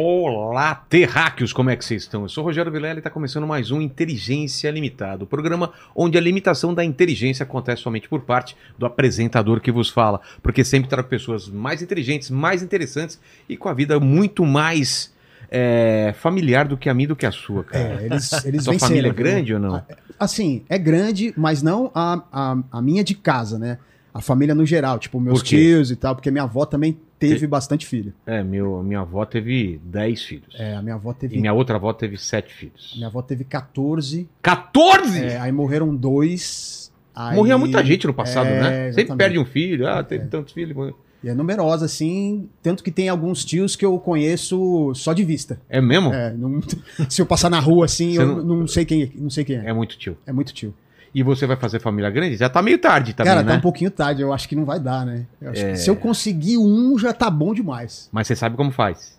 [0.00, 2.22] Olá, terráqueos, como é que vocês estão?
[2.22, 6.16] Eu sou o Rogério Vilela e está começando mais um Inteligência Limitada, o programa onde
[6.16, 10.88] a limitação da inteligência acontece somente por parte do apresentador que vos fala, porque sempre
[10.88, 15.12] trago pessoas mais inteligentes, mais interessantes e com a vida muito mais
[15.50, 18.00] é, familiar do que a minha do que a sua, cara.
[18.00, 19.24] É, eles, eles Sua família é viu?
[19.24, 19.82] grande ou não?
[20.16, 23.78] Assim, é grande, mas não a, a, a minha de casa, né?
[24.18, 27.46] A família no geral, tipo, meus tios e tal, porque minha avó também teve Te-
[27.46, 28.12] bastante filho.
[28.26, 30.54] É, meu, minha avó teve 10 filhos.
[30.58, 31.36] É, a minha avó teve.
[31.36, 32.94] E minha outra avó teve 7 filhos.
[32.96, 34.28] minha avó teve 14.
[34.42, 35.22] 14!
[35.24, 36.90] é, aí morreram dois.
[37.14, 38.64] aí- Morria muita gente no passado, É, né?
[38.64, 39.18] Sempre exatamente.
[39.18, 39.86] perde um filho.
[39.86, 40.94] Ah, teve tantos filhos.
[41.22, 42.48] E é numerosa, assim.
[42.62, 45.60] Tanto que tem alguns tios que eu conheço só de vista.
[45.68, 46.12] É mesmo?
[46.12, 46.60] É, não-
[47.08, 48.66] se eu passar na rua assim, Você eu não- não...
[48.66, 49.68] sei quem, não sei quem é.
[49.70, 50.16] É muito tio.
[50.26, 50.74] É muito tio.
[51.14, 52.36] E você vai fazer família grande?
[52.36, 53.52] Já tá meio tarde também, Cara, né?
[53.52, 55.24] tá um pouquinho tarde, eu acho que não vai dar, né?
[55.40, 55.74] Eu acho que É.
[55.74, 58.08] se eu conseguir um, já tá bom demais.
[58.12, 59.17] Mas você sabe como faz.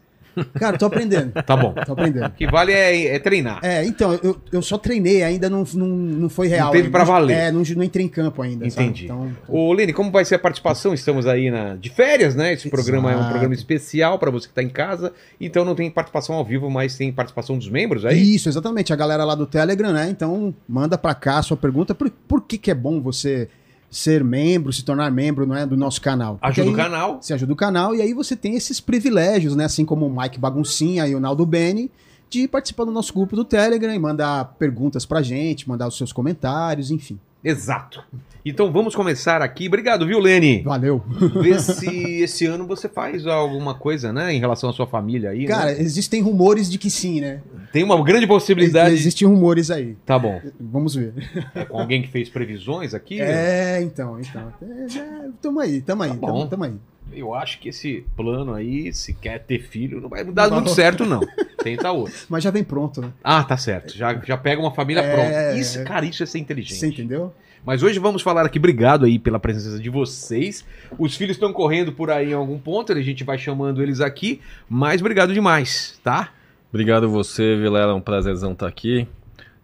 [0.53, 1.31] Cara, tô aprendendo.
[1.43, 1.73] Tá bom.
[1.85, 2.27] tô aprendendo.
[2.27, 3.59] O que vale é, é treinar.
[3.63, 6.71] É, então, eu, eu só treinei, ainda não, não, não foi real.
[6.71, 6.97] teve ainda.
[6.97, 7.37] pra valer.
[7.37, 8.69] É, não, não entrei em campo ainda.
[8.69, 8.87] sabe?
[8.87, 9.05] Entendi.
[9.05, 10.93] Então, Ô, Lene, como vai ser a participação?
[10.93, 12.53] Estamos aí na, de férias, né?
[12.53, 13.31] Esse programa é um Exato.
[13.31, 15.13] programa especial para você que tá em casa.
[15.39, 18.35] Então não tem participação ao vivo, mas tem participação dos membros aí?
[18.35, 18.93] Isso, exatamente.
[18.93, 20.09] A galera lá do Telegram, né?
[20.09, 21.93] Então, manda pra cá a sua pergunta.
[21.95, 23.47] Por, por que, que é bom você
[23.89, 26.37] ser membro, se tornar membro não é, do nosso canal?
[26.41, 27.21] Ajuda o aí canal.
[27.21, 29.65] Você ajuda o canal e aí você tem esses privilégios, né?
[29.65, 31.91] Assim como o Mike Baguncinha e o Naldo Beni,
[32.29, 36.13] de participar do nosso grupo do Telegram e mandar perguntas pra gente, mandar os seus
[36.13, 37.19] comentários, enfim.
[37.43, 38.03] Exato.
[38.45, 39.67] Então vamos começar aqui.
[39.67, 40.61] Obrigado, viu, Lene?
[40.63, 41.03] Valeu.
[41.41, 44.33] Vê se esse ano você faz alguma coisa, né?
[44.33, 45.45] Em relação à sua família aí.
[45.45, 45.81] Cara, né?
[45.81, 47.41] existem rumores de que sim, né?
[47.71, 48.93] Tem uma grande possibilidade.
[48.93, 49.95] Existem rumores aí.
[50.05, 50.41] Tá bom.
[50.59, 51.13] Vamos ver.
[51.53, 53.21] É com alguém que fez previsões aqui?
[53.21, 54.53] É, então, então.
[54.61, 56.73] É, tamo aí, tamo aí, Tá tamo, tamo aí.
[57.13, 60.55] Eu acho que esse plano aí, se quer ter filho, não vai dar Não.
[60.57, 61.21] muito certo, não.
[61.63, 62.13] Tenta outro.
[62.29, 63.11] Mas já vem pronto, né?
[63.23, 63.95] Ah, tá certo.
[63.97, 65.13] Já, já pega uma família É.
[65.13, 65.59] pronta.
[65.59, 66.79] Isso, cara, isso é ser inteligente.
[66.79, 67.33] Você entendeu?
[67.65, 70.65] Mas hoje vamos falar aqui, obrigado aí pela presença de vocês.
[70.97, 74.39] Os filhos estão correndo por aí em algum ponto, a gente vai chamando eles aqui,
[74.69, 76.31] mas obrigado demais, tá?
[76.69, 79.05] Obrigado você, Vilela, é um prazerzão estar aqui.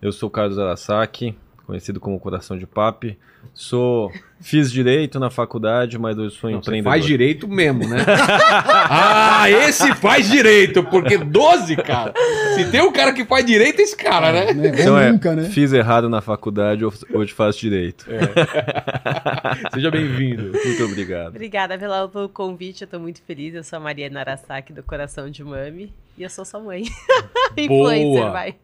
[0.01, 3.17] Eu sou o Carlos Arasaki, conhecido como Coração de Papi.
[3.53, 4.11] Sou
[4.41, 6.91] fiz direito na faculdade, mas eu sou Não, você empreendedor.
[6.93, 7.97] faz direito mesmo, né?
[8.89, 12.13] ah, esse faz direito, porque 12, cara.
[12.55, 14.53] Se tem um cara que faz direito, é esse cara, né?
[14.53, 14.69] Né?
[14.69, 15.43] Ou Então é, nunca, né?
[15.49, 18.05] fiz errado na faculdade, hoje faço direito.
[19.73, 20.51] Seja bem-vindo.
[20.51, 21.29] Muito obrigado.
[21.29, 23.53] Obrigada pela- pelo convite, eu tô muito feliz.
[23.53, 26.83] Eu sou a Mariana Arasaki do Coração de Mami e eu sou sua mãe.
[27.57, 28.55] Influencer, vai.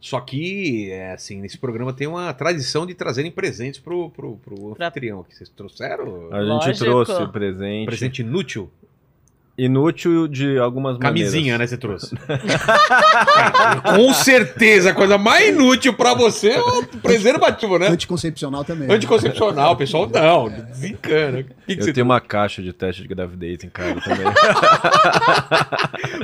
[0.00, 4.74] Só que, é, assim, nesse programa tem uma tradição de trazerem presentes pro, pro, pro
[4.76, 5.34] Pra- anfitrião aqui.
[5.34, 6.28] Vocês trouxeram?
[6.32, 6.84] A gente Lógico.
[6.84, 8.70] trouxe presente, Presente inútil?
[9.58, 11.58] Inútil de algumas Camisinha, maneiras.
[11.58, 11.66] né?
[11.66, 12.14] Você trouxe.
[12.16, 17.88] Cara, com certeza, a coisa mais inútil pra você é o preservativo, né?
[17.88, 18.86] Anticoncepcional também.
[18.86, 18.94] né?
[18.94, 21.42] Anticoncepcional, pessoal, não, desencana.
[21.42, 24.26] Que, que Eu você tenho uma caixa de teste de gravidez em casa também.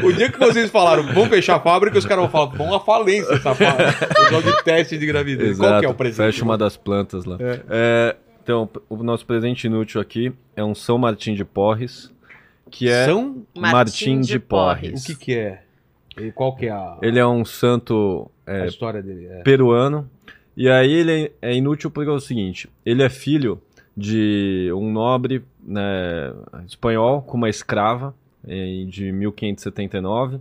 [0.04, 2.80] O dia que vocês falaram, vamos fechar a fábrica, os caras vão falar, vamos à
[2.80, 4.06] falência essa fábrica.
[4.06, 5.58] Pessoal de teste de gravidez.
[5.58, 6.16] Qual que é o presente?
[6.26, 7.36] Fecha uma das plantas lá.
[7.68, 12.12] É, então, o nosso presente inútil aqui é um São Martim de Porres,
[12.70, 13.44] que é São...
[13.56, 15.02] Martim de Porres.
[15.02, 15.62] O que que é?
[16.16, 19.26] E qual que é a, Ele é um santo a história dele?
[19.26, 19.42] É.
[19.42, 20.08] peruano.
[20.56, 23.60] E aí ele é é inútil porque é o seguinte: ele é filho
[23.96, 26.32] de um nobre né,
[26.66, 28.14] espanhol com uma escrava
[28.46, 30.38] em- de 1579.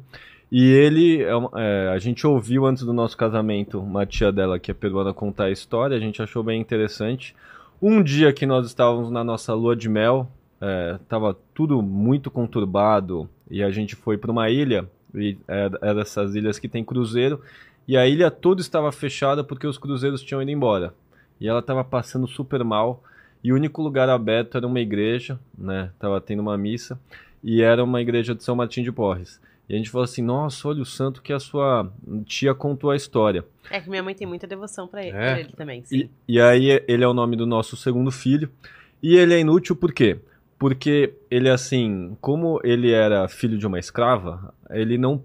[0.51, 4.69] E ele, é é, a gente ouviu antes do nosso casamento uma tia dela que
[4.69, 7.35] é peruana contar a história, a gente achou bem interessante.
[7.81, 10.29] Um dia que nós estávamos na nossa lua de mel,
[10.63, 15.93] é, tava tudo muito conturbado e a gente foi para uma ilha, e é, é
[15.93, 17.41] dessas ilhas que tem cruzeiro,
[17.85, 20.93] e a ilha toda estava fechada porque os cruzeiros tinham ido embora.
[21.39, 23.03] E ela estava passando super mal.
[23.43, 25.91] E o único lugar aberto era uma igreja, né?
[25.99, 26.97] Tava tendo uma missa.
[27.43, 29.41] E era uma igreja de São Martim de Porres.
[29.67, 31.91] E a gente falou assim: nossa, olha o santo que a sua
[32.25, 33.43] tia contou a história.
[33.69, 35.41] É que minha mãe tem muita devoção pra ele, É?
[35.41, 35.83] ele também.
[35.91, 38.49] E, e aí ele é o nome do nosso segundo filho.
[39.01, 40.17] E ele é inútil por quê?
[40.63, 45.21] Porque ele, assim, como ele era filho de uma escrava, ele não.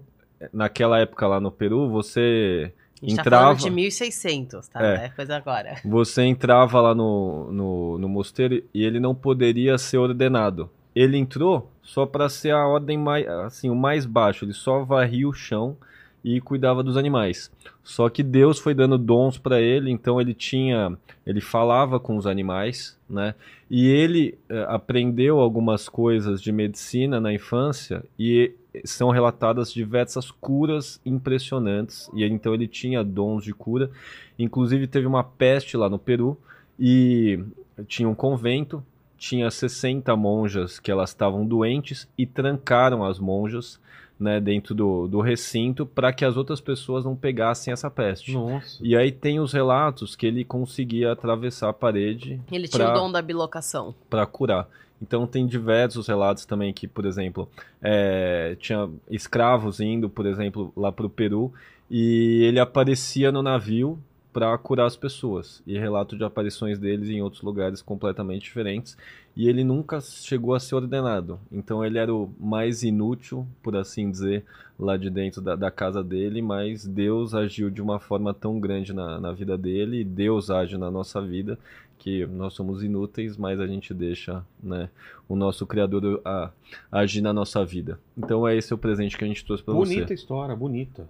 [0.51, 3.43] Naquela época lá no Peru, você A gente tá entrava.
[3.45, 4.85] falando de 1600, tá?
[4.85, 5.05] É.
[5.05, 5.09] É.
[5.15, 5.77] coisa agora.
[5.85, 10.69] Você entrava lá no, no, no mosteiro e ele não poderia ser ordenado.
[10.93, 14.43] Ele entrou só para ser a ordem mais, assim, o mais baixo.
[14.43, 15.77] Ele só varria o chão
[16.21, 17.49] e cuidava dos animais.
[17.81, 22.27] Só que Deus foi dando dons para ele, então ele tinha, ele falava com os
[22.27, 23.33] animais, né?
[23.69, 28.51] E ele eh, aprendeu algumas coisas de medicina na infância e
[28.83, 32.09] são relatadas diversas curas impressionantes.
[32.13, 33.91] E então ele tinha dons de cura.
[34.37, 36.37] Inclusive teve uma peste lá no Peru
[36.79, 37.43] e
[37.87, 38.83] tinha um convento,
[39.17, 43.79] tinha 60 monjas que elas estavam doentes e trancaram as monjas
[44.19, 48.33] né, dentro do, do recinto para que as outras pessoas não pegassem essa peste.
[48.33, 48.77] Nossa.
[48.81, 52.99] E aí tem os relatos que ele conseguia atravessar a parede Ele tinha pra- o
[52.99, 53.95] dom da bilocação.
[54.09, 54.67] para curar.
[55.01, 57.49] Então tem diversos relatos também que, por exemplo,
[57.81, 61.53] é, tinha escravos indo, por exemplo, lá para o Peru
[61.89, 63.97] e ele aparecia no navio
[64.31, 65.61] para curar as pessoas.
[65.65, 68.97] E relato de aparições deles em outros lugares completamente diferentes.
[69.35, 71.39] E ele nunca chegou a ser ordenado.
[71.51, 74.45] Então ele era o mais inútil, por assim dizer,
[74.77, 78.93] lá de dentro da, da casa dele, mas Deus agiu de uma forma tão grande
[78.93, 81.57] na, na vida dele, e Deus age na nossa vida,
[81.97, 84.89] que nós somos inúteis, mas a gente deixa né,
[85.27, 86.49] o nosso Criador a,
[86.91, 87.99] agir na nossa vida.
[88.17, 90.13] Então é esse o presente que a gente trouxe para Bonita você.
[90.13, 91.07] história, bonita.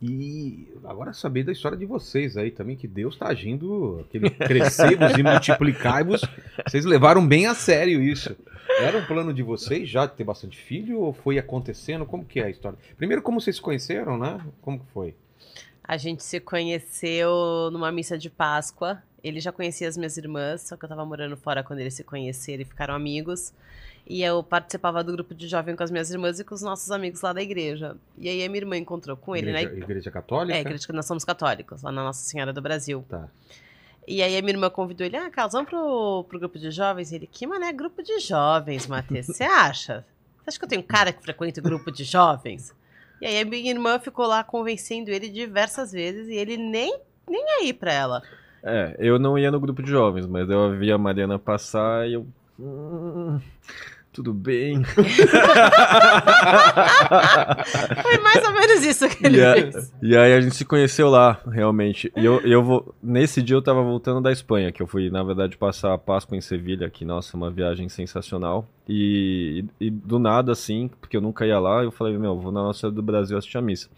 [0.00, 5.16] E agora saber da história de vocês aí também, que Deus tá agindo, aquele crescei-vos
[5.16, 6.20] e multiplicai-vos.
[6.66, 8.36] Vocês levaram bem a sério isso.
[8.78, 12.04] Era um plano de vocês já ter bastante filho ou foi acontecendo?
[12.04, 12.78] Como que é a história?
[12.96, 14.38] Primeiro, como vocês se conheceram, né?
[14.60, 15.14] Como que foi?
[15.82, 19.02] A gente se conheceu numa missa de Páscoa.
[19.24, 22.04] Ele já conhecia as minhas irmãs, só que eu tava morando fora quando eles se
[22.04, 23.52] conheceram e ficaram amigos.
[24.08, 26.90] E eu participava do grupo de jovem com as minhas irmãs e com os nossos
[26.92, 27.96] amigos lá da igreja.
[28.16, 29.78] E aí a minha irmã encontrou com ele, igreja, né?
[29.78, 30.56] igreja Católica?
[30.56, 33.04] É, igreja que nós somos católicos, lá na Nossa Senhora do Brasil.
[33.08, 33.28] Tá.
[34.06, 37.12] E aí a minha irmã convidou ele, ah, Carlos, vamos pro, pro grupo de jovens?
[37.12, 39.26] Ele, que mané grupo de jovens, Matheus?
[39.26, 40.04] Você acha?
[40.38, 42.72] Você acha que eu tenho um cara que frequenta o grupo de jovens?
[43.20, 47.44] E aí a minha irmã ficou lá convencendo ele diversas vezes e ele nem, nem
[47.60, 48.22] aí pra ela.
[48.62, 52.12] É, eu não ia no grupo de jovens, mas eu vi a Mariana passar e
[52.14, 52.26] eu.
[54.16, 54.82] "Hum, tudo bem.
[58.02, 59.92] Foi mais ou menos isso que ele E, a- fez.
[60.02, 62.10] e aí a gente se conheceu lá, realmente.
[62.16, 62.94] E eu, eu vou.
[63.02, 66.36] Nesse dia eu tava voltando da Espanha, que eu fui, na verdade, passar a Páscoa
[66.36, 68.66] em Sevilha, que, nossa, uma viagem sensacional.
[68.88, 72.62] E, e do nada, assim, porque eu nunca ia lá, eu falei, meu, vou na
[72.62, 73.88] Nossa do Brasil assistir a missa.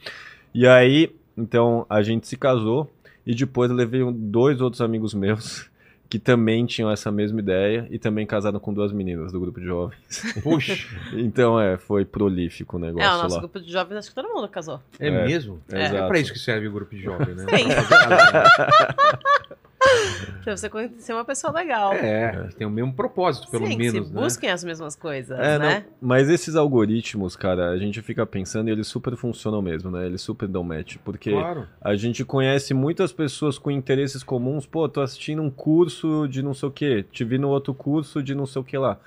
[0.55, 2.91] E aí, então, a gente se casou
[3.27, 5.69] e depois eu levei um- dois outros amigos meus.
[6.11, 9.67] Que também tinham essa mesma ideia e também casaram com duas meninas do grupo de
[9.67, 10.23] jovens.
[10.43, 10.75] Puxa,
[11.13, 13.41] Então, é, foi prolífico o negócio É, o nosso lá.
[13.43, 14.81] grupo de jovens, acho que todo mundo casou.
[14.99, 15.61] é, É, mesmo?
[15.71, 16.09] É, exato.
[16.09, 17.45] pra isso que serve o grupo de jovem, né?
[17.45, 17.69] Sim.
[20.45, 21.93] Pra você conhecer uma pessoa legal.
[21.93, 24.21] É, tem o mesmo propósito, pelo Sim, menos, se né?
[24.23, 25.85] busquem as mesmas coisas, É, né?
[25.87, 30.07] não, mas esses algoritmos, cara, a gente fica pensando e eles super funcionam mesmo, né?
[30.07, 31.67] Eles super dão match, porque Claro.
[31.81, 34.65] a gente conhece muitas pessoas com interesses comuns.
[34.67, 38.23] Pô, tô assistindo um curso de não sei o que, te vi no outro curso
[38.23, 38.99] de não sei o que lá.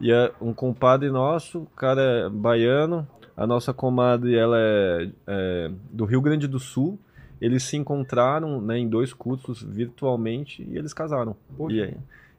[0.00, 5.70] E é um compadre nosso, o cara é baiano, a nossa comadre, ela é, é
[5.90, 6.98] do Rio Grande do Sul.
[7.40, 11.36] Eles se encontraram né, em dois cursos virtualmente e eles casaram.
[11.56, 11.76] Poxa.
[11.76, 11.96] E aí,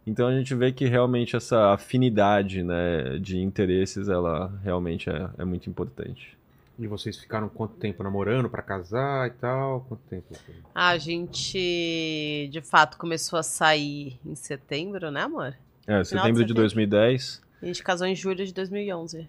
[0.07, 5.45] então a gente vê que realmente essa afinidade né, de interesses, ela realmente é, é
[5.45, 6.38] muito importante.
[6.77, 9.86] E vocês ficaram quanto tempo namorando pra casar e tal?
[9.88, 10.36] Quanto tempo?
[10.74, 15.56] A gente, de fato, começou a sair em setembro, né, amor?
[15.87, 16.54] É, de setembro de setembro.
[16.56, 17.42] 2010.
[17.61, 19.28] A gente casou em julho de 2011.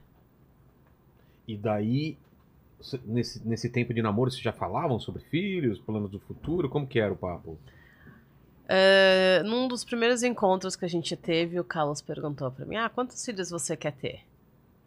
[1.47, 2.19] E daí,
[3.05, 6.69] nesse, nesse tempo de namoro, vocês já falavam sobre filhos, planos do futuro?
[6.69, 7.59] Como que era o papo?
[8.69, 12.89] É, num dos primeiros encontros que a gente teve, o Carlos perguntou pra mim: Ah,
[12.89, 14.21] quantos filhos você quer ter?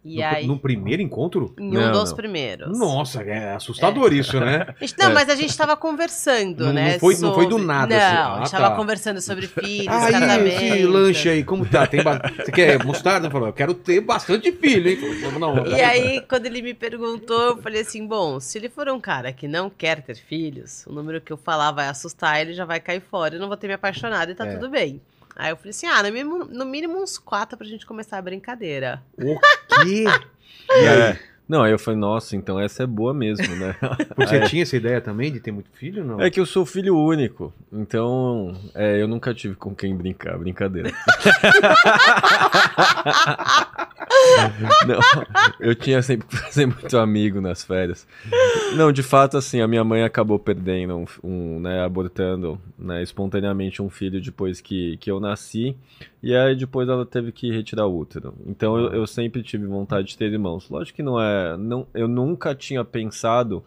[0.04, 1.54] E no, aí, no primeiro encontro?
[1.60, 2.16] em um Não, dos não.
[2.16, 2.80] primeiros.
[2.80, 4.68] Nossa, é assustador isso, né?
[4.98, 5.14] Não, É.
[5.14, 6.94] mas a gente tava conversando, Não- né?
[6.94, 8.16] não foi- não foi do sobre- nada, Não, assim.
[8.16, 8.76] a gente Ah, tava tá.
[8.78, 10.48] conversando sobre filhos, Aí, casamento.
[10.64, 11.86] esse lanche aí, como tá?
[11.86, 13.30] Tem ba- Você quer mostarda?
[13.30, 14.98] Falou, eu quero ter bastante filho, hein?
[14.98, 18.88] Falei, Não, E aí, quando ele me perguntou, eu falei assim: bom, se ele for
[18.90, 22.54] um cara que não quer ter filhos, o número que eu falar vai assustar, ele
[22.54, 24.54] já vai cair fora, eu não vou ter me apaixonado e tá É.
[24.56, 25.02] tudo bem.
[25.40, 28.22] Aí eu falei assim: ah, no mínimo, no mínimo uns quatro pra gente começar a
[28.22, 29.02] brincadeira.
[29.18, 29.40] O
[29.84, 30.04] quê?
[30.70, 31.20] E aí?
[31.50, 33.76] Não, aí eu falei, nossa, então essa é boa mesmo, né?
[34.16, 34.42] Você É.
[34.42, 36.06] tinha essa ideia também de ter muito filho?
[36.06, 36.22] Não.
[36.22, 40.92] É que eu sou filho único, então é, eu nunca tive com quem brincar, brincadeira.
[44.88, 45.00] Não,
[45.60, 48.08] eu tinha sempre que fazer muito amigo nas férias.
[48.76, 53.82] Não, de fato, assim, a minha mãe acabou perdendo, um, um, né, abortando né, espontaneamente
[53.82, 55.76] um filho depois que, que eu nasci.
[56.22, 58.34] E aí depois ela teve que retirar o útero.
[58.46, 60.70] Então eu, eu sempre tive vontade de ter irmãos.
[60.70, 61.56] Lógico que não é.
[61.56, 63.64] Não, eu nunca tinha pensado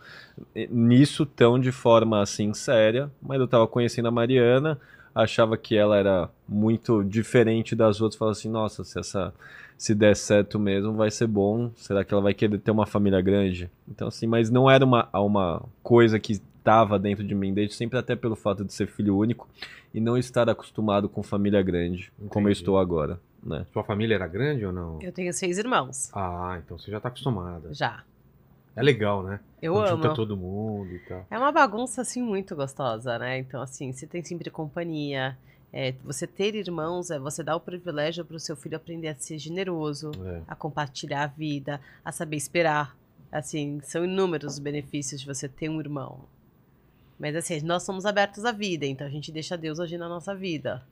[0.70, 4.78] nisso tão de forma assim séria, mas eu tava conhecendo a Mariana,
[5.14, 9.32] achava que ela era muito diferente das outras, falava assim, nossa, se essa
[9.76, 11.72] se der certo mesmo, vai ser bom.
[11.74, 13.68] Será que ela vai querer ter uma família grande?
[13.88, 17.98] Então assim, mas não era uma, uma coisa que estava dentro de mim desde sempre
[17.98, 19.48] até pelo fato de ser filho único
[19.92, 22.60] e não estar acostumado com família grande, como eu Entendi.
[22.62, 23.66] estou agora, né?
[23.72, 24.98] Sua família era grande ou não?
[25.02, 26.10] Eu tenho seis irmãos.
[26.14, 27.74] Ah, então você já tá acostumada.
[27.74, 28.04] Já.
[28.76, 29.40] É legal, né?
[29.60, 30.02] Eu Quando amo.
[30.04, 31.26] Junta todo mundo e tal.
[31.30, 33.38] É uma bagunça, assim, muito gostosa, né?
[33.38, 35.36] Então, assim, você tem sempre companhia.
[35.72, 39.14] É, você ter irmãos é você dar o privilégio para o seu filho aprender a
[39.14, 40.40] ser generoso, É.
[40.48, 42.96] a compartilhar a vida, a saber esperar.
[43.30, 46.20] Assim, são inúmeros os benefícios de você ter um irmão.
[47.22, 50.34] Mas, assim, nós somos abertos à vida, então a gente deixa Deus agir na nossa
[50.34, 50.82] vida.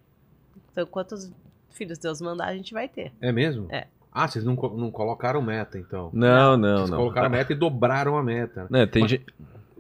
[0.71, 1.29] Então, quantos
[1.73, 3.11] filhos Deus mandar, a gente vai ter.
[3.21, 3.67] É mesmo?
[3.69, 3.89] É.
[4.13, 6.09] Ah, vocês não, não colocaram meta, então.
[6.13, 6.99] Não, não, Vocês não.
[6.99, 8.69] colocaram a meta e dobraram a meta.
[8.71, 9.27] Né, tem, Mas- gente,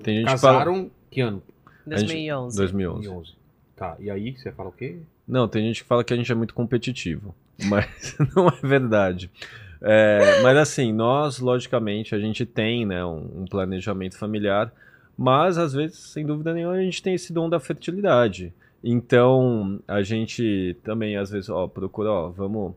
[0.02, 0.58] tem gente que fala...
[0.58, 1.40] Casaram que ano?
[1.86, 2.56] A gente- 2011.
[2.56, 3.02] 2011.
[3.06, 3.34] 2011.
[3.76, 4.98] Tá, e aí você fala o quê?
[5.28, 7.32] Não, tem gente que fala que a gente é muito competitivo,
[7.66, 9.30] mas não é verdade.
[9.80, 14.72] É, mas assim, nós, logicamente, a gente tem né, um, um planejamento familiar,
[15.20, 18.54] mas às vezes, sem dúvida nenhuma, a gente tem esse dom da fertilidade.
[18.82, 22.72] Então, a gente também, às vezes, ó, procura, ó, vamos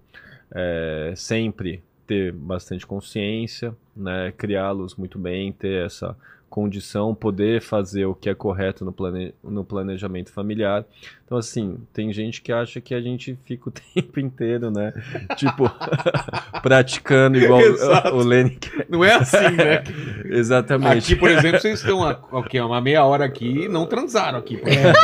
[0.54, 6.18] é, sempre ter bastante consciência, né, criá-los muito bem, ter essa
[6.53, 10.86] condição, poder fazer o que é correto no, plane, no planejamento familiar.
[11.25, 14.93] Então, assim, tem gente que acha que a gente fica o tempo inteiro, né?
[15.36, 15.67] tipo,
[16.62, 18.10] praticando igual Exato.
[18.13, 18.86] o, o Lenny quer.
[18.88, 19.83] Não é assim, né?
[20.29, 21.12] Exatamente.
[21.12, 22.60] Aqui, por exemplo, vocês estão há, o quê?
[22.62, 24.57] uma meia hora aqui e não transaram aqui.
[24.57, 25.00] por exemplo.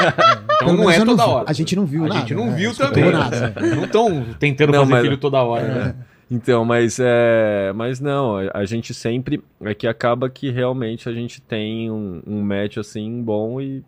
[0.53, 1.29] Então não é toda vi.
[1.31, 1.45] hora.
[1.49, 2.19] A gente não viu A nada.
[2.19, 2.55] gente não né?
[2.55, 3.11] viu também.
[3.11, 3.55] nada.
[3.75, 5.95] Não estão tentando Não, fazer mas- filho toda hora, né?
[6.31, 11.41] Então, mas é, mas não, a- gente sempre é que acaba que realmente a gente
[11.41, 13.83] tem um, um match assim bom e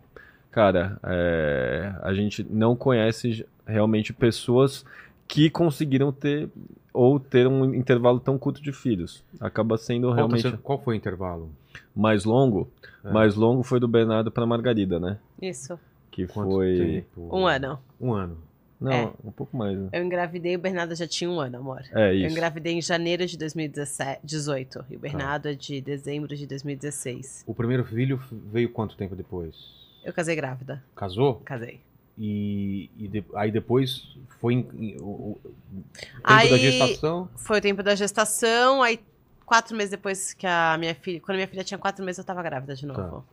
[0.50, 4.84] cara, é, a gente não conhece realmente pessoas
[5.28, 6.48] que conseguiram ter
[6.92, 9.24] ou ter um intervalo tão curto de filhos.
[9.40, 11.48] Acaba sendo Qual, tá realmente sendo- qual foi o intervalo?
[11.94, 12.68] mais longo.
[13.04, 13.10] É.
[13.10, 15.16] Mais longo foi do Bernardo para Margarida, né?
[15.40, 15.78] Isso.
[16.10, 16.76] Que Quanto foi
[17.14, 17.28] tempo?
[17.34, 17.78] Um ano.
[18.00, 18.36] Um ano.
[18.82, 19.12] Não, É.
[19.24, 19.78] um pouco mais.
[19.78, 19.88] Né?
[19.92, 21.82] Eu engravidei, o Bernardo já tinha um ano, amor.
[21.92, 22.32] É Eu isso.
[22.32, 27.44] engravidei em janeiro de 2018 e o Bernardo é de dezembro de 2016.
[27.46, 28.20] O primeiro filho
[28.52, 29.54] veio quanto tempo depois?
[30.04, 30.82] Eu casei grávida.
[30.96, 31.36] Casou?
[31.44, 31.80] Casei.
[32.18, 35.40] E, e de- aí depois foi em- em- o, o-
[35.94, 37.28] tempo Aí- da gestação?
[37.36, 39.00] Foi o tempo da gestação, aí
[39.46, 41.20] quatro meses depois que a minha filha.
[41.20, 43.24] Quando a minha filha tinha quatro meses, eu tava grávida de novo.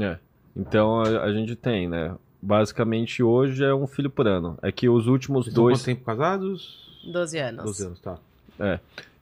[0.00, 0.18] É.
[0.56, 2.14] Então a, a gente tem, né?
[2.40, 4.58] Basicamente hoje é um filho por ano.
[4.62, 5.78] É que os últimos Vocês dois.
[5.78, 6.88] quanto tempo casados?
[7.04, 7.64] 12 anos.
[7.64, 8.18] 12 anos, tá.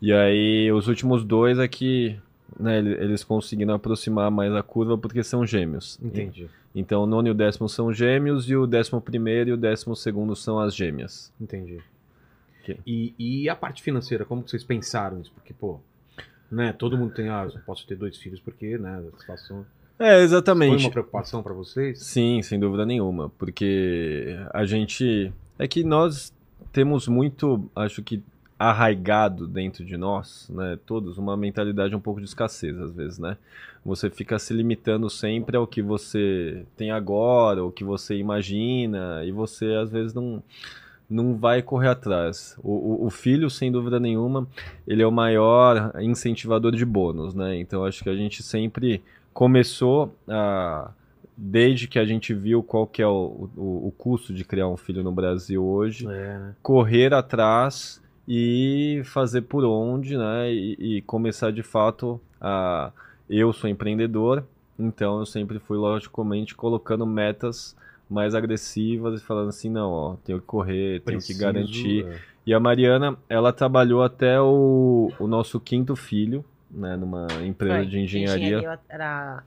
[0.01, 2.19] E aí os últimos dois é que
[2.59, 5.99] né, ele- eles conseguiram aproximar mais a curva porque são gêmeos.
[6.03, 6.49] Entendi.
[6.75, 9.97] Então o nono e o décimo são gêmeos e o décimo primeiro e o décimo
[9.97, 11.33] segundo são as gêmeas.
[11.41, 11.81] Entendi.
[12.63, 12.79] Ok.
[12.87, 15.33] E, e a parte financeira, como que vocês pensaram nisso?
[15.35, 15.81] Porque, pô,
[16.51, 19.65] né, todo mundo tem, ah, eu só posso ter dois filhos porque, né, a situação...
[19.99, 20.85] É, Foi exatamente.
[20.85, 22.03] uma preocupação pra vocês?
[22.03, 26.33] Sim, sem dúvida nenhuma, porque a gente é que nós
[26.73, 28.23] temos muito, acho que
[28.59, 33.37] arraigado dentro de nós, né, todos uma mentalidade um pouco de escassez às vezes, né?
[33.85, 39.31] Você fica se limitando sempre ao que você tem agora, o que você imagina, e
[39.31, 40.43] você às vezes não
[41.09, 42.59] não vai correr atrás.
[42.65, 44.47] O, o, o filho, sem dúvida nenhuma,
[44.89, 47.57] ele é o maior incentivador de bônus, né?
[47.61, 49.03] Então acho que a gente sempre
[49.37, 50.91] começou a
[51.37, 54.77] desde que a gente viu qual que é o, o, o custo de criar um
[54.79, 56.55] filho no Brasil hoje, É, né?
[56.63, 60.51] correr atrás e fazer por onde, né?
[60.51, 62.91] E, e começar de fato a.
[63.29, 64.45] Eu sou empreendedor,
[64.79, 67.77] então eu sempre fui, logicamente, colocando metas
[68.09, 72.07] mais agressivas e falando assim, não, ó, tenho que correr, tenho que Preciso, garantir.
[72.07, 72.19] é.
[72.47, 77.87] E a Mariana, ela trabalhou até o, o nosso quinto filho, né, numa empresa Foi.
[77.87, 78.61] de engenharia.
[78.61, 79.43] eu era...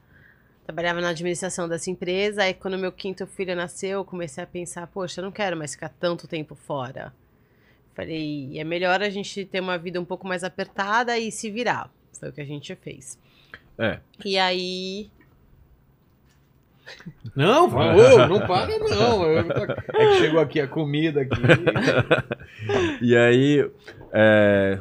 [0.63, 4.85] Trabalhava na administração dessa empresa, aí quando meu quinto filho nasceu, eu comecei a pensar,
[4.85, 7.11] poxa, eu não quero mais ficar tanto tempo fora.
[7.95, 11.91] Falei, é melhor a gente ter uma vida um pouco mais apertada e se virar.
[12.19, 13.17] Foi o que a gente fez.
[13.79, 13.99] É.
[14.23, 15.09] E aí,
[17.35, 19.23] Não, falou, não para não.
[19.93, 21.41] É que chegou aqui a comida aqui.
[23.01, 23.69] E aí,
[24.11, 24.79] é,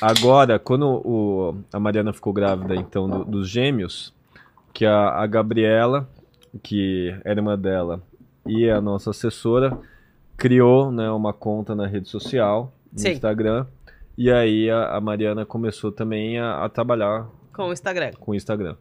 [0.00, 4.12] agora, quando o- a Mariana ficou grávida, então, do- dos gêmeos,
[4.72, 6.08] que a, a Gabriela,
[6.62, 8.02] que era irmã dela,
[8.46, 9.76] e a nossa assessora,
[10.36, 13.10] criou né, uma conta na rede social, no Sim.
[13.12, 13.66] Instagram.
[14.16, 18.12] E aí a, a Mariana começou também a, a trabalhar Com o Instagram.
[18.18, 18.76] com o Instagram.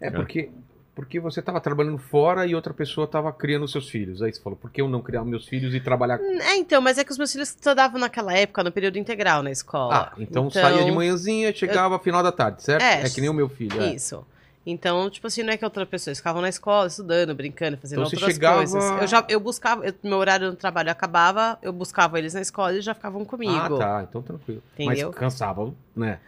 [0.00, 0.50] É porque,
[1.00, 4.20] porque você estava trabalhando fora e outra pessoa estava criando seus filhos.
[4.20, 6.98] Aí você falou, por que eu não criar meus filhos e trabalhar É, então, mas
[6.98, 10.10] é que os meus filhos estudavam naquela época no período integral na escola.
[10.12, 12.82] Ah, então, saía de manhãzinha, chegava final da tarde, certo?
[12.82, 13.80] É, É, que nem o meu filho.
[13.80, 13.94] é.
[13.94, 14.26] Isso.
[14.66, 18.10] Então, tipo assim, não é que outra pessoa, ficavam na escola, estudando, brincando, fazendo Então
[18.10, 18.84] você outras chegava- coisas.
[19.00, 22.74] Eu já, eu buscava, eu- meu horário no trabalho acabava, eu buscava eles na escola
[22.74, 23.52] e já ficavam comigo.
[23.54, 24.06] Ah, tá.
[24.06, 24.62] Então tranquilo.
[24.74, 25.08] Entendeu?
[25.08, 26.20] Mas cansava, né?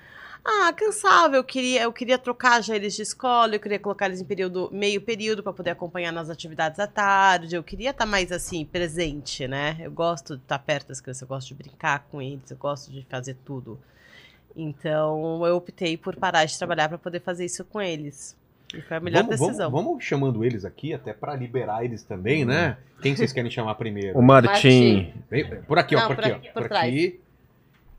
[0.44, 1.37] Ah, cansava.
[1.37, 4.68] Eu queria, eu queria trocar já eles de escola, eu queria colocar eles em período,
[4.72, 7.54] meio período para poder acompanhar nas atividades à tarde.
[7.54, 9.76] Eu queria estar mais assim, presente, né?
[9.80, 12.90] Eu gosto de estar perto das crianças, eu gosto de brincar com eles, eu gosto
[12.90, 13.78] de fazer tudo.
[14.54, 18.37] Então, eu optei por parar de trabalhar para poder fazer isso com eles.
[18.75, 19.70] E foi a melhor vamos, decisão.
[19.70, 22.76] Vamos, vamos chamando eles aqui, até pra liberar eles também, né?
[23.00, 24.18] Quem vocês querem chamar primeiro?
[24.18, 26.00] O Martim, Vem- Por aqui, ó.
[26.00, 26.52] Não, Por por aqui, aqui, ó.
[26.52, 26.88] por Por trás.
[26.88, 27.20] aqui.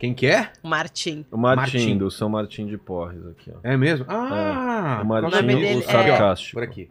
[0.04, 0.52] Quem que é?
[0.62, 1.26] O Martim.
[1.32, 1.98] o Martim, Martim.
[1.98, 3.60] do São Martim de Porres aqui, ó.
[3.64, 4.06] É mesmo?
[4.10, 5.00] Ah!
[5.02, 6.54] o por causa Martim, nome do- dele o é- sarcástico.
[6.56, 6.90] Por aqui.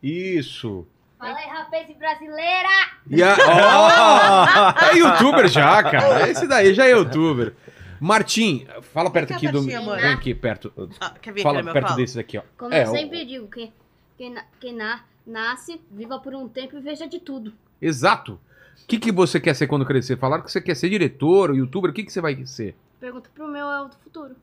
[0.00, 0.86] Isso.
[1.18, 2.68] Fala aí, rapaz brasileira!
[3.10, 3.34] E a...
[3.36, 4.84] Ó!
[4.92, 6.28] é youtuber já, cara.
[6.30, 7.54] Esse daí já é youtuber.
[7.98, 9.60] Martim, fala perto aqui do.
[9.62, 9.74] Vem
[10.12, 10.72] aqui perto.
[11.00, 11.96] Ah, quer vir Fala aqui perto colo?
[11.96, 12.42] desse daqui, ó.
[12.56, 13.72] Como É, eu o- sempre digo, que
[14.16, 17.52] quem, na- quem na- nasce, viva por um tempo e veja de tudo.
[17.82, 18.38] Exato.
[18.82, 20.16] O que, que você quer ser quando crescer?
[20.18, 22.74] Falaram que você quer ser diretor, youtuber, o que, que você vai ser?
[23.00, 24.36] Pergunta pro meu eu do futuro.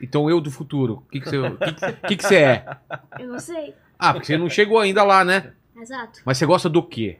[0.00, 2.76] Então eu do futuro, o que, que, você, que, que, que que você é?
[3.18, 3.74] Eu não sei.
[3.98, 5.52] Ah, porque você não chegou ainda lá, né?
[5.76, 6.20] Exato.
[6.24, 7.18] Mas você gosta do quê?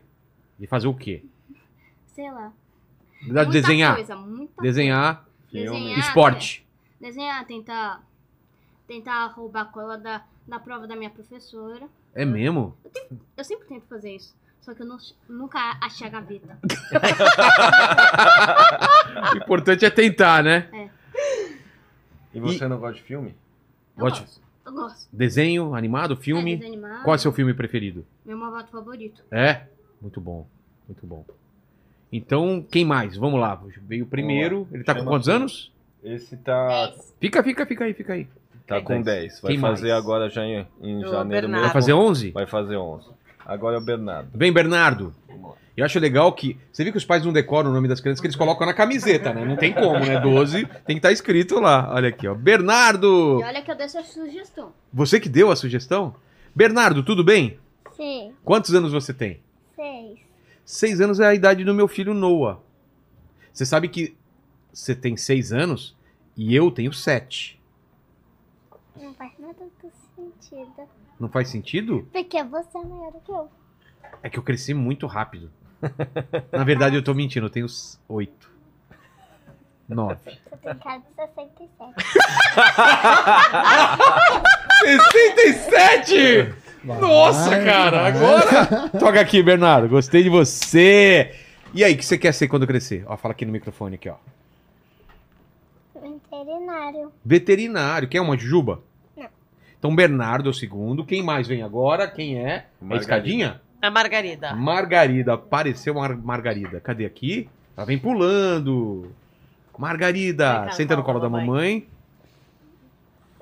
[0.59, 1.25] De fazer o quê?
[2.07, 2.53] Sei lá.
[3.21, 3.97] De Muita desenhar.
[3.97, 5.27] Coisa, muita Desenhar.
[5.53, 5.99] Desenhar.
[5.99, 6.65] esporte.
[7.01, 7.13] coisa.
[7.13, 8.03] Desenhar, tentar.
[8.87, 11.89] Tentar roubar a cola da, da prova da minha professora.
[12.15, 12.77] É mesmo?
[13.37, 14.35] Eu sempre tento fazer isso.
[14.69, 14.99] Só que eu não-
[15.31, 16.59] nunca achei a gaveta.
[19.33, 20.91] O importante é tentar, né?
[22.35, 23.35] E você não gosta de filme?
[23.97, 24.21] Eu Gosto.
[24.21, 24.41] gosto.
[24.67, 25.09] Eu gosto.
[25.11, 26.57] Desenho, animado, É, filme.
[26.57, 27.03] desenho animado.
[27.03, 28.05] Qual é o seu filme preferido?
[28.27, 29.23] Meu malvado favorito.
[29.31, 29.63] É?
[30.03, 30.47] Muito bom,
[30.87, 31.25] muito bom.
[32.13, 33.17] Então, quem mais?
[33.17, 33.59] Vamos lá.
[33.83, 34.69] Veio o primeiro.
[34.71, 35.37] Ele tá com Chama quantos aqui.
[35.37, 35.73] anos?
[36.05, 38.29] Esse tá, Fica, fica, fica aí, fica aí.
[38.67, 39.41] tá com 10.
[39.41, 39.99] Vai Quem fazer mais?
[40.05, 41.53] agora já em, em O janeiro Bernardo.
[41.53, 41.73] Vai mesmo.
[41.73, 42.31] fazer 11?
[42.33, 43.09] Vai fazer 11.
[43.49, 44.29] Agora é o Bernardo.
[44.35, 45.15] Vem, Bernardo.
[45.75, 46.59] Eu acho legal que.
[46.71, 48.75] Você viu que os pais não decoram o nome das crianças, que eles colocam na
[48.75, 49.43] camiseta, né?
[49.45, 50.21] Não tem como, né?
[50.21, 51.91] 12 tem que estar escrito lá.
[51.95, 52.35] Olha aqui, ó.
[52.35, 53.41] Bernardo!
[53.41, 54.73] E olha que eu dei essa sugestão.
[54.93, 56.15] Você que deu a sugestão?
[56.55, 57.59] Bernardo, tudo bem?
[57.97, 59.41] Sim, Quantos anos você tem?
[59.75, 60.19] seis.
[60.65, 62.59] Seis anos é a idade do meu filho Noah.
[63.53, 64.15] Você sabe que
[64.73, 65.97] você tem seis anos
[66.37, 67.59] e eu tenho sete.
[69.01, 70.89] Não faz nada do sentido.
[71.19, 72.09] Não faz sentido?
[72.13, 73.49] Porque você é maior do que eu.
[74.23, 75.51] É que eu cresci muito rápido.
[76.53, 77.67] Na verdade, eu tô mentindo, eu tenho
[78.09, 78.51] oito.
[79.89, 80.19] Nove.
[80.25, 81.95] Você tem cara de 67.
[84.83, 86.55] 67!
[86.85, 88.89] Nossa, Vai, cara, agora.
[88.99, 89.89] Toca aqui, Bernardo.
[89.89, 91.35] Gostei de você.
[91.75, 93.05] E aí, o que você quer ser quando crescer?
[93.07, 94.15] Ó, fala aqui no microfone aqui, ó.
[96.01, 97.13] Veterinário.
[97.25, 98.09] Veterinário.
[98.09, 98.83] Quer uma jujuba?
[99.79, 101.05] Então, Bernardo é o segundo.
[101.05, 102.09] Quem mais vem agora?
[102.09, 102.67] Quem é?
[102.81, 102.97] A Margarida.
[103.01, 103.61] escadinha?
[103.81, 104.55] A Margarida.
[104.55, 105.35] Margarida.
[105.35, 106.81] Apareceu Mar Margarida.
[106.81, 107.49] Cadê aqui?
[107.77, 109.13] Ela vem pulando.
[109.79, 110.65] Margarida.
[110.67, 111.87] Cá, Senta no colo da da mamãe.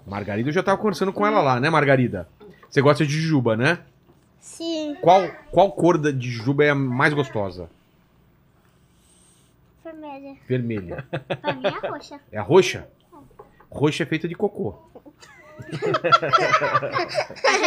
[0.07, 2.29] Margarida, eu já tava conversando com ela lá, né, Margarida?
[2.69, 3.79] Você gosta de jujuba, né?
[4.39, 4.95] Sim.
[5.01, 7.69] Qual, qual cor da- de jujuba é a mais gostosa?
[9.83, 10.37] Vermelha.
[10.49, 11.05] Vermelha.
[11.41, 12.21] Pra mim é roxa.
[12.31, 12.87] É a roxa?
[13.71, 14.75] Roxa é feita de cocô.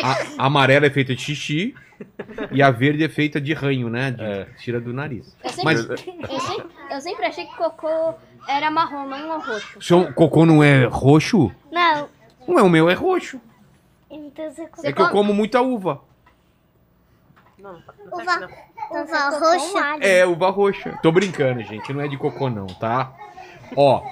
[0.04, 1.76] A, a amarela é feita de xixi
[2.52, 4.12] e a verde é feita de ranho, né?
[4.12, 4.48] De, É.
[4.58, 5.36] Tira do nariz.
[5.44, 5.98] Eu sempre, Mas eu,
[6.40, 8.14] sempre, eu sempre achei que cocô
[8.48, 9.82] era marrom, não roxo.
[9.82, 11.52] seu cocô não é roxo?
[11.72, 12.10] Não.
[12.48, 13.40] Não é, o meu é roxo.
[14.10, 16.02] Então você É que eu como muita uva.
[17.60, 18.40] Não, não tá Uva.
[18.40, 19.02] não.
[19.02, 19.98] uva roxa?
[20.00, 20.98] É, uva roxa.
[21.04, 21.92] Tô brincando, gente.
[21.94, 23.14] Não é de cocô, não, tá?
[23.76, 24.04] Ó,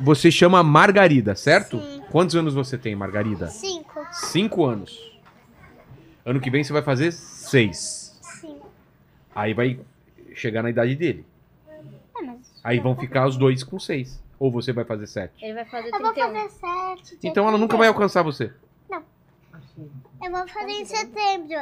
[0.00, 1.78] você chama Margarida, certo?
[1.80, 1.97] Sim.
[2.10, 3.48] Quantos anos você tem, Margarida?
[3.48, 4.06] Cinco.
[4.12, 5.18] Cinco anos.
[6.24, 8.18] Ano que vem você vai fazer seis.
[8.22, 8.60] Sim.
[9.34, 9.80] Aí vai
[10.34, 11.26] chegar na idade dele.
[11.68, 12.38] É, mas...
[12.64, 14.22] Aí vão ficar os dois com seis.
[14.38, 15.44] Ou você vai fazer sete.
[15.44, 17.18] Ele vai fazer Eu vou fazer sete.
[17.22, 18.52] Então ela nunca vai alcançar você.
[18.90, 21.56] Eu vou fazer em setembro.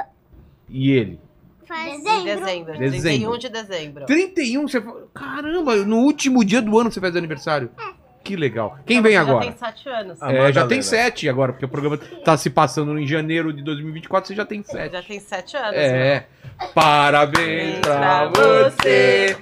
[0.69, 1.21] E ele?
[1.67, 2.79] Faz Em dezembro.
[2.79, 2.79] Dezembro.
[2.79, 4.07] 31 de dezembro.
[4.07, 4.83] 31, você.
[5.13, 7.71] Caramba, no último dia do ano você faz aniversário.
[8.27, 8.77] Que legal.
[8.85, 9.45] Quem Então vem agora?
[9.45, 10.23] Já tem sete anos.
[10.23, 14.27] É, já tem sete agora, porque o programa tá se passando em janeiro de 2024,
[14.27, 14.93] você já tem sete.
[14.93, 15.77] Já tem sete anos.
[15.77, 16.27] É.
[16.75, 19.37] Parabéns pra você.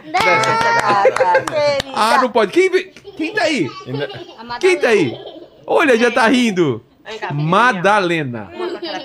[1.94, 2.53] Ah, não pode.
[2.53, 2.70] Quem,
[3.16, 3.68] quem tá aí?
[4.61, 5.16] Quem tá aí?
[5.66, 6.85] Olha, já tá rindo.
[7.33, 8.51] Madalena.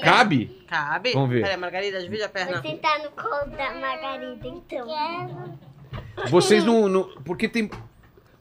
[0.04, 0.64] Cabe?
[0.68, 1.14] Cabe?
[1.14, 1.42] Vamos ver.
[1.42, 2.62] Peraí, Margarida, divide a perna.
[2.62, 5.58] Vou sentar no colo da Margarida, então.
[6.30, 7.70] Vocês não, não- Porque tem.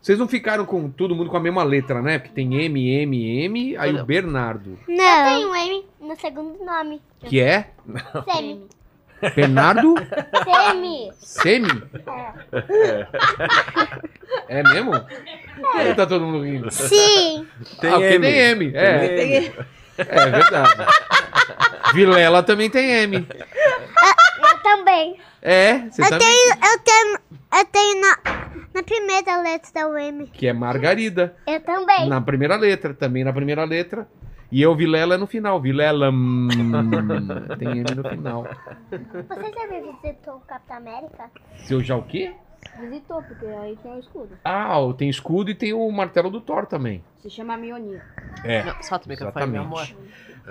[0.09, 2.19] Vocês não ficaram com todo mundo com a mesma letra, né?
[2.19, 4.79] Porque tem M, M, M, aí o Bernardo.
[4.89, 5.05] Não.
[5.05, 7.03] Eu tenho um M no segundo nome.
[7.27, 7.73] Que é?
[8.25, 8.67] Semi.
[9.37, 9.95] Bernardo
[10.45, 11.11] Semi.
[11.19, 11.83] Semi?
[14.49, 14.93] É mesmo?
[14.93, 16.71] Ou tá todo mundo rindo?
[16.71, 17.47] Sim.
[17.79, 18.21] Tem ah, porque M.
[18.23, 18.73] tem M.
[18.75, 19.53] É, Tem M.
[19.99, 20.87] é verdade.
[21.93, 23.27] Vilela também tem M.
[23.27, 25.21] Eu também.
[25.43, 26.49] É, você também.
[26.49, 27.19] Eu tenho,
[27.53, 30.27] eu tenho na, na primeira letra o M.
[30.29, 31.35] Que é Margarida.
[31.47, 32.09] Eu também.
[32.09, 34.09] Na primeira letra, também na primeira letra.
[34.51, 35.61] E eu, Vilela, no final.
[35.61, 36.11] Vilela.
[36.11, 36.49] hum,
[37.59, 38.47] tem M no final.
[38.91, 41.31] Você já visitou o Capitão América?
[41.57, 42.33] Seu já o quê?
[42.81, 44.39] Visitou, porque aí tem o escudo.
[44.45, 47.03] Ah, tem escudo e tem o martelo do Thor também.
[47.21, 48.03] Se chama Mionir.
[48.45, 48.65] É.
[48.65, 49.89] Não, solta o microfone, meu amor.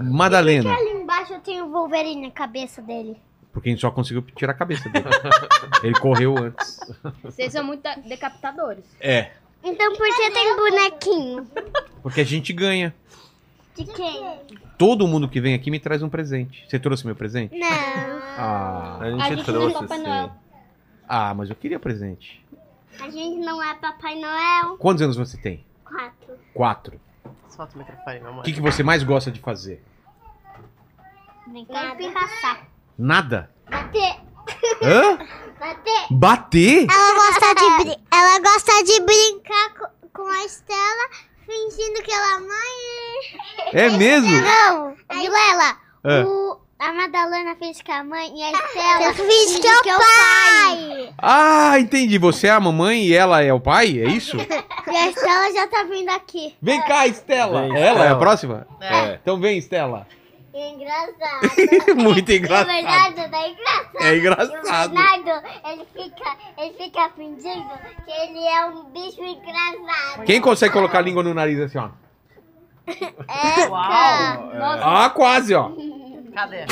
[0.01, 0.73] Madalena.
[0.75, 3.17] Ali embaixo eu tenho o Wolverine na cabeça dele.
[3.57, 5.05] Porque a gente só conseguiu tirar a cabeça dele.
[5.81, 6.79] Ele correu antes.
[7.23, 8.85] Vocês são muito decapitadores.
[8.99, 9.31] É.
[9.63, 11.47] Então por que tem bonequinho?
[12.03, 12.93] Porque a gente ganha.
[13.75, 14.39] De quem?
[14.77, 16.67] Todo mundo que vem aqui me traz um presente.
[16.69, 17.57] Você trouxe meu presente?
[17.57, 17.67] Não.
[18.37, 19.97] Ah, A gente, A gente trouxe, não é Papai.
[20.03, 20.31] Noel.
[21.07, 22.45] ah, mas eu queria presente.
[23.01, 24.77] A gente não é Papai Noel.
[24.77, 25.65] Quantos anos você tem?
[25.83, 26.37] Quatro.
[26.53, 27.01] Quatro.
[27.49, 28.41] Solta o microfone, meu amor.
[28.41, 29.83] O que, que você mais gosta de fazer?
[31.47, 32.67] Brincar e pirraçar.
[32.97, 33.49] Nada.
[33.69, 34.15] Bater.
[34.83, 35.17] Hã?
[35.59, 36.05] Bater.
[36.11, 36.87] Bater?
[36.89, 41.09] Ela gosta de, brin- ela gosta de brincar co- com a Estela,
[41.45, 43.73] fingindo que ela é mãe.
[43.73, 44.29] É mesmo?
[44.31, 46.23] Não, Vilela, É.
[46.23, 51.13] o, a Madalena fez com a mãe e a Estela finge que é o pai.
[51.17, 52.17] Ah, entendi.
[52.19, 53.99] Você é a mamãe e ela é o pai?
[53.99, 54.37] É isso?
[54.89, 56.55] E a Estela já tá vindo aqui.
[56.61, 57.63] Vem cá, Estela.
[57.63, 58.65] Vem, ela é a próxima?
[58.79, 59.15] É.
[59.21, 60.07] Então vem, Estela.
[60.59, 61.95] É engraçado.
[62.01, 62.65] Muito O engraçado.
[62.67, 63.97] Bernardo tá engraçado.
[64.01, 64.93] É E o engraçado.
[64.93, 67.69] Bernardo, ele fica, ele fica fingindo
[68.03, 70.23] que ele é um bicho engraçado.
[70.25, 71.89] Quem consegue colocar a língua no nariz assim, ó?
[72.87, 73.79] É, Uau!
[74.81, 75.69] Ah, quase, ó.
[76.33, 76.65] Cadê?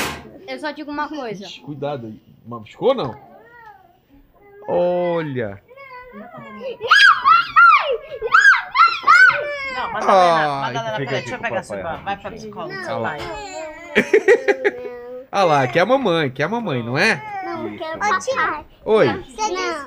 [0.48, 1.44] Eu só digo uma coisa.
[1.44, 2.20] Ixi, Cuidado aí.
[2.44, 3.14] Machucou não?
[4.66, 5.62] Olha.
[9.76, 12.02] Não, Madalena, Ai, Madalena, peraí, deixa eu pegar o seu irmão.
[12.02, 13.18] Vai pra psicóloga seu pai.
[15.30, 17.22] Ah lá, que é a mamãe, que é a mamãe, não é?
[17.44, 18.64] Não, eu quero papai.
[18.84, 19.06] Oi.
[19.06, 19.22] Não,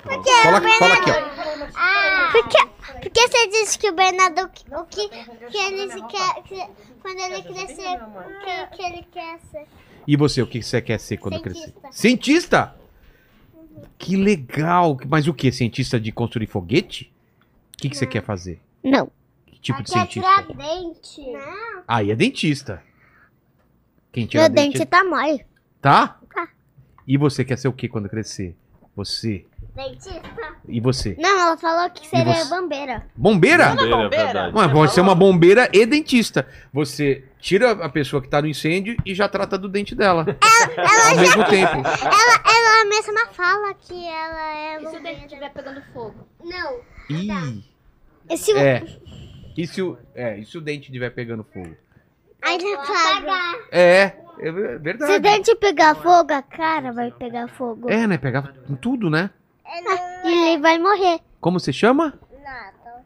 [0.02, 0.80] porque Fala, o Bernardo...
[0.80, 1.68] fala aqui, ó.
[1.76, 2.58] Ah, porque,
[3.02, 6.68] porque você disse que o Bernardo, o que, que ele se quer, que,
[7.02, 9.66] quando ele crescer, o que, que ele quer ser?
[10.06, 11.74] E você, o que você quer ser quando crescer?
[11.92, 11.92] Cientista.
[11.92, 12.76] Cientista?
[13.98, 14.98] Que legal.
[15.08, 15.52] Mas o que?
[15.52, 17.12] Cientista de construir foguete?
[17.74, 18.60] O que, que você quer fazer?
[18.84, 19.10] Não.
[19.46, 20.44] Que tipo de Quer cientista?
[20.44, 21.22] tirar dente.
[21.32, 21.84] Não.
[21.88, 22.84] Aí é dentista.
[24.12, 24.78] Quem tira Meu dente...
[24.78, 25.46] dente tá mole.
[25.82, 26.20] Tá?
[26.34, 26.48] Tá.
[27.08, 28.56] E você quer ser o que quando crescer?
[28.96, 29.46] Você.
[29.76, 30.22] Dentista?
[30.68, 31.16] E você?
[31.18, 32.50] Não, ela falou que seria você?
[32.50, 33.08] bombeira.
[33.16, 33.70] Bombeira?
[33.70, 34.26] Bombeira, é bombeira?
[34.26, 34.54] verdade.
[34.54, 36.48] Mas pode ser uma bombeira e dentista.
[36.74, 40.26] Você tira a pessoa que tá no incêndio e já trata do dente dela.
[41.10, 41.78] Ao mesmo tempo.
[41.78, 46.28] Ela, ela mesma fala que ela é E se o dente estiver pegando fogo?
[46.44, 46.80] Não.
[47.10, 47.64] Ih.
[48.30, 48.58] E se o...
[48.58, 48.84] É.
[49.58, 51.76] E se o, é, e se o dente estiver pegando fogo?
[52.42, 53.38] Aí ele apaga.
[53.72, 55.20] É, é Se o verdade.
[55.20, 57.90] dente pegar fogo, a cara vai pegar fogo.
[57.90, 58.18] É, né?
[58.68, 59.30] Com tudo, né?
[60.24, 61.20] E ele vai morrer.
[61.42, 62.14] Como você chama?
[62.44, 63.04] Nada.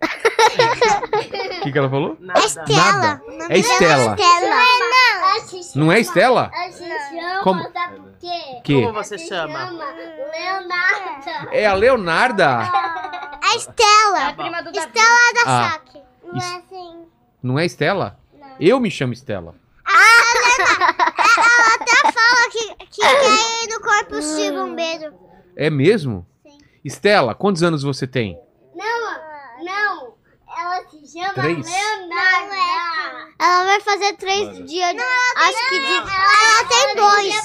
[1.59, 2.17] O que, que ela falou?
[2.19, 2.41] Nada.
[2.69, 3.21] Nada.
[3.49, 4.15] É Estela.
[4.15, 4.63] Estela.
[5.75, 6.51] Não, Não é Estela?
[6.53, 7.63] A gente chama, Como?
[8.63, 8.81] Que?
[8.81, 9.69] Como você chama?
[9.71, 11.49] Leonardo.
[11.51, 12.49] É a Leonarda.
[12.59, 14.19] A Estela.
[14.19, 14.69] É a prima do.
[14.69, 15.71] Estela da Ah.
[15.71, 16.01] Saque.
[16.23, 17.05] Não é assim.
[17.41, 18.19] Não é Estela?
[18.65, 19.53] Eu me chamo Estela.
[19.85, 25.13] Ela até fala que, que quer ir no corpo de bombeiro.
[25.57, 26.25] É mesmo?
[26.47, 26.57] Sim.
[26.85, 28.39] Estela, quantos anos você tem?
[28.73, 30.13] Não, não.
[30.57, 31.69] Ela se chama Três.
[31.69, 32.53] Leonardo.
[33.37, 34.95] Ela vai fazer três dias.
[35.35, 35.93] acho que de.
[35.93, 37.35] Ela, tem dois.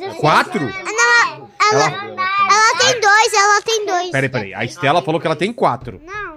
[0.00, 0.66] É quatro.
[0.66, 0.92] É quatro?
[0.92, 2.48] Não, ela, Ela...
[2.50, 4.10] ela tem dois, ela tem dois.
[4.10, 4.54] Peraí, peraí.
[4.54, 6.00] A Estela falou que ela tem quatro.
[6.04, 6.33] Não.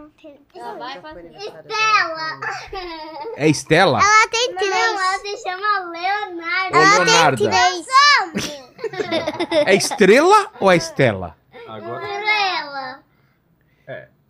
[0.60, 1.32] Ela vai fazer.
[1.36, 2.40] Estela.
[3.38, 4.00] É Estela?
[4.00, 4.72] Ela tem três.
[4.72, 6.76] Não, ela se chama Leonardo.
[6.76, 7.38] Ela Leonarda.
[7.38, 7.88] tem três.
[9.68, 11.38] É Estrela ou é Estela?
[11.68, 13.04] Agora, Estrela.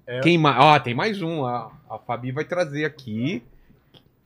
[0.08, 0.20] É.
[0.22, 0.58] Quem mais?
[0.60, 1.46] Ó, tem mais um.
[1.46, 3.44] A, a Fabi vai trazer aqui.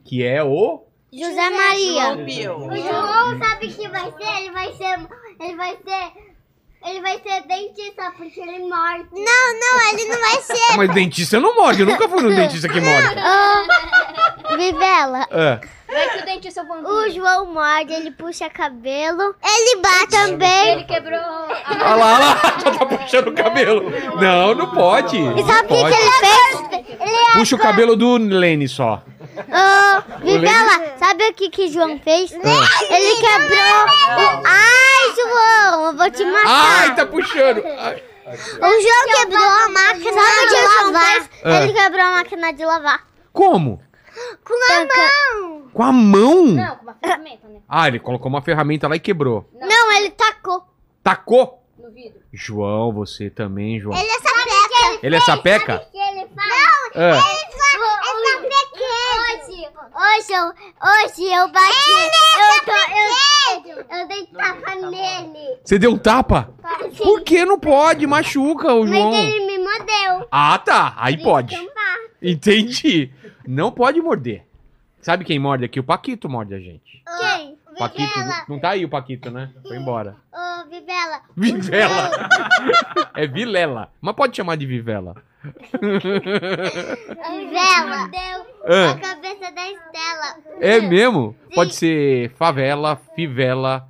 [0.04, 0.84] Que é o.
[1.12, 2.02] José Maria.
[2.14, 2.56] João Pio.
[2.56, 4.36] O João sabe o que vai ser?
[4.40, 5.08] Ele vai ser.
[5.40, 6.31] Ele vai ser.
[6.84, 9.06] Ele vai ser dentista porque ele morde.
[9.12, 10.76] Não, não, ele não vai ser.
[10.76, 11.80] Mas dentista não morde.
[11.80, 13.14] Eu nunca fui no dentista que morde.
[14.56, 15.26] Vivela.
[15.30, 15.60] Ah,
[15.92, 16.88] Vai que o dentista é o vampiro.
[16.88, 19.34] O João morde, ele puxa cabelo.
[19.44, 20.72] Ele bate também.
[20.72, 22.40] Ele quebrou olha lá, olha lá.
[22.64, 23.90] Já tá puxando o cabelo.
[24.20, 25.18] Não, não pode.
[25.18, 26.98] E sabe o que ele fez?
[27.00, 29.02] Ele Puxa o cabelo do Lene só.
[29.48, 32.32] Ô, Vivela, sabe o que que João fez?
[32.32, 34.42] Ele quebrou o...
[34.46, 36.80] Ai, João, eu vou te matar.
[36.80, 37.62] Ai, tá puxando.
[37.78, 38.02] Ai.
[38.26, 41.28] O João quebrou a máquina de lavar.
[41.44, 41.62] Ah.
[41.64, 43.06] Ele quebrou a máquina de lavar.
[43.32, 43.82] Como?
[44.44, 45.70] Com a mão.
[45.72, 46.44] Com a mão?
[46.46, 47.60] Não, com uma ferramenta, né?
[47.68, 49.48] Ah, ele colocou uma ferramenta lá e quebrou.
[49.58, 50.64] Não, ele tacou.
[51.02, 51.62] Tacou?
[51.78, 52.20] No vidro.
[52.32, 53.98] João, você também, João.
[53.98, 55.00] Ele é sapeca.
[55.02, 55.88] Ele é sapeca?
[55.90, 56.48] que ele faz?
[56.94, 57.16] Não, Ah.
[57.16, 58.51] ele é.
[59.32, 61.90] Hoje, hoje, eu, hoje eu bati.
[62.38, 65.58] eu, tô, eu, eu dei tapa nele.
[65.64, 66.52] Você deu um tapa?
[66.98, 68.06] Por que não pode?
[68.06, 69.10] Machuca o João.
[69.10, 70.28] Mas ele me mordeu.
[70.30, 70.94] Ah, tá.
[70.98, 71.54] Aí pode.
[71.54, 71.96] Então tá.
[72.20, 73.10] Entendi.
[73.46, 74.44] Não pode morder.
[75.00, 75.80] Sabe quem morde aqui?
[75.80, 77.02] O Paquito morde a gente.
[77.18, 77.58] Quem?
[77.78, 78.12] Paquito.
[78.18, 78.44] Vivela.
[78.48, 79.50] Não tá aí o Paquito, né?
[79.66, 80.16] Foi embora.
[80.32, 81.20] Ô, Vivela.
[81.36, 82.10] Vivela.
[83.14, 83.90] É Vilela.
[84.00, 85.14] Mas pode chamar de Vivela.
[87.30, 88.08] Vivela.
[88.10, 88.90] Deu Ah.
[88.92, 90.36] a cabeça da Estela.
[90.60, 91.36] É mesmo?
[91.54, 93.86] Pode ser favela, fivela,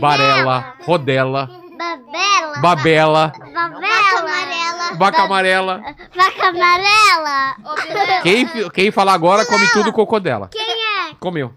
[0.00, 2.60] varela, rodela, Babela.
[2.60, 4.96] babela, Vaca amarela.
[4.96, 5.82] vaca amarela.
[6.14, 8.22] Vaca amarela.
[8.22, 10.48] Quem, quem falar agora come tudo o cocô dela.
[10.52, 11.14] Quem é?
[11.18, 11.52] Comeu.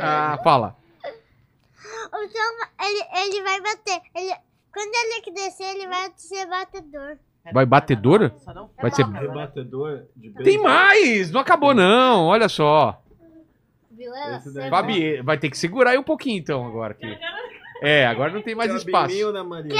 [0.00, 0.76] Ah, fala.
[2.12, 4.00] O João, ele, ele vai bater.
[4.14, 4.34] Ele,
[4.72, 7.16] quando ele crescer, ele vai ser batedor.
[7.52, 8.30] Vai batedor?
[8.80, 9.04] Vai ser.
[9.06, 11.30] Rebatedor de Tem mais!
[11.30, 12.26] Não acabou, não.
[12.26, 13.00] Olha só.
[13.90, 17.16] Vilela, você Fabi, vai ter que segurar aí um pouquinho então agora aqui.
[17.82, 19.32] É, agora não tem mais espaço.
[19.32, 19.72] Né, Maria?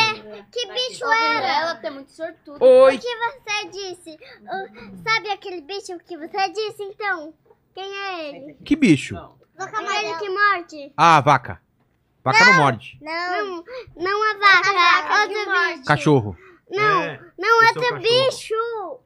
[0.53, 1.41] Que bicho era?
[1.41, 2.65] Vilela, tu é muito sortudo.
[2.65, 2.97] Oi.
[2.97, 4.19] O que você disse?
[4.43, 7.33] O- sabe aquele bicho que você disse, então?
[7.75, 8.55] Quem é ele?
[8.65, 9.17] Que bicho?
[9.57, 10.93] Vaca que morde?
[10.97, 11.61] Ah, vaca.
[12.23, 12.99] Vaca não morde.
[13.03, 13.65] Não,
[13.97, 15.85] não a vaca, outro bicho.
[15.85, 16.37] Cachorro.
[16.71, 18.01] Não, É, não outro cachorro.
[18.01, 19.01] bicho.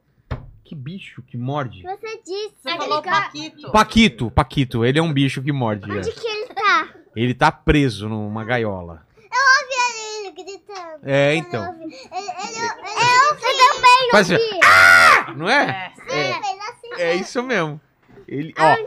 [0.63, 1.81] Que bicho que morde?
[1.81, 2.55] Você disse.
[2.61, 3.71] Você falou cara- Paquito.
[3.71, 4.85] Paquito, Paquito.
[4.85, 5.91] Ele é um bicho que morde.
[5.91, 6.13] Onde é.
[6.13, 6.89] que ele tá?
[7.15, 9.05] Ele tá preso numa gaiola.
[9.17, 10.99] Ouvi ele gritando.
[11.03, 11.73] É, então.
[11.73, 15.33] Ele, ele, ele, eu, também Faz assim, ah!
[15.35, 15.93] Não é?
[16.07, 16.15] É.
[16.15, 17.01] É, assim.
[17.01, 17.81] é isso mesmo.
[18.27, 18.77] Ele, ó.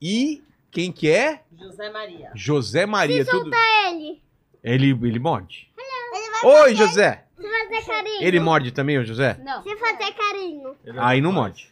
[0.00, 1.42] E quem que é?
[1.56, 2.30] José Maria.
[2.34, 3.24] José Maria.
[3.26, 3.50] Tudo...
[3.86, 4.22] Ele.
[4.64, 5.70] Ele, ele morde.
[5.76, 7.24] Ele vai Oi, José.
[7.36, 8.22] se fazer carinho.
[8.22, 9.38] Ele morde também, o José?
[9.44, 9.62] Não.
[9.62, 10.74] Se fazer carinho.
[10.96, 11.70] Aí não morde.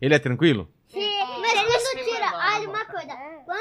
[0.00, 0.68] Ele é tranquilo?
[0.88, 0.98] Se,
[1.40, 3.12] mas quando tira, olha uma coisa.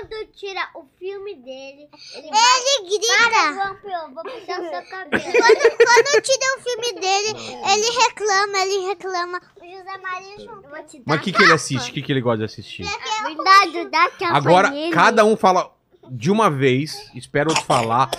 [0.04, 3.30] Quando tira o filme dele, ele, grita.
[3.30, 5.24] Para, João Pio, vou puxar o seu cabelo.
[5.24, 7.30] quando, quando tira o filme dele,
[7.72, 9.42] ele reclama, ele reclama.
[9.62, 10.64] O José Maria junto.
[10.66, 11.90] Eu vou te dar Mas o que, que ele assiste?
[11.90, 12.84] O que, que ele gosta de assistir?
[12.84, 14.94] Verdade, dá tapa Agora, nele.
[14.94, 15.74] cada um fala
[16.10, 18.12] de uma vez, espero outro falar,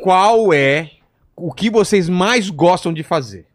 [0.00, 0.92] qual é
[1.36, 3.46] o que vocês mais gostam de fazer.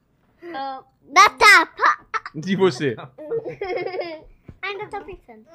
[1.04, 2.06] Dá tapa.
[2.36, 2.96] De você.
[4.62, 5.46] Ainda tô pensando.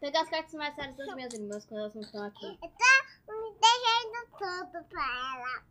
[0.00, 2.46] Pegar as cartas mais sérias das minhas irmãs quando elas não estão aqui.
[2.46, 5.62] Me deixando tudo pra ela.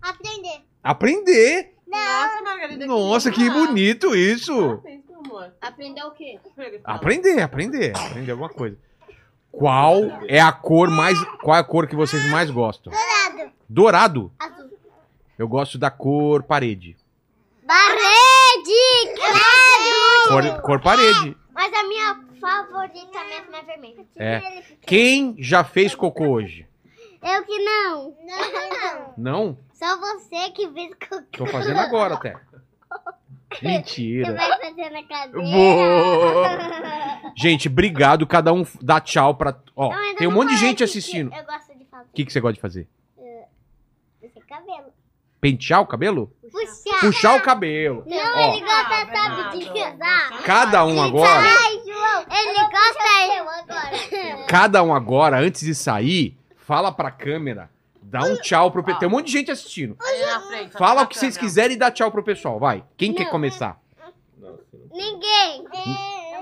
[0.00, 0.64] Aprender.
[0.82, 1.74] Aprender.
[1.86, 2.86] Nossa, Margarida.
[2.86, 4.82] Nossa, que bonito isso.
[5.60, 6.40] Aprender o quê?
[6.84, 8.78] Aprender, aprender, aprender alguma coisa.
[9.50, 11.18] Qual é a cor mais.
[11.42, 12.92] Qual é a cor que vocês mais gostam?
[12.92, 13.52] Dourado.
[13.68, 14.32] Dourado.
[14.38, 14.70] Azul.
[15.38, 16.96] Eu gosto da cor parede.
[17.66, 20.28] Parede, credo.
[20.28, 21.36] Cor, cor parede.
[21.52, 24.06] Mas a minha favorita mesmo é vermelha.
[24.16, 24.62] É.
[24.80, 26.66] Quem já fez cocô hoje?
[27.22, 28.16] Eu que não.
[28.26, 29.14] Não, não.
[29.16, 29.58] Não?
[29.72, 31.22] Só você que fez cocô.
[31.30, 32.34] Tô fazendo agora até.
[33.52, 34.32] Você Mentira.
[34.34, 35.50] vai fazer na cadeira.
[35.50, 37.32] Vou.
[37.36, 38.26] Gente, obrigado.
[38.26, 39.56] Cada um dá tchau pra.
[39.76, 41.30] Ó, tem um monte de gente assistindo.
[41.30, 42.88] que Eu gosto de fazer O que, que você gosta de fazer?
[44.22, 44.92] esse cabelo.
[45.40, 46.34] Pentear o cabelo?
[46.52, 47.00] Puxar.
[47.00, 48.04] Puxar o cabelo.
[48.06, 48.52] Não, Ó.
[48.52, 50.42] ele gosta, Ah, sabe, de pisar.
[50.44, 51.40] Cada um agora.
[51.40, 52.26] Ai, João.
[52.30, 53.36] Ele gosta...
[53.36, 54.44] Eu agora.
[54.46, 57.70] Cada um agora, antes de sair, fala pra câmera.
[58.02, 59.00] Dá um tchau pro pessoal.
[59.00, 59.96] Tem um monte de gente assistindo.
[60.76, 62.58] Fala o que vocês quiserem e dá tchau pro pessoal.
[62.58, 62.84] Vai.
[62.98, 63.80] Quem quer começar?
[64.92, 65.64] Ninguém.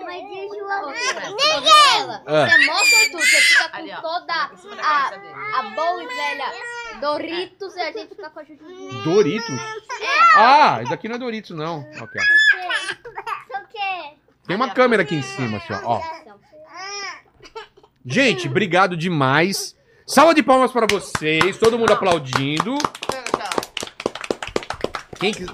[0.04, 0.59] Mas e o João?
[0.78, 2.20] Ninguém!
[2.26, 2.46] Ah.
[2.46, 4.00] Você é mó sortudo, você fica com Ali, ó.
[4.00, 4.34] toda
[4.82, 6.52] a, a boa e velha
[7.00, 9.02] Doritos e a gente fica com a Juju.
[9.02, 9.60] Doritos?
[10.34, 11.80] Ah, isso aqui não é Doritos, não.
[12.00, 12.20] Ok.
[13.50, 14.14] O quê?
[14.46, 15.98] Tem uma câmera aqui em cima, assim, ó.
[15.98, 16.02] ó.
[18.04, 19.76] Gente, obrigado demais.
[20.06, 22.76] Salva de palmas pra vocês, todo mundo aplaudindo.
[25.18, 25.46] Quem que...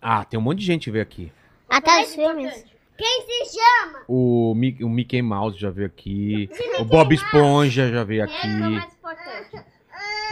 [0.00, 1.32] Ah, tem um monte de gente que veio aqui.
[1.68, 2.71] Até os filmes.
[2.96, 4.04] Quem se chama?
[4.06, 6.48] O, Mi- o Mickey Mouse já veio aqui.
[6.80, 8.46] O Bob Esponja já veio é o aqui.
[8.48, 9.64] mais importante.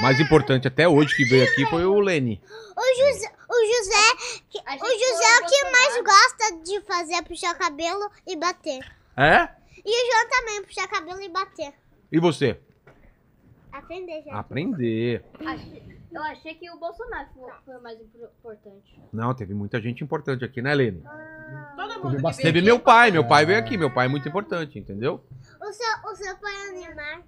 [0.00, 2.40] Mais importante até hoje que veio aqui foi o Lenny.
[2.46, 7.22] O José, o José, que- o José é o que mais gosta de fazer é
[7.22, 8.80] puxar cabelo e bater.
[9.16, 9.48] É?
[9.84, 11.72] E o João também, puxar cabelo e bater.
[12.12, 12.58] E você?
[13.72, 14.32] Aprender já.
[14.38, 15.24] Aprender.
[15.46, 19.00] Achei- Eu achei que o Bolsonaro foi, foi o mais importante.
[19.12, 21.02] Não, teve muita gente importante aqui, né, Lenny?
[21.76, 23.76] Todo mundo Teve aqui meu pai, meu pai veio aqui.
[23.76, 25.24] Meu pai é muito importante, entendeu?
[25.60, 27.22] O seu, o seu pai é o Neymar.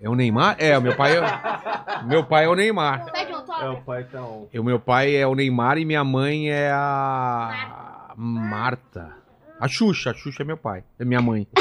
[0.00, 0.56] É o Neymar?
[0.58, 2.02] É, o meu pai é.
[2.04, 3.12] Meu pai é o Neymar.
[3.12, 4.48] Pede um É, o pai tá on.
[4.52, 8.12] E o meu pai é o Neymar e minha mãe é a.
[8.16, 9.21] Marta.
[9.62, 10.82] A Xuxa, a Xuxa é meu pai.
[10.98, 11.46] É minha mãe.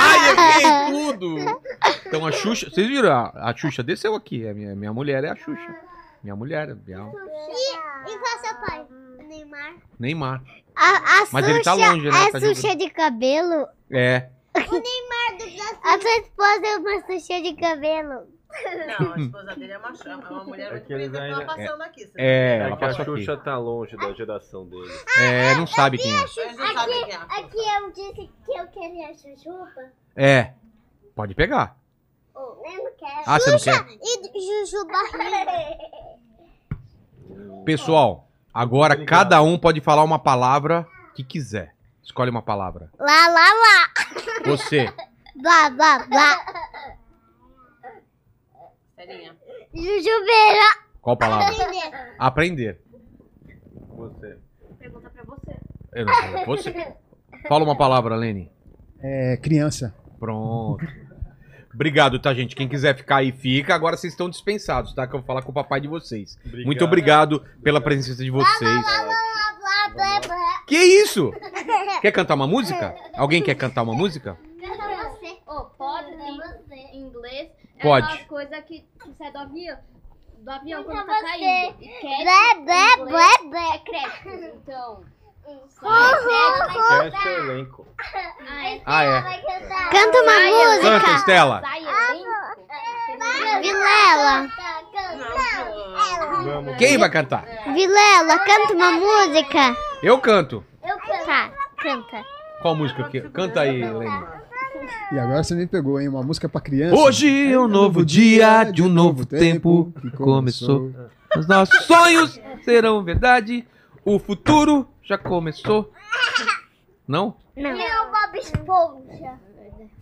[0.00, 1.62] Ai, errei tudo!
[2.04, 2.68] Então a Xuxa.
[2.68, 3.12] Vocês viram?
[3.12, 4.48] A, a Xuxa desceu aqui.
[4.48, 5.76] A minha, minha mulher é a Xuxa.
[6.24, 8.84] Minha mulher, minha, E qual é seu pai?
[9.16, 9.74] O Neymar.
[9.96, 10.42] Neymar.
[10.74, 10.88] A,
[11.20, 12.24] a Mas ele tá longe, né?
[12.24, 13.68] É Tá Xuxa de cabelo.
[13.92, 14.28] É.
[15.84, 18.26] A sua esposa é uma Xuxa de cabelo.
[18.98, 21.38] Não, a esposa dele é uma, é uma mulher É muito que bonita que ela
[21.40, 22.06] ainda- passando aqui.
[22.06, 23.20] você É, É ela que a passou aqui.
[23.24, 24.90] Xuxa tá longe da geração dele.
[25.18, 26.16] É, não sabe quem é.
[26.16, 27.16] A não sabe quem é.
[27.16, 29.92] Aqui eu disse que eu queria chuchupa.
[30.16, 30.52] É.
[31.14, 31.76] Pode pegar.
[32.34, 33.22] Oh, eu não quero.
[33.26, 33.86] Ah, você não quer?
[34.00, 35.78] E Juju barriga.
[37.64, 41.74] Pessoal, agora cada um pode falar uma palavra que quiser.
[42.02, 42.90] Escolhe uma palavra.
[42.98, 43.90] Lá, lá, lá.
[44.46, 44.90] Você.
[45.36, 46.97] Blá, blá, blá.
[49.08, 49.34] Serinha.
[49.74, 50.64] Jujubeira.
[51.00, 51.54] Qual palavra?
[52.18, 52.78] Aprender.
[53.96, 54.36] Você.
[54.78, 55.56] Pergunta pra você.
[55.94, 56.44] Eu não sei.
[56.44, 56.94] Você.
[57.48, 58.52] Fala uma palavra, Lene.
[59.00, 59.94] É, criança.
[60.18, 60.86] Pronto.
[61.72, 62.54] Obrigado, tá, gente?
[62.54, 63.74] Quem quiser ficar aí, fica.
[63.74, 65.06] Agora vocês estão dispensados, tá?
[65.06, 66.36] Que eu vou falar com o papai de vocês.
[66.44, 66.66] Obrigado.
[66.66, 68.84] Muito obrigado pela presença de vocês.
[70.66, 71.32] Que isso?
[72.02, 72.94] Quer cantar uma música?
[73.14, 74.36] Alguém quer cantar uma música?
[74.60, 75.38] Canta você.
[75.46, 77.57] Oh, pode em, você.
[77.78, 78.06] É Pode.
[78.06, 79.78] aquelas coisas que, que sai do avião.
[80.38, 81.22] Do avião quando tá você.
[81.22, 81.76] caindo.
[81.80, 83.74] E cat, Blé, em blé, inglês, blé, blé.
[83.74, 84.42] É créditos.
[84.62, 85.04] Então.
[87.10, 87.86] Cast elenco.
[88.84, 89.20] Ah, é.
[89.22, 89.90] Vai cantar.
[89.90, 91.00] Canta uma música.
[91.00, 91.62] Canta, Estela.
[91.76, 92.28] elenco.
[93.62, 94.48] Vilela.
[96.78, 97.44] Quem vai cantar?
[97.72, 99.74] Vilela, canta uma música.
[100.02, 100.64] Eu canto.
[100.82, 101.26] Eu canto.
[101.26, 102.24] Tá, canta.
[102.60, 104.26] Qual música que Canta aí, Lene.
[105.12, 106.08] E agora você me pegou, hein?
[106.08, 106.94] Uma música pra criança.
[106.96, 110.92] Hoje é um novo dia de um novo tempo que começou.
[111.36, 113.66] Os nossos sonhos serão verdade.
[114.04, 115.92] O futuro já começou.
[117.06, 117.36] Não?
[117.56, 117.70] Não.
[117.72, 119.32] O Bob Esponja?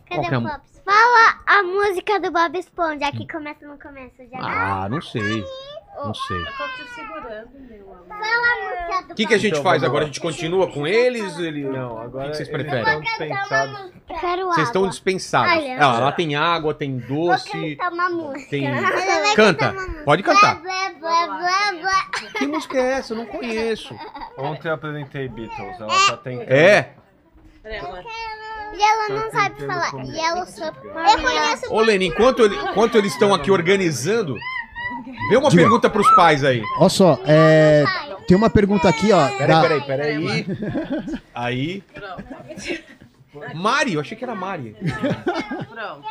[0.09, 0.77] Cadê que é o Bob Esponja?
[0.85, 3.07] Fala a música do Bob Esponja.
[3.09, 4.15] Aqui começa no começo.
[4.31, 5.45] Já Ah, não sei.
[6.05, 6.41] Não sei.
[6.41, 8.07] Eu tô te segurando, meu amor.
[8.09, 10.05] Fala a música do O que, que a gente Então, faz vamos agora?
[10.05, 10.07] A lá.
[10.07, 11.39] gente continua com eles?
[11.39, 11.65] Ele...
[11.65, 12.85] Não, agora O que vocês eles preferem?
[12.85, 13.81] estão dispensados.
[14.09, 14.91] Eu quero Vocês estão água.
[14.91, 15.53] dispensados.
[15.65, 15.79] Olha.
[15.81, 18.51] Ah, lá tem água, tem Vou doce, cantar uma música.
[18.51, 18.67] tem.
[18.67, 19.67] Ela vai Canta.
[19.67, 20.05] cantar uma música.
[20.05, 20.55] Pode cantar.
[20.63, 22.31] Blá, blá, blá, blá.
[22.39, 23.13] Que música é essa?
[23.13, 23.95] Eu não conheço.
[24.39, 26.51] Ontem eu apresentei Beatles, ela tá tentando.
[26.53, 26.91] É?
[27.63, 28.05] Peraí, amor.
[28.75, 29.91] E ela não sabe falar.
[29.91, 30.15] comer.
[30.15, 31.13] Yellow Submarine.
[31.13, 34.37] Eu conheço Ô, Leni, enquanto, ele- enquanto eles estão aqui organizando,
[35.31, 36.63] vê uma pergunta pros pais aí.
[36.79, 37.85] Olha só, é,
[38.27, 39.29] tem uma pergunta aqui, ó.
[39.37, 40.47] Peraí, da- peraí, peraí.
[41.35, 41.83] Aí.
[41.95, 42.25] Pronto.
[43.55, 44.75] Mari, eu achei que era Mari.
[45.69, 46.05] Pronto.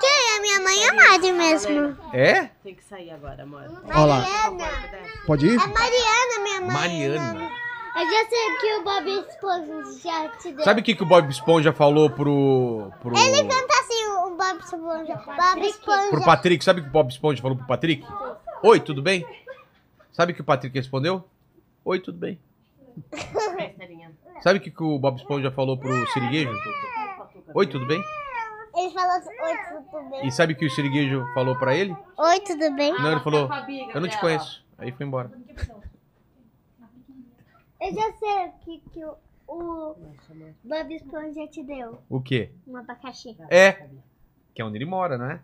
[0.00, 0.84] Quem é minha mãe?
[0.84, 1.96] É Mari mesmo.
[2.12, 2.48] É?
[2.62, 3.62] Tem que sair agora, amor.
[3.94, 4.18] Ó lá.
[4.20, 4.64] Mariana.
[5.26, 5.54] Pode ir?
[5.54, 6.70] É Mariana, minha mãe.
[6.72, 7.50] Mariana.
[7.94, 10.64] Eu já sei que o Bob Esponja já te deu.
[10.64, 12.90] Sabe o que, que o Bob Esponja falou pro.
[13.00, 13.16] pro.
[13.16, 15.14] Ele canta assim, o Bob Esponja.
[15.14, 16.10] Bob Esponja.
[16.10, 16.64] pro Patrick?
[16.64, 18.06] Sabe o que o Bob Esponja falou pro Patrick?
[18.62, 19.26] Oi, tudo bem?
[20.12, 21.24] Sabe o que o Patrick respondeu?
[21.84, 22.38] Oi, tudo bem.
[24.42, 26.52] Sabe o que, que o Bob Esponja falou pro Siriguejo?
[27.54, 28.02] Oi, tudo bem?
[28.74, 29.56] Ele falou assim, oi,
[29.90, 30.26] tudo bem?
[30.26, 31.94] E sabe o que o Siriguejo falou pra ele?
[32.16, 32.92] Oi, tudo bem?
[32.94, 34.64] Não, ele falou, amiga eu não te conheço.
[34.78, 35.30] Aí foi embora.
[37.82, 39.16] Eu já sei o que, que o,
[39.48, 39.96] o
[40.62, 41.98] Bob Esponja te deu.
[42.08, 42.50] O quê?
[42.64, 43.36] Um abacaxi.
[43.50, 43.88] É.
[44.54, 45.40] Que é onde ele mora, não é?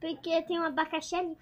[0.00, 1.36] Porque tem um abacaxi ali.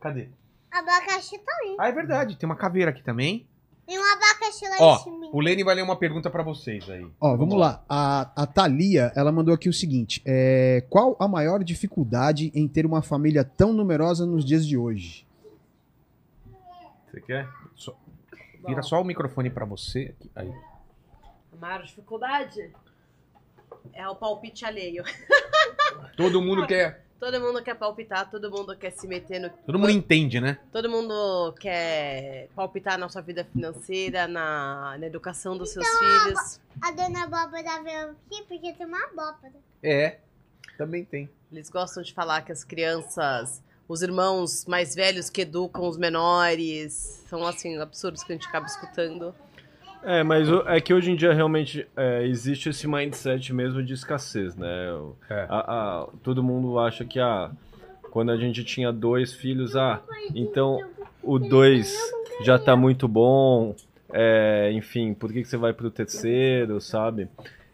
[0.00, 0.28] Cadê?
[0.72, 1.76] Abacaxi tá ali.
[1.78, 2.36] Ah, é verdade.
[2.36, 3.46] Tem uma caveira aqui também.
[3.86, 5.28] E um abacaxi lá Ó, em cima.
[5.32, 7.06] o Lene vai ler uma pergunta pra vocês aí.
[7.20, 7.84] Ó, vamos lá.
[7.88, 12.86] A, a Thalia, ela mandou aqui o seguinte: é, qual a maior dificuldade em ter
[12.86, 15.24] uma família tão numerosa nos dias de hoje?
[17.10, 17.48] Você quer?
[18.66, 20.14] Vira só o microfone pra você.
[20.18, 20.30] aqui.
[20.34, 20.52] Aí.
[21.52, 22.72] A maior dificuldade
[23.92, 25.04] é o palpite alheio.
[26.16, 27.04] Todo mundo quer.
[27.18, 29.48] Todo mundo quer palpitar, todo mundo quer se meter no.
[29.48, 30.58] Todo mundo entende, né?
[30.70, 36.60] Todo mundo quer palpitar na sua vida financeira, na, na educação dos seus filhos.
[36.82, 39.54] A dona abóbora veio aqui porque tem uma abóbora.
[39.82, 40.18] É.
[40.76, 41.30] Também tem.
[41.50, 47.24] Eles gostam de falar que as crianças, os irmãos mais velhos que educam os menores,
[47.28, 49.34] são assim, absurdos que a gente acaba escutando.
[50.02, 54.54] É, mas é que hoje em dia realmente é, existe esse mindset mesmo de escassez,
[54.54, 54.68] né?
[55.30, 55.46] É.
[55.48, 55.58] a-
[56.02, 57.50] a- todo mundo acha que ah,
[58.10, 60.02] quando a gente tinha dois filhos, ah,
[60.34, 60.78] então
[61.22, 61.96] o dois
[62.42, 63.74] já tá muito bom,
[64.12, 67.26] é, enfim, por que, que você vai pro terceiro, sabe?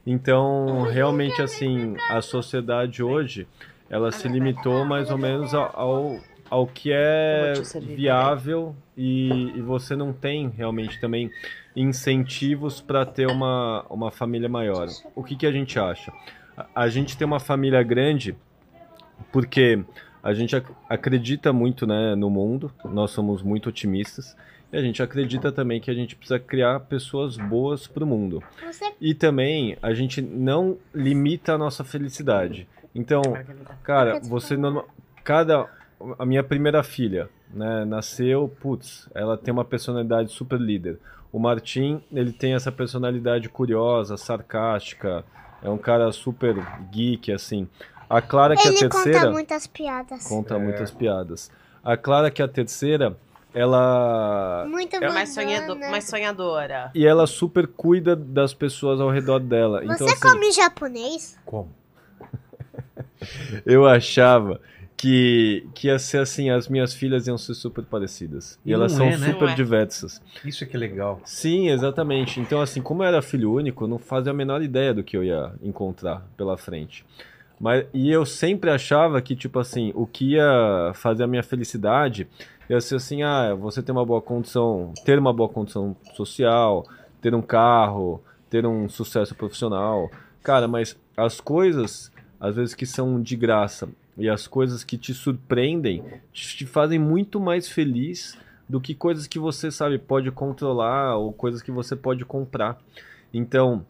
[0.06, 3.46] Então, realmente, assim, a sociedade hoje,
[3.90, 10.12] ela se limitou mais ou menos ao, ao, que é viável e, e você não
[10.12, 11.30] tem realmente também
[11.74, 14.86] incentivos para ter uma, uma família maior.
[15.14, 16.12] O que, que a gente acha?
[16.56, 18.36] A, a gente tem uma família grande
[19.32, 19.84] porque
[20.22, 24.36] a gente ac- acredita muito né, no mundo, nós somos muito otimistas,
[24.72, 28.42] e a gente acredita também que a gente precisa criar pessoas boas para o mundo.
[28.64, 32.68] Você E também a gente não limita a nossa felicidade.
[32.94, 33.22] Então,
[33.82, 34.84] cara, você norma-
[35.24, 35.68] cada
[36.18, 40.98] a minha primeira filha, né, nasceu, putz, ela tem uma personalidade super líder.
[41.32, 45.24] O Martim, ele tem essa personalidade curiosa, sarcástica,
[45.62, 46.56] é um cara super
[46.90, 47.68] geek assim.
[48.08, 50.26] A Clara que é a Ele terceira conta muitas piadas.
[50.26, 50.58] conta É.
[50.58, 51.50] muitas piadas.
[51.84, 53.16] A Clara que é a terceira,
[53.54, 56.90] ela Muito É mais, sonhado, mais sonhadora.
[56.94, 59.84] e ela super cuida das pessoas ao redor dela.
[59.84, 61.38] Então Você assim, come japonês?
[61.44, 61.70] Como?
[63.66, 64.60] Eu achava
[64.96, 68.58] que, que ia ser assim, as minhas filhas iam ser super parecidas.
[68.64, 69.32] E, E elas são é, né?
[69.32, 69.54] super é.
[69.54, 70.20] diversas.
[70.44, 71.20] Isso é que é legal.
[71.24, 72.38] Sim, exatamente.
[72.38, 75.16] Então, assim, como eu era filho único, eu não fazia a menor ideia do que
[75.16, 77.04] eu ia encontrar pela frente.
[77.58, 82.28] Mas, e eu sempre achava que, tipo assim, o que ia fazer a minha felicidade
[82.68, 86.86] ia ser assim, ah, você ter uma boa condição, ter uma boa condição social,
[87.20, 90.10] ter um carro, ter um sucesso profissional.
[90.42, 95.12] Cara, mas as coisas, às vezes, que são de graça e as coisas que te
[95.14, 98.36] surpreendem, te fazem muito mais feliz
[98.68, 102.80] do que coisas que você sabe pode controlar ou coisas que você pode comprar.
[103.32, 103.84] Então,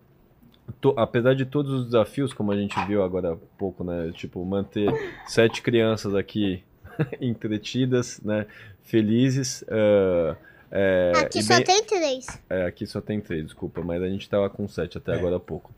[0.80, 4.44] to- apesar de todos os desafios, como a gente viu agora há pouco, né, tipo
[4.44, 4.90] manter
[5.26, 6.62] sete crianças aqui
[7.20, 8.46] entretidas, né,
[8.82, 9.64] felizes.
[9.68, 10.36] eh,
[10.70, 12.26] eh, Aqui e só bem- tem três.
[12.48, 15.40] é, aqui só tem três, desculpa, mas a gente tava com sete até agora há
[15.40, 15.72] pouco.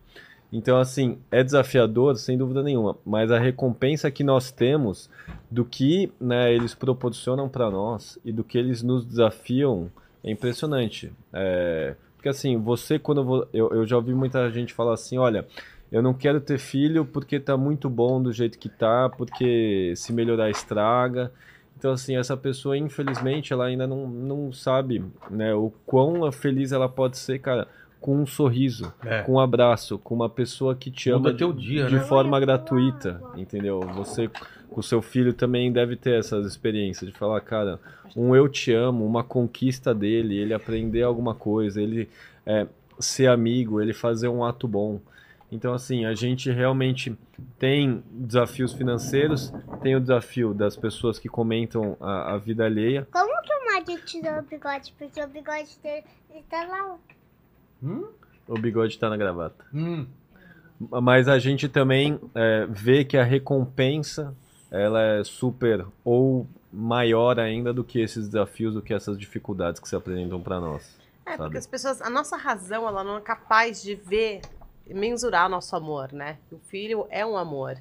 [0.52, 5.08] Então, assim, é desafiador, sem dúvida nenhuma, mas a recompensa que nós temos
[5.50, 9.90] do que né, eles proporcionam para nós e do que eles nos desafiam
[10.22, 11.10] é impressionante.
[11.32, 13.48] É, porque, assim, você, quando.
[13.52, 15.46] Eu, eu já ouvi muita gente falar assim: olha,
[15.90, 20.12] eu não quero ter filho porque tá muito bom do jeito que tá, porque se
[20.12, 21.32] melhorar estraga.
[21.76, 26.88] Então, assim, essa pessoa, infelizmente, ela ainda não, não sabe né, o quão feliz ela
[26.88, 27.66] pode ser, cara,
[28.02, 29.22] com um sorriso, É.
[29.22, 32.00] com um abraço, com uma pessoa que te Muda ama teu de, dia, de né?
[32.02, 33.80] forma gratuita, entendeu?
[33.94, 34.28] Você,
[34.68, 37.78] com o seu filho, também deve ter essas experiências de falar, cara,
[38.16, 42.10] um eu te amo, uma conquista dele, ele aprender alguma coisa, ele
[42.44, 42.66] é,
[42.98, 45.00] ser amigo, ele fazer um ato bom.
[45.50, 47.14] Então, assim, a gente realmente
[47.58, 53.06] tem desafios financeiros, tem o desafio das pessoas que comentam a, a vida alheia.
[53.12, 54.94] Como que o Mario tirou o bigode?
[54.98, 56.96] Porque o bigode dele ele tá lá.
[57.82, 58.06] Hum?
[58.46, 59.64] O bigode tá na gravata.
[59.72, 60.06] Hum.
[61.02, 64.34] Mas a gente também é, vê que a recompensa
[64.70, 69.88] ela é super ou maior ainda do que esses desafios, do que essas dificuldades que
[69.88, 70.96] se apresentam para nós.
[71.26, 71.42] É, sabe?
[71.42, 74.40] porque as pessoas, a nossa razão, ela não é capaz de ver,
[74.88, 76.38] mensurar nosso amor, né?
[76.50, 77.76] O filho é um amor.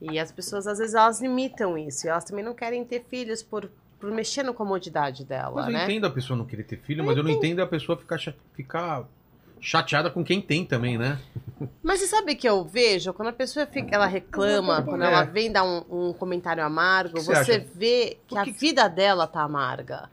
[0.00, 2.06] E as pessoas, às vezes, elas limitam isso.
[2.06, 5.72] E elas também não querem ter filhos por, por mexer na comodidade dela, Mas eu
[5.72, 5.84] né?
[5.84, 8.18] entendo a pessoa não querer ter filho, mas eu não entendo a pessoa ficar,
[8.52, 9.08] ficar
[9.60, 11.18] chateada com quem tem também, né?
[11.82, 13.12] Mas você sabe que eu vejo?
[13.12, 15.06] Quando a pessoa fica, ela reclama, quando É.
[15.06, 18.52] ela vem dar um, um comentário amargo, que você você vê que Por a que-
[18.52, 20.10] vida dela tá amarga.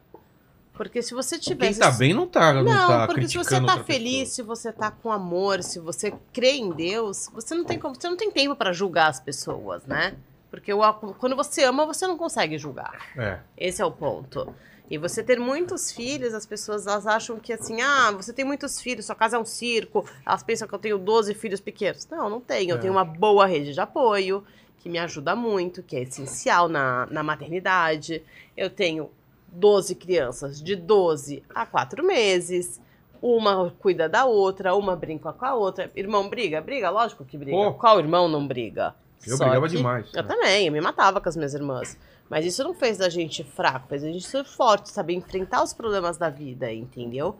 [0.73, 1.79] Porque se você Quem tivesse...
[1.79, 4.35] tá bem não tá, não, Não, tá porque se você tá feliz, pessoa.
[4.35, 8.09] se você tá com amor, se você crê em Deus, você não tem como, você
[8.09, 10.15] não tem tempo pra julgar as pessoas, né?
[10.49, 12.93] Porque o- quando você ama, você não consegue julgar.
[13.17, 13.39] É.
[13.57, 14.53] Esse é o ponto.
[14.91, 18.81] E você ter muitos filhos, as pessoas elas acham que assim, ah, você tem muitos
[18.81, 22.05] filhos, sua casa é um circo, elas pensam que eu tenho 12 filhos pequenos.
[22.11, 22.71] Não, não tenho.
[22.71, 22.79] Eu É.
[22.79, 24.43] tenho uma boa rede de apoio,
[24.79, 28.21] que me ajuda muito, que é essencial na, na maternidade.
[28.57, 29.09] Eu tenho
[29.47, 32.81] 12 crianças de 12 a 4 meses.
[33.21, 35.89] Uma cuida da outra, uma brinca com a outra.
[35.95, 36.59] Irmão briga?
[36.59, 37.55] Briga, lógico que briga.
[37.55, 37.73] Pô.
[37.75, 38.93] Qual irmão não briga?
[39.25, 40.07] Eu Só brigava demais.
[40.13, 40.27] Eu né?
[40.27, 41.97] também, eu me matava com as minhas irmãs.
[42.31, 45.73] Mas isso não fez da gente fraco, fez a gente ser forte, saber enfrentar os
[45.73, 47.37] problemas da vida, entendeu?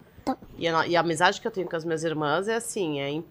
[0.57, 3.23] E a, e a amizade que eu tenho com as minhas irmãs é assim, é,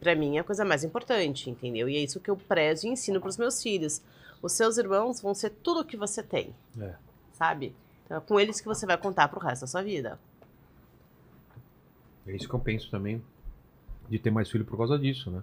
[0.00, 1.90] pra mim é a coisa mais importante, entendeu?
[1.90, 4.00] E é isso que eu prezo e ensino pros meus filhos.
[4.40, 6.94] Os seus irmãos vão ser tudo o que você tem, É.
[7.34, 7.76] sabe?
[8.06, 10.18] Então é com eles que você vai contar pro resto da sua vida.
[12.26, 13.22] É isso que eu penso também
[14.08, 15.42] de ter mais filho por causa disso, né?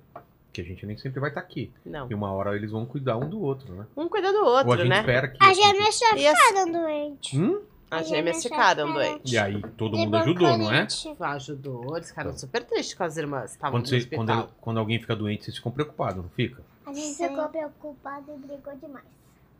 [0.54, 1.72] Que a gente nem sempre vai estar aqui.
[1.86, 2.08] Não.
[2.10, 3.86] E uma hora eles vão cuidar um do outro, né?
[3.96, 5.00] Um cuida do Ou a outro, gente né?
[5.00, 5.38] espera que.
[5.42, 7.40] As gêmeas E ficaram doentes.
[7.40, 7.62] Hum?
[7.90, 9.32] as as gêmeas ficaram doentes.
[9.34, 10.88] E aí todo mundo ajudou, não é?
[11.20, 13.58] Ajudou, eles ficaram super tristes com as irmãs.
[13.58, 14.26] Quando, no você, hospital.
[14.26, 16.62] quando, quando alguém fica doente, vocês ficam preocupados, não fica?
[16.86, 19.06] A gente ficou preocupada e brigou demais.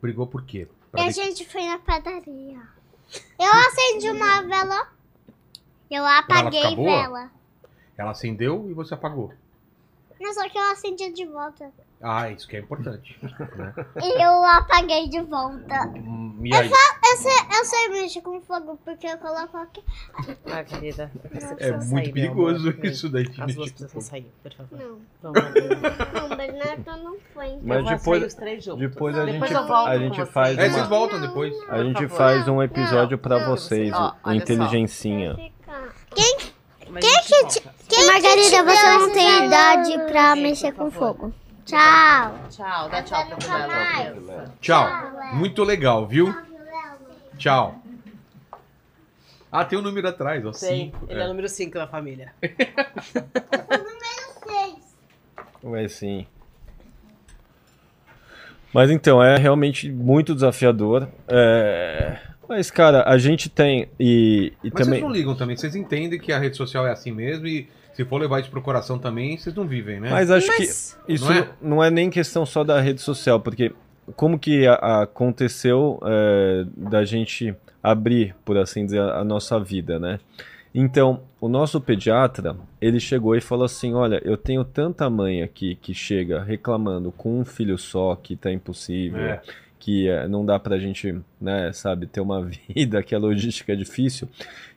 [0.02, 0.68] Brigou por quê?
[0.70, 2.60] E Pra a ver- gente foi na padaria.
[3.40, 4.88] Eu acendi uma vela.
[5.90, 7.02] Eu apaguei boa?
[7.04, 7.32] vela.
[7.98, 9.34] Ela acendeu e você apagou.
[10.22, 11.72] Não, só que eu acendi de volta.
[12.04, 13.16] Ah, isso que é importante.
[13.22, 13.74] né?
[14.02, 15.84] E eu apaguei de volta.
[15.96, 16.68] Hum, E aí?
[16.70, 19.84] Eu sei, eu sei mexer com fogo porque eu coloco aqui.
[20.52, 21.12] Ah, querida.
[21.14, 22.86] você É precisa muito sair, meu perigoso amor.
[22.86, 23.24] isso daí.
[23.28, 24.02] de As mexer duas com precisam fogo.
[24.04, 24.80] sair, por favor.
[24.80, 27.60] Não, Vamos não, Bernardo não foi.
[27.62, 28.80] Mas eu vou depois- sair os três juntos.
[28.90, 30.30] depois a Depois gente- eu volto a com gente vocês.
[30.32, 31.54] faz É, uma- vocês voltam depois.
[31.70, 32.18] A gente favor.
[32.18, 34.34] faz um episódio pra não, vocês, ó, o olha só.
[34.34, 35.52] Inteligencinha.
[36.90, 37.62] Mas a gente
[37.96, 38.12] volta.
[38.12, 41.34] Margarida, você não tem idade pra mexer com fogo.
[41.66, 42.40] Tchau.
[42.50, 44.54] Tchau, dá tchau pra Bela.
[44.60, 44.88] Tchau.
[45.34, 46.34] Muito legal, viu?
[47.38, 47.76] Tchau.
[49.52, 50.54] Ah, tem um número atrás, ó.
[50.54, 51.06] Sim, Cinco.
[51.10, 51.24] ele é.
[51.24, 51.26] É.
[51.26, 52.34] o número 5 da família.
[55.62, 56.26] Vai sim.
[58.74, 61.08] Mas então, é realmente muito desafiador.
[61.28, 62.18] É,
[62.48, 63.90] Mas, cara, a gente tem.
[64.00, 65.00] E, e Mas também.
[65.00, 65.58] vocês não ligam também.
[65.58, 68.62] Vocês entendem que a rede social é assim mesmo e se for levar isso pro
[68.62, 70.10] coração também, vocês não vivem, né?
[70.10, 71.50] Mas acho que Mas isso Não é?
[71.62, 73.72] não é nem questão só da rede social, porque
[74.16, 79.60] como que a- a- aconteceu é, da gente abrir, por assim dizer, a, a nossa
[79.60, 80.20] vida, né?
[80.74, 85.76] Então, o nosso pediatra, ele chegou e falou assim, olha, eu tenho tanta mãe aqui
[85.76, 89.42] que chega reclamando com um filho só, que tá impossível, É.
[89.82, 93.76] que é, não dá pra gente, né, sabe, ter uma vida, que a logística é
[93.76, 94.30] difícil,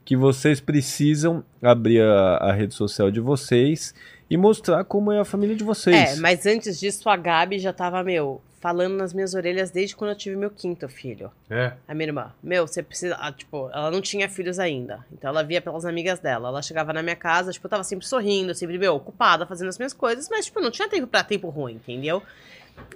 [0.03, 3.95] que vocês precisam abrir a, a rede social de vocês
[4.29, 6.17] e mostrar como é a família de vocês.
[6.17, 10.13] É, mas antes disso, a Gabi já tava, meu, falando nas minhas orelhas desde quando
[10.13, 11.31] eu tive meu quinto filho.
[11.51, 11.75] É.
[11.87, 12.33] A minha irmã.
[12.43, 13.15] Meu, você precisa.
[13.21, 15.05] ah, tipo, ela não tinha filhos ainda.
[15.13, 16.49] Então ela via pelas amigas dela.
[16.49, 19.77] Ela chegava na minha casa, tipo, eu tava sempre sorrindo, sempre, meu, ocupada, fazendo as
[19.77, 22.23] minhas coisas, mas, tipo, não tinha tempo pra tempo ruim, entendeu?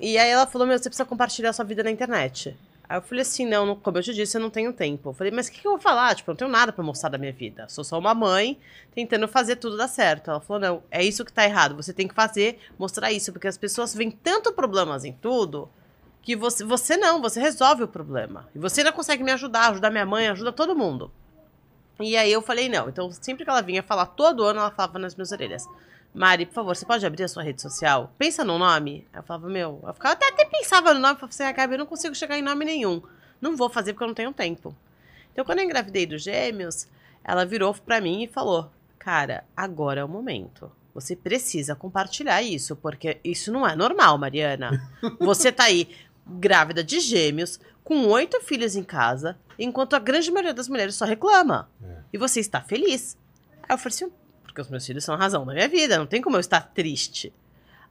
[0.00, 2.56] E aí ela falou, meu, você precisa compartilhar sua vida na internet.
[2.88, 5.10] Aí eu falei assim, não, como eu te disse, eu não tenho tempo.
[5.10, 6.14] Eu falei, mas o que, que eu vou falar?
[6.14, 7.68] Tipo, eu não tenho nada pra mostrar da minha vida.
[7.68, 8.58] Sou só uma mãe
[8.94, 10.30] tentando fazer tudo dar certo.
[10.30, 11.76] Ela falou, não, é isso que tá errado.
[11.76, 15.68] Você tem que fazer, mostrar isso, porque as pessoas veem tanto problemas em tudo
[16.22, 18.48] que você, você não, você resolve o problema.
[18.54, 21.10] E você ainda consegue me ajudar, ajudar minha mãe, ajuda todo mundo.
[22.00, 22.88] E aí eu falei, não.
[22.88, 25.66] Então, sempre que ela vinha falar, todo ano ela falava nas minhas orelhas.
[26.14, 28.12] Mari, por favor, você pode abrir a sua rede social?
[28.18, 29.06] Pensa no nome.
[29.12, 31.74] Aí Eu falava, meu, eu ficava, até, até pensava no nome, falava assim, ah, Gabi,
[31.74, 33.02] eu não consigo chegar em nome nenhum.
[33.40, 34.74] Não vou fazer porque eu não tenho tempo.
[35.32, 36.88] Então, quando eu engravidei dos gêmeos,
[37.22, 40.72] ela virou pra mim e falou: Cara, agora é o momento.
[40.92, 44.90] Você precisa compartilhar isso, porque isso não é normal, Mariana.
[45.20, 45.88] Você tá aí
[46.26, 51.04] grávida de gêmeos, com oito filhos em casa, enquanto a grande maioria das mulheres só
[51.04, 51.70] reclama.
[51.82, 51.98] É.
[52.12, 53.16] E você está feliz.
[53.62, 54.12] Aí eu falei assim:
[54.58, 56.60] Porque os meus filhos são a razão da minha vida, não tem como eu estar
[56.60, 57.32] triste.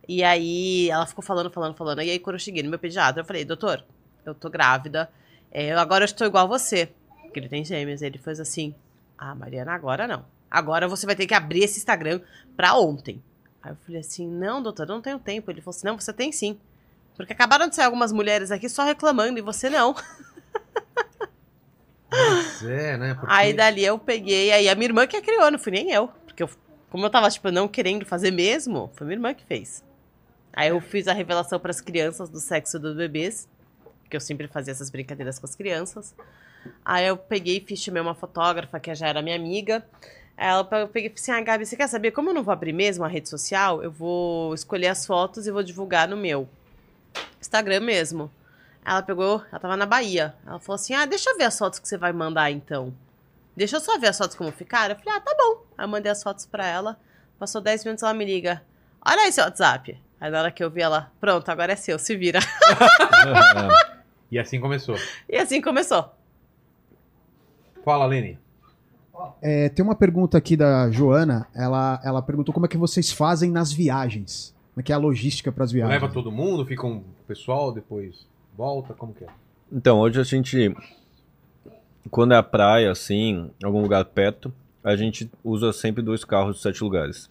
[0.05, 2.01] E aí ela ficou falando, falando, falando.
[2.01, 3.85] E aí, quando eu cheguei no meu pediatra, eu falei: Doutor,
[4.25, 5.09] eu tô grávida.
[5.49, 6.89] É, eu agora estou igual a você.
[7.21, 8.01] Porque ele tem gêmeos.
[8.01, 8.75] Ele fez assim:
[9.17, 10.25] Ah, Mariana, agora não.
[10.51, 12.19] Agora você vai ter que abrir esse Instagram
[12.57, 13.23] pra ontem.
[13.63, 15.49] Aí eu falei assim: Não, doutor, eu não tenho tempo.
[15.49, 16.59] Ele falou assim: Não, você tem sim.
[17.15, 19.95] Porque acabaram de sair algumas mulheres aqui só reclamando e você não.
[22.09, 23.13] Pois é, né?
[23.13, 23.33] Porque...
[23.33, 26.11] Aí dali eu peguei, aí a minha irmã que a criou, não fui nem eu.
[26.37, 26.49] Porque eu,
[26.91, 29.83] como eu tava, tipo, não querendo fazer mesmo, foi minha irmã que fez.
[30.53, 33.49] Aí eu fiz a revelação pras crianças do sexo dos bebês,
[34.07, 36.13] que eu sempre fazia essas brincadeiras com as crianças.
[36.85, 39.83] Aí eu peguei e fiz chamei uma fotógrafa, que já era minha amiga.
[40.37, 43.03] Ela, peguei e assim, ah, Gabi, você quer saber como eu não vou abrir mesmo
[43.03, 43.81] a rede social?
[43.81, 46.47] Eu vou escolher as fotos e vou divulgar no meu
[47.41, 48.31] Instagram mesmo.
[48.85, 50.35] Ela pegou, ela tava na Bahia.
[50.45, 52.93] Ela falou assim: ah, deixa eu ver as fotos que você vai mandar então.
[53.57, 54.93] Deixa eu só ver as fotos como ficaram.
[54.93, 55.65] Eu falei, ah, tá bom.
[55.75, 56.95] Aí eu mandei as fotos pra ela.
[57.39, 58.61] Passou 10 minutos, ela me liga.
[59.03, 59.99] Olha aí seu WhatsApp.
[60.21, 62.39] Aí na hora que eu vi ela, pronto, agora é seu, se vira.
[64.29, 64.97] E assim começou.
[65.29, 66.13] E assim começou.
[67.85, 68.37] Fala, Lene.
[69.41, 71.47] É, tem uma pergunta aqui da Joana.
[71.55, 74.53] Ela, ela perguntou como é que vocês fazem nas viagens.
[74.73, 76.01] Como é que é a logística para as viagens?
[76.01, 78.27] Leva todo mundo, fica um pessoal, depois
[78.57, 79.27] volta, como que é?
[79.71, 80.75] Então, hoje a gente,
[82.11, 84.53] quando é a praia, assim, algum lugar perto,
[84.83, 87.29] a gente usa sempre dois carros de sete lugares.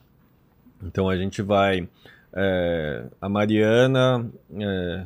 [0.83, 1.89] Então a gente vai,
[2.33, 5.05] é, a Mariana é,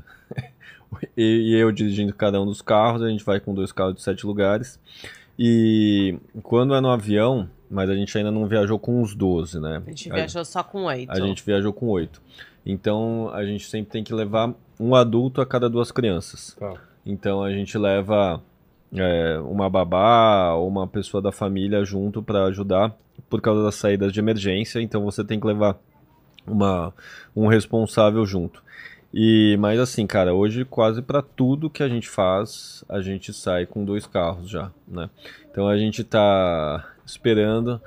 [1.17, 4.03] e, e eu dirigindo cada um dos carros, a gente vai com dois carros de
[4.03, 4.79] sete lugares.
[5.39, 9.83] E quando é no avião, mas a gente ainda não viajou com os 12, né?
[9.87, 11.11] A gente viajou só com oito.
[11.11, 12.21] A gente viajou com oito.
[12.67, 16.57] Então a gente sempre tem que levar um adulto a cada duas crianças.
[16.59, 16.75] Tá.
[17.07, 18.43] Então a gente leva
[18.95, 22.95] é, uma babá ou uma pessoa da família junto para ajudar
[23.29, 24.81] por causa das saídas de emergência.
[24.81, 25.77] Então você tem que levar
[26.47, 26.93] uma,
[27.35, 28.63] um responsável junto.
[29.13, 33.67] E mas assim, cara, hoje quase para tudo que a gente faz, a gente sai
[33.67, 35.11] com dois carros já, né?
[35.51, 37.81] Então a gente tá esperando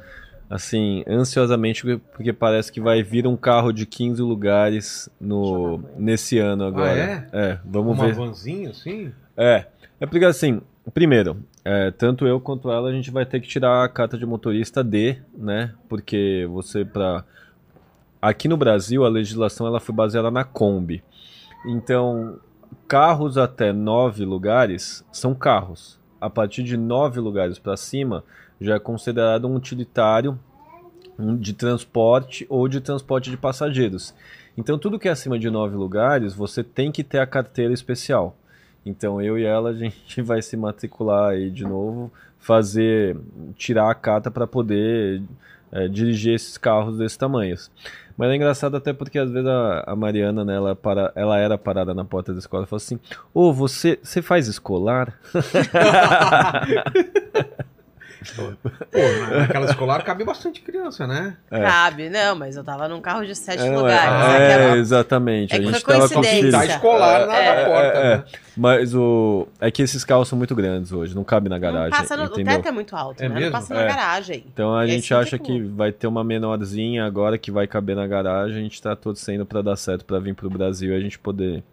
[0.49, 1.81] assim, ansiosamente
[2.13, 7.27] porque- parece que vai vir um carro de 15 lugares no nesse ano agora.
[7.31, 7.59] Ah, é?
[7.63, 8.13] vamos Uma ver.
[8.13, 9.11] vanzinha assim?
[9.37, 9.65] É,
[10.01, 13.83] é porque assim, primeiro, é, tanto eu quanto ela a gente vai ter que tirar
[13.83, 15.73] a carta de motorista D, né?
[15.87, 17.23] Porque você para
[18.21, 21.03] aqui no Brasil a legislação ela foi baseada na Kombi.
[21.65, 22.39] Então,
[22.87, 25.99] carros até nove lugares são carros.
[26.19, 28.23] A partir de nove lugares para cima
[28.59, 30.39] já é considerado um utilitário
[31.39, 34.13] de transporte ou de transporte de passageiros.
[34.57, 38.35] Então, tudo que é acima de nove lugares, você tem que ter a carteira especial.
[38.85, 43.17] Então, eu e ela, a gente vai se matricular aí de novo, fazer,
[43.55, 45.21] tirar a carta para poder
[45.71, 47.55] é, dirigir esses carros desse tamanho.
[48.15, 51.57] Mas é engraçado até porque às vezes a, a Mariana, né, ela, para, ela era
[51.57, 52.99] parada na porta da escola e falou assim:
[53.33, 55.19] Ô, você, você faz escolar?
[58.91, 61.35] Pô, naquela escolar cabe bastante criança, né?
[61.49, 64.03] Cabe, não, mas eu tava num carro de sete É, lugares.
[64.03, 65.53] é, aquela- é, exatamente.
[65.53, 66.51] É a gente foi tava com filhos.
[66.51, 68.23] Tá escolar na, É, na porta, é, né?
[68.55, 69.47] Mas o.
[69.59, 71.89] É que esses carros são muito grandes hoje, não cabe na garagem.
[71.89, 73.35] Não passa no, o teto é muito alto, É né?
[73.35, 73.51] mesmo?
[73.51, 73.87] Não passa na É.
[73.87, 74.45] garagem.
[74.53, 78.05] Então a E gente acha que vai ter uma menorzinha agora que vai caber na
[78.05, 78.57] garagem.
[78.57, 81.63] A gente tá torcendo pra dar certo pra vir pro Brasil e a gente poder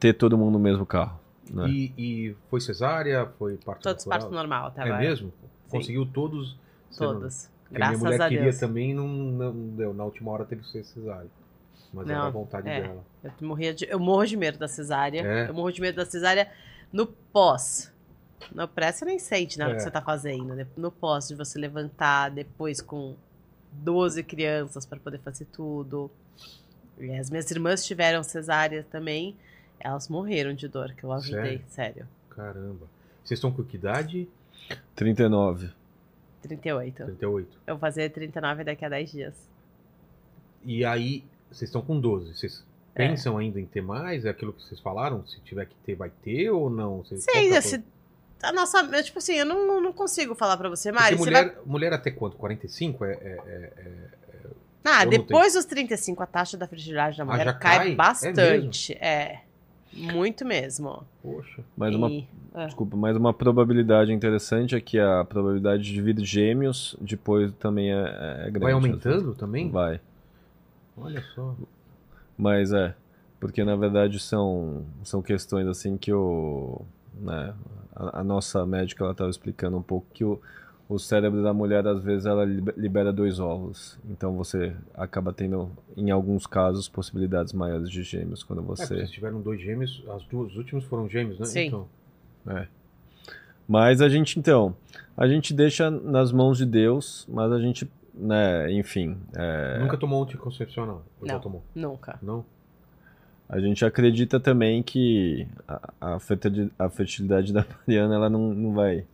[0.00, 1.18] ter todo mundo no mesmo carro.
[1.50, 1.68] Né?
[1.68, 4.20] E, e foi cesárea, foi parto Todos natural?
[4.30, 5.00] parto normal até É agora.
[5.00, 5.32] mesmo?
[5.68, 6.56] Conseguiu todos?
[6.90, 7.50] Você não- Todos.
[7.64, 8.58] Porque minha Graças mulher a queria Deus.
[8.58, 9.92] também, não, não deu.
[9.94, 11.28] Na última hora teve que ser cesárea.
[11.92, 12.82] Mas era Não, a vontade é.
[12.82, 13.04] dela.
[13.22, 15.20] Eu, morria de, eu morro de medo da cesárea.
[15.22, 15.48] É?
[15.48, 16.50] Eu morro de medo da cesárea
[16.92, 17.92] no pós.
[18.54, 19.76] No pré você nem sente na hora É.
[19.76, 20.54] que você tá fazendo.
[20.54, 20.66] né?
[20.76, 23.14] No pós, de você levantar depois com
[23.72, 26.10] 12 crianças pra poder fazer tudo.
[26.98, 29.36] E as minhas irmãs tiveram cesárea também.
[29.80, 32.06] Elas morreram de dor, que eu ajudei, sério.
[32.30, 32.86] Caramba.
[33.22, 34.28] Vocês estão com que idade?
[34.94, 35.70] 39.
[36.42, 37.04] 38.
[37.04, 37.58] 38.
[37.66, 39.34] Eu vou fazer 39 daqui a 10 dias.
[40.64, 42.34] E aí, vocês estão com 12.
[42.34, 42.64] Vocês
[42.94, 43.08] É.
[43.08, 44.24] pensam ainda em ter mais?
[44.24, 45.26] É aquilo que vocês falaram?
[45.26, 46.98] Se tiver que ter, vai ter ou não?
[47.02, 47.84] Vocês, Sim, que é a esse,
[48.54, 48.78] nossa.
[48.80, 51.16] eu, tipo assim, eu não, não consigo falar pra você, Porque Mari.
[51.16, 51.62] Você mulher, vai...
[51.64, 52.36] mulher até quanto?
[52.36, 53.04] 45?
[53.04, 54.50] É, é, é, é-
[54.84, 57.92] Ah, depois dos 35, a taxa da fertilidade da Ah, mulher já cai, cai?
[57.92, 58.92] É bastante.
[58.94, 59.43] É,
[59.96, 61.04] Muito mesmo.
[61.22, 61.62] Poxa.
[61.76, 62.66] Mas uma, E- é.
[62.66, 68.44] desculpa, mas uma probabilidade interessante é que a probabilidade de vir gêmeos depois também é,
[68.46, 68.58] é grande.
[68.60, 69.36] Vai aumentando vezes.
[69.38, 69.70] também?
[69.70, 70.00] Vai.
[70.96, 71.54] Olha só.
[72.36, 72.94] Mas é,
[73.40, 76.80] porque na verdade são, são questões assim que o,
[77.20, 77.54] né,
[77.94, 80.40] a, a nossa médica ela estava explicando um pouco que o,
[80.88, 85.70] o cérebro da mulher às vezes ela libe- libera dois óvulos, então você acaba tendo
[85.96, 88.86] em alguns casos possibilidades maiores de gêmeos quando É, você.
[88.86, 91.46] vocês tiveram dois gêmeos, as duas os últimos foram gêmeos, né?
[91.46, 91.66] Sim.
[91.68, 91.88] Então,
[93.66, 94.74] Mas a gente então,
[95.16, 100.22] a gente deixa nas mãos de Deus, mas a gente, né, enfim, é, Nunca tomou
[100.22, 101.02] anticoncepcional?
[101.20, 101.40] Ou já Não.
[101.40, 101.62] tomou?
[101.74, 102.18] Nunca.
[102.22, 102.44] Não?
[103.48, 106.16] A gente acredita também que a,
[106.78, 109.06] a fertilidade da Mariana ela não, não vai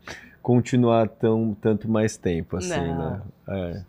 [0.42, 3.10] continuar tão, tanto mais tempo assim, Não.
[3.10, 3.22] né?
[3.48, 3.82] É.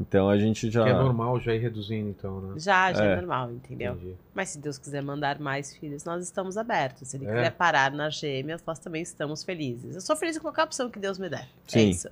[0.00, 0.84] Então a gente já.
[0.84, 2.54] Que é normal já ir reduzindo, então, né?
[2.60, 3.16] Já, já é, É.
[3.16, 3.94] normal, entendeu?
[3.94, 4.14] Entendi.
[4.32, 7.08] Mas se Deus quiser mandar mais filhos, nós estamos abertos.
[7.08, 7.28] Se Ele É.
[7.34, 9.96] quiser parar nas gêmeas, nós também estamos felizes.
[9.96, 11.40] Eu sou feliz com qualquer opção que Deus me der.
[11.40, 11.88] É Sim.
[11.88, 12.08] isso.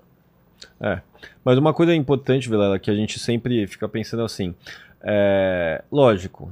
[1.44, 4.54] Mas uma coisa importante, Vilela, que a gente sempre fica pensando assim,
[5.02, 6.50] é, lógico,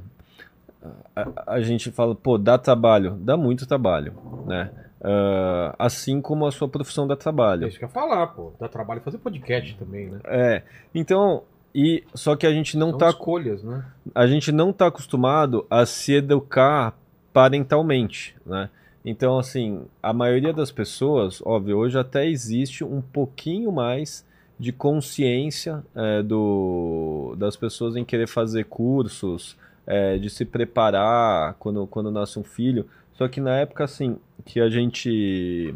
[1.15, 4.13] a, a gente fala, pô, dá trabalho, dá muito trabalho,
[4.45, 4.69] né?
[5.07, 7.67] Ah, assim como a sua profissão dá É trabalho.
[7.67, 8.51] isso que eu ia falar, pô.
[8.59, 10.19] Dá trabalho fazer podcast também, né?
[10.25, 10.63] É,
[10.95, 11.43] então,
[11.73, 13.85] e só que a gente não São tá escolhas, né?
[14.15, 16.97] a gente não está acostumado a se educar
[17.31, 18.69] parentalmente, né?
[19.03, 24.25] Então, assim, a maioria das pessoas, óbvio, hoje até existe um pouquinho mais
[24.59, 31.85] de consciência é, do, das pessoas em querer fazer cursos, é, de se preparar quando,
[31.85, 32.87] quando nasce um filho.
[33.15, 35.73] Só que na época, assim, que a gente.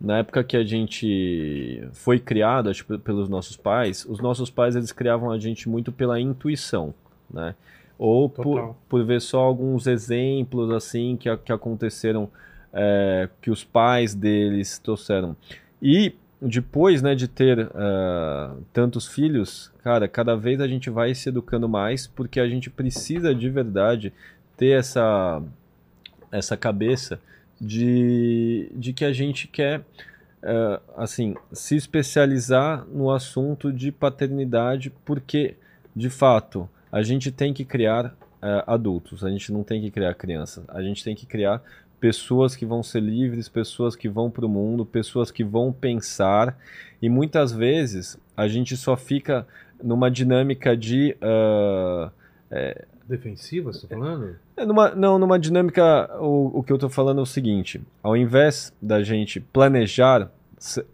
[0.00, 4.90] Na época que a gente foi criado, acho, pelos nossos pais, os nossos pais eles
[4.90, 6.92] criavam a gente muito pela intuição,
[7.32, 7.54] né?
[7.96, 12.28] Ou por, por ver só alguns exemplos assim que, que aconteceram,
[12.72, 15.36] é, que os pais deles trouxeram.
[15.80, 21.28] E depois, né, de ter ah, tantos filhos, cara, cada vez a gente vai se
[21.28, 24.12] educando mais porque a gente precisa de verdade
[24.56, 25.40] ter essa
[26.32, 27.20] essa cabeça
[27.60, 29.82] de, de que a gente quer
[30.42, 35.54] eh, assim se especializar no assunto de paternidade porque
[35.94, 40.14] de fato a gente tem que criar eh, adultos a gente não tem que criar
[40.14, 41.62] crianças a gente tem que criar
[42.00, 46.58] pessoas que vão ser livres pessoas que vão para o mundo pessoas que vão pensar.
[47.00, 49.46] E muitas vezes a gente só fica
[49.80, 52.10] numa dinâmica de ah,
[53.08, 54.36] Defensiva, você tá falando?
[54.56, 58.16] é numa, não, numa dinâmica, o, o que eu tô falando é o seguinte: ao
[58.16, 60.30] invés da gente planejar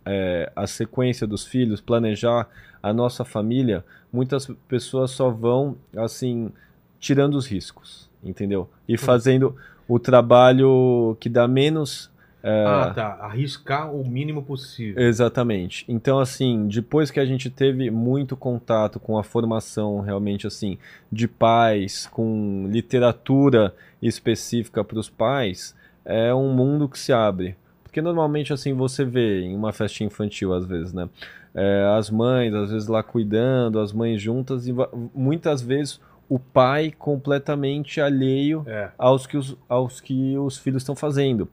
[0.04, 2.48] é, a sequência dos filhos, planejar
[2.82, 6.50] a nossa família, muitas pessoas só vão, assim,
[6.98, 8.68] tirando os riscos, entendeu?
[8.88, 9.54] E fazendo
[9.86, 12.10] o trabalho que dá menos.
[12.42, 13.06] É, Ah, tá.
[13.20, 15.02] Arriscar o mínimo possível.
[15.02, 15.84] Exatamente.
[15.88, 20.78] Então, assim, depois que a gente teve muito contato com a formação realmente assim
[21.10, 25.74] de pais, com literatura específica para os pais,
[26.04, 27.56] é um mundo que se abre.
[27.82, 31.08] Porque normalmente assim você vê em uma festinha infantil às vezes, né?
[31.54, 34.74] É, as mães às vezes lá cuidando, as mães juntas e
[35.14, 38.90] muitas vezes o pai completamente alheio É.
[38.98, 41.48] aos que os, aos que os filhos estão fazendo.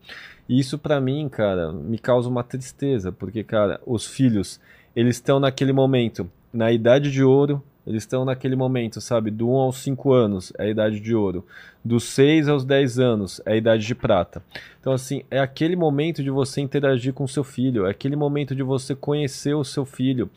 [0.47, 4.59] E isso pra mim, cara, me causa uma tristeza, porque, cara, os filhos,
[4.95, 9.55] eles estão naquele momento, na idade de ouro, eles estão naquele momento, sabe, do 1
[9.57, 11.45] aos 5 anos é a idade de ouro,
[11.83, 14.41] dos 6 aos 10 anos é a idade de prata.
[14.79, 18.55] Então, assim, é aquele momento de você interagir com o seu filho, é aquele momento
[18.55, 20.29] de você conhecer o seu filho.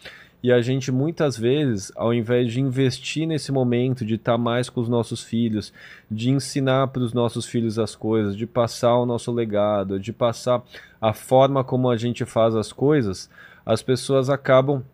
[0.43, 4.80] E a gente muitas vezes, ao invés de investir nesse momento, de estar mais com
[4.80, 5.72] os nossos filhos,
[6.09, 10.62] de ensinar para os nossos filhos as coisas, de passar o nosso legado, de passar
[11.01, 13.28] a forma como a gente faz as coisas,
[13.66, 14.84] as pessoas acabam,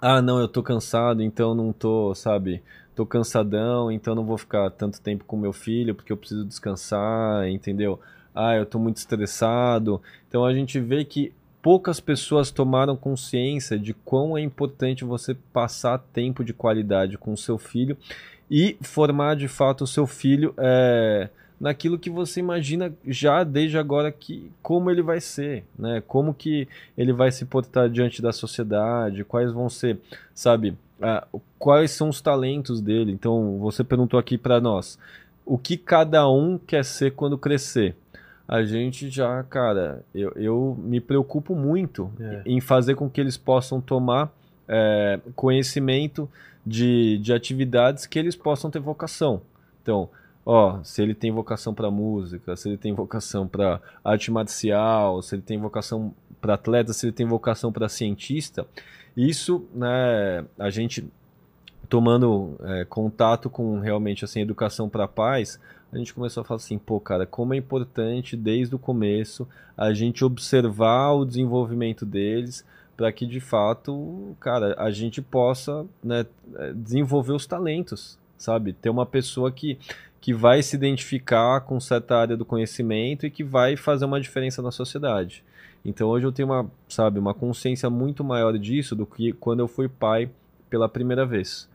[0.00, 2.62] ah, não, eu tô cansado, então não tô, sabe,
[2.94, 7.48] tô cansadão, então não vou ficar tanto tempo com meu filho porque eu preciso descansar,
[7.48, 7.98] entendeu?
[8.32, 10.00] Ah, eu tô muito estressado.
[10.28, 15.98] Então a gente vê que poucas pessoas tomaram consciência de quão é importante você passar
[16.12, 17.96] tempo de qualidade com o seu filho
[18.50, 21.28] e formar de fato o seu filho é,
[21.60, 26.02] naquilo que você imagina já desde agora que como ele vai ser, né?
[26.06, 29.98] Como que ele vai se portar diante da sociedade, quais vão ser,
[30.34, 30.76] sabe,
[31.58, 33.12] quais são os talentos dele.
[33.12, 34.98] Então você perguntou aqui para nós,
[35.44, 37.96] o que cada um quer ser quando crescer?
[38.48, 42.42] A gente já, cara, eu, eu me preocupo muito É.
[42.46, 44.32] em fazer com que eles possam tomar
[44.66, 46.28] é, conhecimento
[46.66, 49.42] de, de atividades que eles possam ter vocação.
[49.82, 50.08] Então,
[50.44, 55.34] ó, se ele tem vocação para música, se ele tem vocação para arte marcial, se
[55.34, 58.66] ele tem vocação para atleta, se ele tem vocação para cientista,
[59.16, 61.06] isso, né, a gente
[61.88, 65.58] tomando é, contato com realmente assim educação para pais,
[65.92, 69.92] a gente começou a falar assim, pô, cara, como é importante desde o começo a
[69.92, 72.64] gente observar o desenvolvimento deles
[72.96, 76.26] para que de fato, cara, a gente possa né,
[76.56, 78.72] eh, desenvolver os talentos, sabe?
[78.72, 79.78] Ter uma pessoa que,
[80.20, 84.60] que vai se identificar com certa área do conhecimento e que vai fazer uma diferença
[84.60, 85.44] na sociedade.
[85.84, 89.68] Então hoje eu tenho uma, sabe, uma consciência muito maior disso do que quando eu
[89.68, 90.28] fui pai
[90.68, 91.68] pela primeira vez.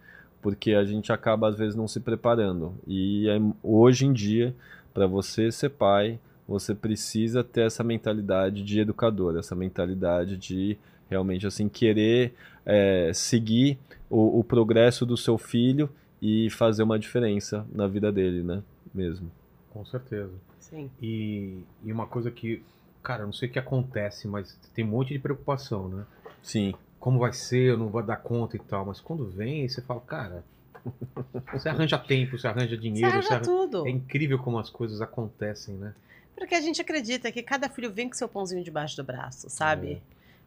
[0.44, 2.76] Porque a gente acaba às vezes não se preparando.
[2.86, 4.54] E é- hoje em dia,
[4.94, 10.78] para você ser pai, você precisa ter essa mentalidade de educador, essa mentalidade de
[11.10, 12.34] realmente assim querer
[12.66, 13.80] é, seguir
[14.10, 15.90] o, o progresso do seu filho
[16.22, 18.62] e fazer uma diferença na vida dele, né?
[18.94, 19.32] Mesmo.
[19.72, 20.32] Com certeza.
[20.60, 20.90] Sim.
[21.02, 22.62] E, e uma coisa que,
[23.02, 26.04] cara, eu não sei o que acontece, mas tem um monte de preocupação, né?
[26.42, 26.74] Sim.
[27.04, 28.86] Como vai ser, eu não vou dar conta e tal.
[28.86, 30.44] Mas quando vem, você fala, cara,
[31.52, 33.52] Você arranja tempo, você arranja Você dinheiro, arranja você arranja...
[33.52, 33.86] tudo.
[33.86, 35.94] É incrível como as coisas acontecem, né?
[36.34, 40.02] Porque a gente acredita que cada filho vem com seu pãozinho debaixo do braço, sabe?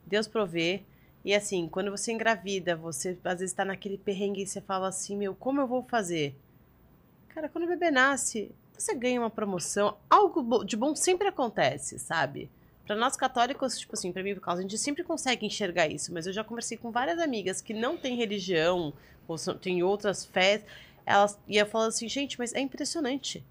[0.07, 0.83] Deus provê.
[1.23, 5.15] E assim, quando você engravida, você às vezes tá naquele perrengue e você fala assim,
[5.15, 6.35] meu, como eu vou fazer?
[7.29, 9.97] Cara, quando o bebê nasce, você ganha uma promoção.
[10.09, 12.49] Algo de bom sempre acontece, sabe?
[12.87, 16.12] Pra nós católicos, tipo assim, pra mim, por causa, a gente sempre consegue enxergar isso.
[16.14, 18.93] Mas eu já conversei com várias amigas que não têm religião,
[19.26, 20.62] ou são- têm outras fés.
[21.05, 23.45] Elas iam falando assim, gente, mas é impressionante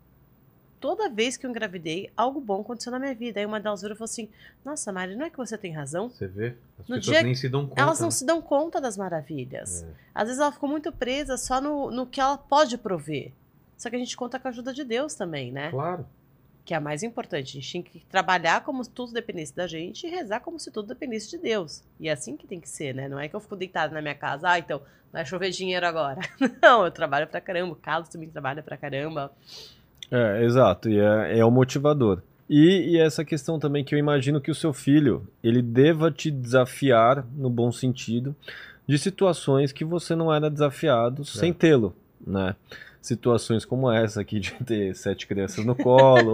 [0.80, 3.40] toda vez que eu engravidei, algo bom aconteceu na minha vida.
[3.40, 4.30] Aí uma delas virou e falou assim:
[4.64, 6.10] Nossa, Mari, não é que você tem razão?
[6.10, 6.56] Você vê?
[6.80, 7.82] As No pessoas dia- nem se dão conta.
[7.82, 8.12] Elas não né?
[8.12, 9.82] se dão conta das maravilhas.
[9.84, 9.88] É.
[10.14, 13.32] Às vezes ela ficou muito presa só no, no que ela pode prover.
[13.78, 15.72] Só que a gente conta com a ajuda de Deus também, né?
[15.72, 16.06] Claro.
[16.66, 17.58] Que é a mais importante.
[17.58, 20.72] A gente tem que trabalhar como se tudo dependesse da gente e rezar como se
[20.72, 21.84] tudo dependesse de Deus.
[22.00, 23.08] E é assim que tem que ser, né?
[23.08, 24.82] Não é que eu fico deitada na minha casa, ah, então
[25.14, 26.20] vai chover dinheiro agora.
[26.62, 27.74] Não, eu trabalho pra caramba.
[27.74, 29.32] O Carlos também trabalha pra caramba.
[30.12, 32.22] É, exato, e é, é o motivador.
[32.50, 36.30] E, e essa questão também que eu imagino que o seu filho, ele deva te
[36.30, 38.36] desafiar, no bom sentido,
[38.88, 41.96] de situações que você não era desafiado sem tê-lo,
[42.26, 42.56] né?
[43.06, 46.34] Situações como essa aqui de ter sete crianças no colo,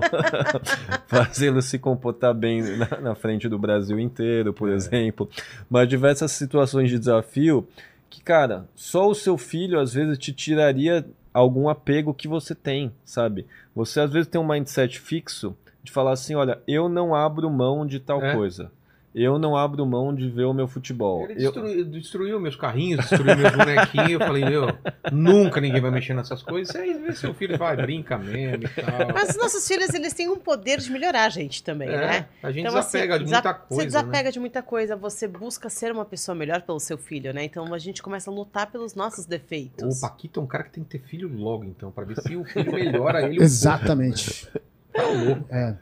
[1.05, 5.29] fazê-lo se comportar bem na, na frente do Brasil inteiro, por exemplo.
[5.69, 7.67] Mas diversas situações de desafio
[8.09, 12.91] que, cara, só o seu filho às vezes te tiraria algum apego que você tem,
[13.03, 13.45] sabe?
[13.75, 15.53] Você às vezes tem um mindset fixo
[15.83, 18.33] de falar assim, olha, eu não abro mão de tal É.
[18.33, 18.71] coisa.
[19.13, 21.23] Eu não abro mão de ver o meu futebol.
[21.29, 24.11] Ele Eu- destruiu, destruiu meus carrinhos, destruiu meus bonequinhos.
[24.11, 24.67] Eu falei, meu,
[25.11, 26.73] nunca ninguém vai mexer nessas coisas.
[26.75, 29.09] Aí vê seu filho vai, brinca mesmo e tal.
[29.13, 32.27] Mas os nossos filhos, eles têm um poder de melhorar a gente também, É, né?
[32.41, 33.81] a gente Então, assim, desapega de desa- muita coisa.
[33.81, 34.31] Você desapega né?
[34.31, 37.43] de muita coisa, você busca ser uma pessoa melhor pelo seu filho, né?
[37.43, 39.97] Então a gente começa a lutar pelos nossos defeitos.
[39.97, 42.33] O Paquito é um cara que tem que ter filho logo, então, pra ver se
[42.37, 43.43] o filho melhora ele.
[43.43, 44.47] Exatamente.
[44.93, 45.45] Tá louco.
[45.53, 45.75] É.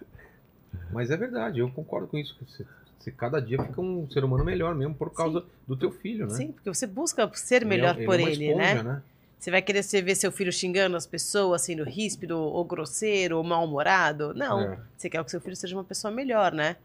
[0.92, 2.36] Mas é verdade, eu concordo com isso.
[2.36, 2.66] que Você,
[3.00, 6.34] você cada dia fica um ser humano melhor mesmo por causa do teu filho, né?
[6.36, 9.02] Sim, porque você busca ser Ele é- melhor ele é por ele, esponja, né?
[9.40, 14.34] Você vai querer ver seu filho xingando as pessoas, sendo ríspido, ou grosseiro, ou mal-humorado?
[14.34, 14.60] Não.
[14.60, 14.80] É.
[14.98, 16.76] Você quer que seu filho seja uma pessoa melhor, né?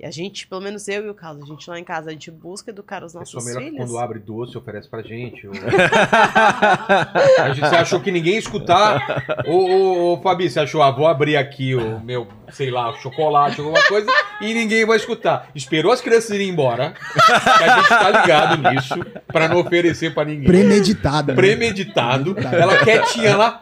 [0.00, 2.12] E a gente, pelo menos eu e o Carlos, a gente lá em casa, a
[2.12, 3.84] gente busca educar os nossos melhor que filhos.
[3.88, 5.46] quando abre doce oferece pra gente.
[5.46, 5.52] ou-
[7.38, 9.24] A gente- Você achou que ninguém ia escutar?
[9.46, 13.60] Ô, ô, ô, Fabi, você achou, ah, vou abrir aqui o meu, sei lá, chocolate,
[13.60, 15.48] alguma coisa, e ninguém vai escutar.
[15.54, 18.94] Esperou as crianças irem embora, que a gente tá ligado nisso,
[19.28, 20.46] pra não oferecer pra ninguém.
[20.46, 21.32] Premeditada.
[21.32, 21.36] né?
[21.36, 22.62] Premeditado, Premeditado.
[22.62, 23.60] ela quietinha lá,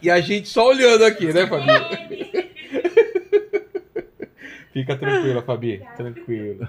[0.00, 2.48] e a gente só olhando aqui, né, Fabi?
[4.78, 5.82] Fica tranquila, Fabi.
[5.96, 6.68] Tranquilo.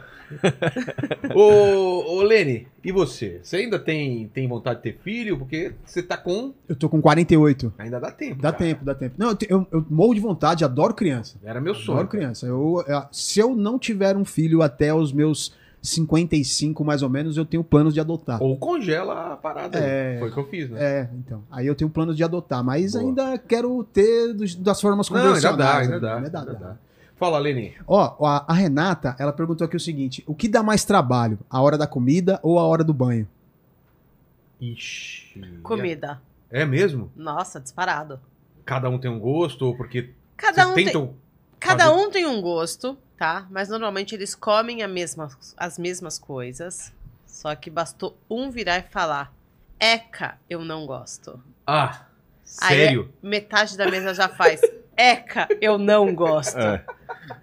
[1.36, 3.40] ô, ô, Lene, e você?
[3.44, 5.38] Você ainda tem, tem vontade de ter filho?
[5.38, 6.54] Porque você tá com.
[6.68, 7.72] Eu tô com 48.
[7.78, 8.42] Ainda dá tempo.
[8.42, 8.64] Dá cara.
[8.64, 9.16] tempo, dá tempo.
[9.18, 11.38] Não, eu, eu, eu morro de vontade, adoro criança.
[11.44, 12.00] Era meu sonho.
[12.00, 12.48] Adoro criança.
[12.48, 17.38] Eu, é, se eu não tiver um filho até os meus 55, mais ou menos,
[17.38, 18.42] eu tenho planos de adotar.
[18.42, 19.78] Ou congela a parada.
[19.78, 20.18] É.
[20.20, 20.80] Foi o que eu fiz, né?
[20.82, 21.44] É, então.
[21.52, 23.04] Aí eu tenho planos de adotar, mas Boa.
[23.04, 25.60] ainda quero ter dos- das formas Não, ainda convencionais.
[25.60, 26.30] dá, ainda né?
[26.30, 26.40] dá.
[26.40, 26.78] ainda dá.
[27.20, 27.76] Fala, Lene.
[27.86, 31.38] Ó, a, a Renata, ela perguntou aqui o seguinte: o que dá mais trabalho?
[31.50, 33.28] A hora da comida ou a hora do banho?
[34.60, 35.42] Ixi.
[35.64, 36.22] Comida.
[36.50, 37.12] É mesmo?
[37.16, 38.20] Nossa, disparado.
[38.66, 39.66] Cada um tem um gosto?
[39.66, 41.14] Ou porque Cada um, tem, tentam.
[41.60, 43.46] cada fazer- um tem um gosto, tá?
[43.50, 46.92] Mas normalmente eles comem a mesma, as mesmas coisas.
[47.26, 49.34] Só que bastou um virar e falar:
[49.80, 51.40] Eca, eu não gosto.
[51.66, 52.06] Ah,
[52.62, 53.14] Aí sério?
[53.22, 54.60] Metade da mesa já faz.
[54.98, 56.58] Eca, eu não gosto.
[56.58, 56.84] É.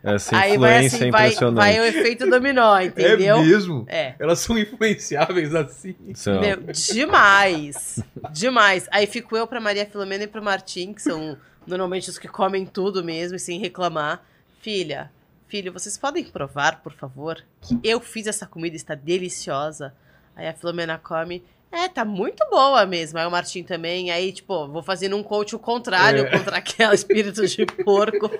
[0.02, 1.56] Essa Aí vai influência assim, é vai, impressionante.
[1.56, 3.36] vai o efeito dominó, entendeu?
[3.38, 3.84] É mesmo?
[3.88, 4.14] É.
[4.18, 5.94] Elas são influenciáveis assim.
[6.14, 7.98] São- Meu, demais.
[8.32, 8.88] demais.
[8.90, 12.64] Aí fico eu pra Maria Filomena e pro Martim, que são normalmente os que comem
[12.66, 14.22] tudo mesmo e sem reclamar.
[14.60, 15.10] Filha,
[15.48, 19.94] filho, vocês podem provar, por favor, que eu fiz essa comida está deliciosa.
[20.34, 21.42] Aí a Filomena come.
[21.76, 23.18] É, tá muito boa mesmo.
[23.18, 24.10] Aí o Martim também.
[24.10, 26.30] Aí, tipo, vou fazendo um coach o contrário É.
[26.38, 28.30] contra aquele espírito de porco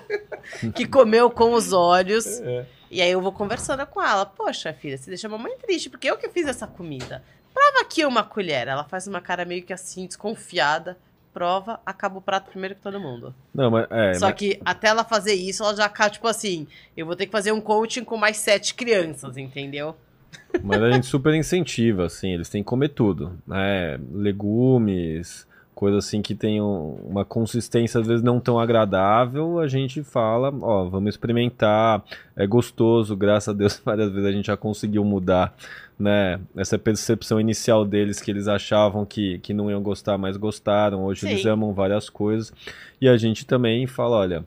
[0.75, 2.39] que comeu com os olhos.
[2.41, 2.65] É.
[2.89, 4.25] E aí eu vou conversando com ela.
[4.25, 7.21] Poxa, filha, você deixa a mamãe triste, porque eu que fiz essa comida.
[7.53, 8.67] Prova aqui uma colher.
[8.67, 10.97] Ela faz uma cara meio que assim, desconfiada.
[11.33, 13.35] Prova, acaba o prato primeiro que todo mundo.
[13.53, 16.65] Não, mas, é, Só mas- que até ela fazer isso, ela já acaba, tipo assim,
[16.95, 19.95] eu vou ter que fazer um coaching com mais sete crianças, entendeu?
[20.63, 23.99] Mas a gente super incentiva, assim, eles têm que comer tudo, né?
[24.11, 30.01] Legumes, coisa assim que tem um- uma consistência às vezes não tão agradável, a gente
[30.03, 32.03] fala, ó, vamos experimentar,
[32.35, 35.53] é gostoso, graças a Deus várias vezes a gente já conseguiu mudar,
[35.99, 41.05] né, essa percepção inicial deles que eles achavam que, que não iam gostar, mas gostaram,
[41.05, 41.49] hoje eles Sim.
[41.49, 42.51] amam várias coisas,
[42.99, 44.45] e a gente também fala, olha,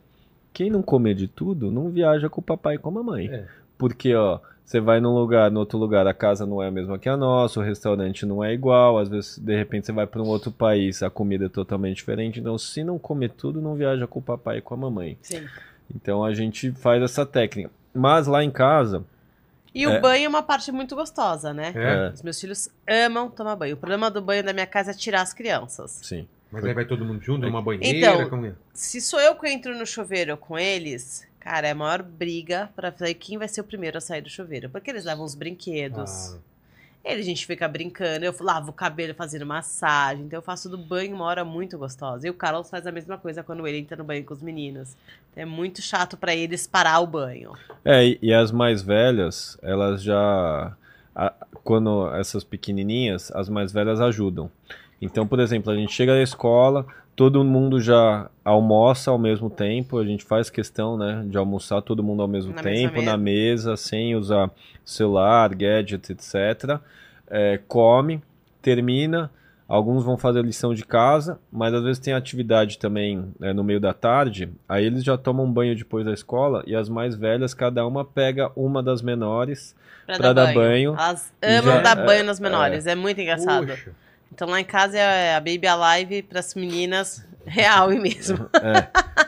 [0.53, 3.29] quem não comer de tudo, não viaja com o papai e com a mamãe.
[3.29, 3.47] É.
[3.79, 4.41] Porque, ó,
[4.71, 7.17] você vai num lugar, no outro lugar, a casa não é a mesma que a
[7.17, 10.53] nossa, o restaurante não é igual, às vezes, de repente, você vai para um outro
[10.53, 12.39] país, a comida é totalmente diferente.
[12.39, 15.19] Então, se não comer tudo, não viaja com o papai e com a mamãe.
[15.23, 15.45] Sim.
[15.93, 17.69] Então, a gente faz essa técnica.
[17.93, 19.03] Mas lá em casa,
[19.75, 20.01] E o É.
[20.01, 21.73] banho é uma parte muito gostosa, né?
[21.75, 22.13] É.
[22.15, 23.75] Os meus filhos amam tomar banho.
[23.75, 25.99] O problema do banho da minha casa é tirar as crianças.
[26.03, 26.29] sim.
[26.53, 27.97] Mas aí vai todo mundo junto numa banheira?
[28.15, 28.53] Então, como é?
[28.73, 32.91] Se sou eu que entro no chuveiro com eles, cara, é a maior briga pra
[32.91, 34.69] ver quem vai ser o primeiro a sair do chuveiro.
[34.71, 36.35] Porque eles levam os brinquedos.
[36.35, 36.39] Ah,
[37.03, 40.77] Ele, a gente fica brincando, eu lavo o cabelo fazendo massagem, então eu faço do
[40.77, 42.27] banho uma hora muito gostosa.
[42.27, 44.95] E o Carlos faz a mesma coisa quando ele entra no banho com os meninos.
[45.35, 47.53] É muito chato pra eles parar o banho.
[47.85, 50.77] É, e, as mais velhas, elas já.
[51.65, 54.51] quando essas pequenininhas, as mais velhas ajudam.
[55.01, 56.87] Então, por exemplo, a gente chega na escola,
[57.17, 62.03] todo mundo já almoça ao mesmo tempo, a gente faz questão, né, de almoçar todo
[62.03, 63.11] mundo ao mesmo Na tempo, mesa.
[63.11, 64.51] na mesa, sem usar
[64.85, 66.79] celular, gadget, etc.
[67.31, 68.23] É, come,
[68.61, 69.31] termina.
[69.69, 73.79] Alguns vão fazer lição de casa, mas às vezes tem atividade também né, no meio
[73.79, 74.51] da tarde.
[74.69, 78.51] Aí eles já tomam banho depois da escola e as mais velhas, cada uma pega
[78.57, 79.77] uma das menores.
[80.07, 80.91] Pra, Pra dar banho.
[80.99, 83.69] Elas E amam já- dar é, banho nas menores, é, muito engraçado.
[83.69, 83.93] Puxa.
[84.33, 88.49] Então lá em casa é a Baby Alive pras meninas real mesmo.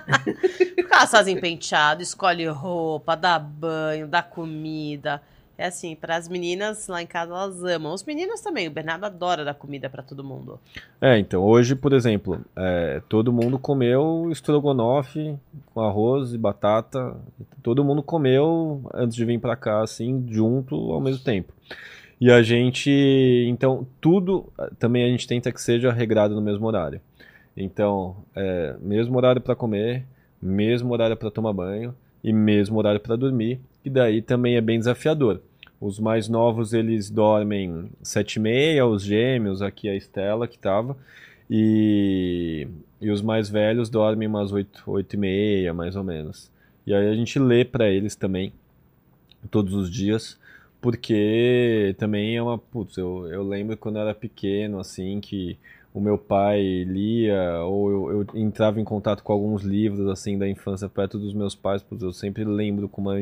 [0.05, 5.23] É, Porque elas fazem penteado, escolhe roupa, dá banho, dá comida.
[5.57, 7.93] É assim, pras meninas lá em casa elas amam.
[7.95, 10.59] Os meninos também, o Bernardo adora dar comida pra todo mundo.
[11.01, 15.39] é, então hoje, por exemplo, é, todo mundo comeu estrogonofe
[15.73, 17.15] com arroz e batata.
[17.63, 21.53] Todo mundo comeu antes de vir pra cá, assim, junto ao mesmo tempo.
[22.23, 22.89] E a gente,
[23.49, 24.47] então, tudo
[24.79, 27.01] também a gente tenta que seja regrado no mesmo horário.
[27.57, 30.07] Então, é, mesmo horário para comer,
[30.41, 31.93] mesmo horário para tomar banho
[32.23, 33.59] e mesmo horário para dormir.
[33.85, 35.43] E daí também é bem desafiador.
[35.81, 40.97] Os mais novos eles dormem sete e meia, os gêmeos, aqui a Estela que estava,
[41.51, 42.69] e,
[43.01, 46.53] e os mais velhos dormem umas oito, oito e meia, mais ou menos.
[46.87, 48.53] E aí a gente lê para eles também
[49.51, 50.39] todos os dias,
[50.83, 52.59] porque também é uma.
[52.59, 55.57] Putz, eu, eu lembro quando eu era pequeno, assim, que
[55.95, 60.49] o meu pai lia, ou eu, eu entrava em contato com alguns livros, assim, da
[60.49, 63.15] infância perto dos meus pais, putz, eu sempre lembro com uma,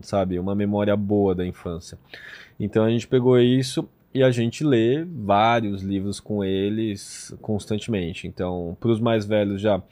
[0.00, 1.98] sabe, uma memória boa da infância.
[2.60, 8.26] Então a gente pegou isso e a gente lê vários livros com eles constantemente.
[8.26, 9.82] Então, para os mais velhos já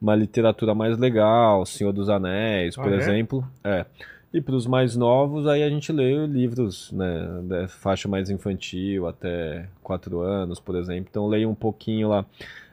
[0.00, 2.98] uma literatura mais legal, Senhor dos Anéis, por Ah, é?
[2.98, 3.86] exemplo, é.
[4.34, 9.06] E para os mais novos, aí a gente lê livros, né, da faixa mais infantil,
[9.06, 11.06] até 4 anos, por exemplo.
[11.08, 12.26] Então, leio um pouquinho lá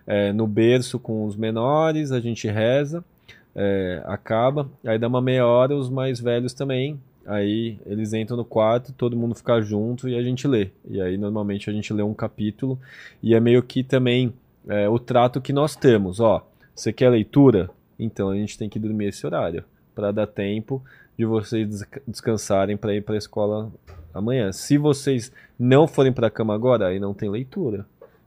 [0.07, 3.05] é, no berço com os menores, a gente reza,
[3.53, 6.99] é, acaba, aí dá uma meia hora, os mais velhos também.
[7.28, 10.72] Aí eles entram no quarto, todo mundo fica junto e a gente lê.
[10.89, 12.80] E aí, normalmente, a gente lê um capítulo,
[13.22, 14.34] e é meio que também
[14.68, 16.20] é, o trato que nós temos.
[16.20, 16.43] Ó,
[16.74, 17.70] você quer leitura?
[17.99, 20.82] Então a gente tem que dormir esse horário, para dar tempo
[21.18, 23.72] de vocês desca- descansarem para ir para a escola
[24.14, 24.51] amanhã.
[24.51, 27.86] Se vocês não forem para a cama agora, aí não tem leitura.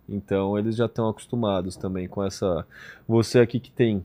[0.09, 2.67] Então eles já estão acostumados também com essa.
[3.09, 4.05] Você aqui que tem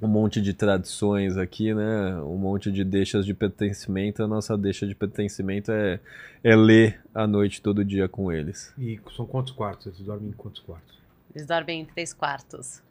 [0.00, 2.14] um monte de tradições aqui, né?
[2.22, 4.22] Um monte de deixas de pertencimento.
[4.22, 6.00] A nossa deixa de pertencimento é,
[6.42, 8.72] é ler à noite todo dia com eles.
[8.78, 9.86] E são quantos quartos?
[9.86, 10.96] Vocês dormem em quantos quartos?
[11.34, 12.82] Eles dormem em três quartos.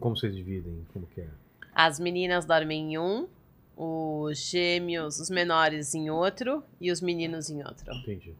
[0.00, 0.84] Como vocês dividem?
[0.92, 1.28] Como que é?
[1.74, 3.28] As meninas dormem em um,
[3.76, 7.92] os gêmeos, os menores em outro e os meninos em outro.
[7.94, 8.34] Entendi.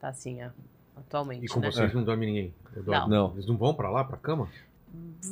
[0.00, 0.50] Tá assim, ó,
[0.96, 1.70] atualmente, E com né?
[1.70, 2.54] vocês não dorme ninguém?
[2.76, 3.08] Eu dormo.
[3.08, 3.32] Não.
[3.32, 4.48] Eles não vão pra lá, pra cama?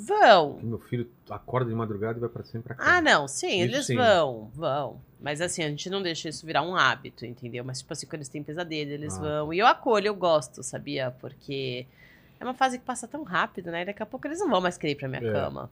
[0.07, 0.59] Vão.
[0.63, 2.91] Meu filho acorda de madrugada e vai pra sempre pra cama.
[2.97, 3.95] Ah, não, sim, Isso eles sim.
[3.97, 5.01] vão, vão.
[5.21, 7.63] Mas assim, a gente não deixa isso virar um hábito, entendeu?
[7.65, 9.21] Mas, tipo assim, quando eles têm pesadelo, eles Ah.
[9.21, 9.53] vão.
[9.53, 11.13] E eu acolho, eu gosto, sabia?
[11.21, 11.87] Porque
[12.41, 13.83] é uma fase que passa tão rápido, né?
[13.83, 15.33] E daqui a pouco eles não vão mais querer ir pra minha É.
[15.33, 15.71] cama.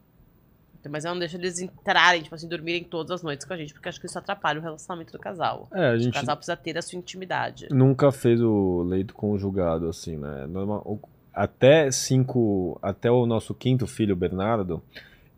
[0.89, 3.73] Mas eu não deixo eles entrarem, tipo assim, dormirem todas as noites com a gente,
[3.73, 5.67] porque acho que isso atrapalha o relacionamento do casal.
[5.73, 7.67] É, a O gente casal precisa ter a sua intimidade.
[7.71, 10.45] nunca fez o leito conjugado assim, né?
[10.47, 10.99] Normal, o-
[11.33, 14.81] até cinco, até o nosso quinto filho, Bernardo,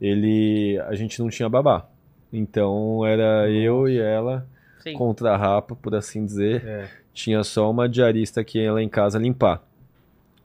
[0.02, 1.86] ele, a gente não tinha babá.
[2.32, 4.48] Então era eu e ela
[4.80, 4.94] Sim.
[4.94, 6.66] contra a rapa, por assim dizer.
[6.66, 6.90] É.
[7.14, 9.62] Tinha só uma diarista que ia lá em casa limpar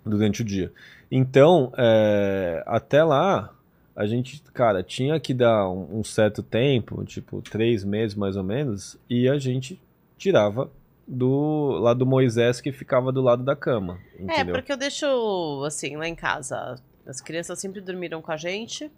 [0.04, 0.70] durante o dia.
[1.10, 3.54] Então, é, até lá,
[3.98, 8.44] a gente, cara, tinha que dar um, um certo tempo, tipo três meses mais ou
[8.44, 9.76] menos, e a gente
[10.16, 10.70] tirava
[11.04, 14.54] do lado do Moisés que ficava do lado da cama, É, entendeu?
[14.54, 18.88] porque eu deixo, assim, lá em casa, as crianças sempre dormiram com a gente,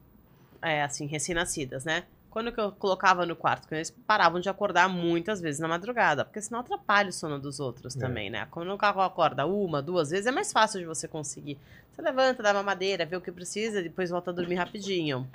[0.61, 2.05] é, assim, recém-nascidas, né?
[2.31, 6.24] Quando que eu colocava no quarto, que eles paravam de acordar muitas vezes na madrugada,
[6.24, 7.99] porque senão atrapalha o sono dos outros É.
[7.99, 8.47] também, né?
[8.53, 11.59] Quando o carro acorda uma, duas vezes, é mais fácil de você conseguir.
[11.93, 15.28] Você levanta, dá uma madeira, vê o que precisa, depois volta a dormir rapidinho.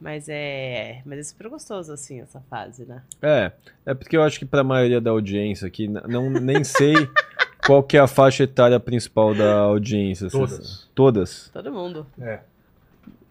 [0.00, 1.00] Mas é.
[1.06, 3.02] Mas é super gostoso, assim, essa fase, né?
[3.22, 3.52] É,
[3.86, 6.94] é porque eu acho que pra maioria da audiência aqui, não, nem sei
[7.64, 10.26] qual que é a faixa etária principal da audiência.
[10.26, 10.36] assim.
[10.38, 10.88] Todas.
[10.94, 11.50] Todas.
[11.54, 12.06] Todo mundo.
[12.20, 12.40] É, É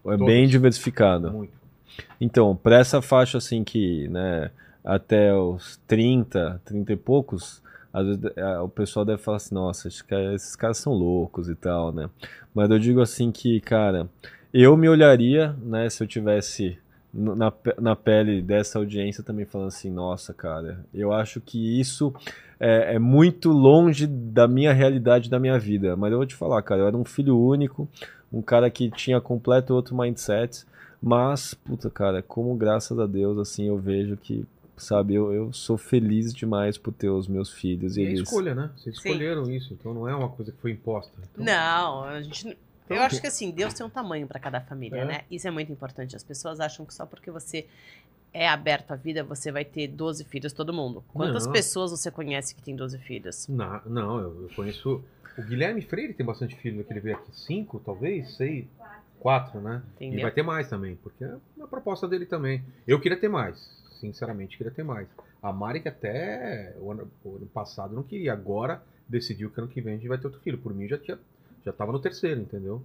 [0.02, 0.26] Todas.
[0.26, 1.30] bem diversificado.
[1.30, 1.63] muito.
[2.20, 4.50] Então, pra essa faixa assim que, né,
[4.84, 9.88] até os 30, 30 e poucos, às vezes é, o pessoal deve falar assim, nossa,
[9.88, 10.02] esses
[10.56, 12.10] caras, são loucos e tal, né?
[12.54, 14.08] Mas eu digo assim que, cara,
[14.52, 16.78] eu me olharia, né, se eu tivesse
[17.12, 22.12] na, na pele dessa audiência também falando assim, nossa, cara, eu acho que isso
[22.58, 25.96] é, é muito longe da minha realidade, da minha vida.
[25.96, 27.88] Mas eu vou te falar, cara, eu era um filho único,
[28.32, 30.66] um cara que tinha completo outro mindset,
[31.04, 34.46] mas, puta, cara, como graças a Deus, assim, eu vejo que,
[34.76, 37.96] sabe, eu, eu sou feliz demais por ter os meus filhos.
[37.96, 38.20] E E é eles...
[38.20, 38.70] escolha, né?
[38.76, 39.08] Vocês Sim.
[39.10, 41.12] escolheram isso, então não é uma coisa que foi imposta.
[41.32, 42.46] Então, Não, a gente.
[42.46, 42.56] Eu
[42.96, 45.04] Então- acho que assim, Deus tem um tamanho pra cada família, É.
[45.04, 45.20] né?
[45.30, 46.14] Isso é muito importante.
[46.16, 47.66] As pessoas acham que só porque você
[48.32, 51.04] é aberto à vida, você vai ter 12 filhos, todo mundo.
[51.12, 51.52] Quantas Não.
[51.52, 53.46] pessoas você conhece que tem 12 filhos?
[53.48, 55.02] Na- não, eu, eu conheço.
[55.38, 57.30] O Guilherme Freire tem bastante filho que ele veio aqui.
[57.32, 58.34] Cinco, talvez?
[58.36, 58.66] Seis?
[59.24, 59.82] Quatro, né?
[59.98, 60.20] E Entendeu?
[60.20, 62.62] vai ter mais também, porque é uma proposta dele também.
[62.86, 63.58] Eu queria ter mais,
[63.98, 65.08] sinceramente, queria ter mais.
[65.42, 69.66] A Mari, que até o ano, o ano passado não queria, agora decidiu que ano
[69.68, 70.58] que vem a gente vai ter outro filho.
[70.58, 71.18] Por mim já tinha,
[71.64, 72.82] já tava no terceiro, entendeu?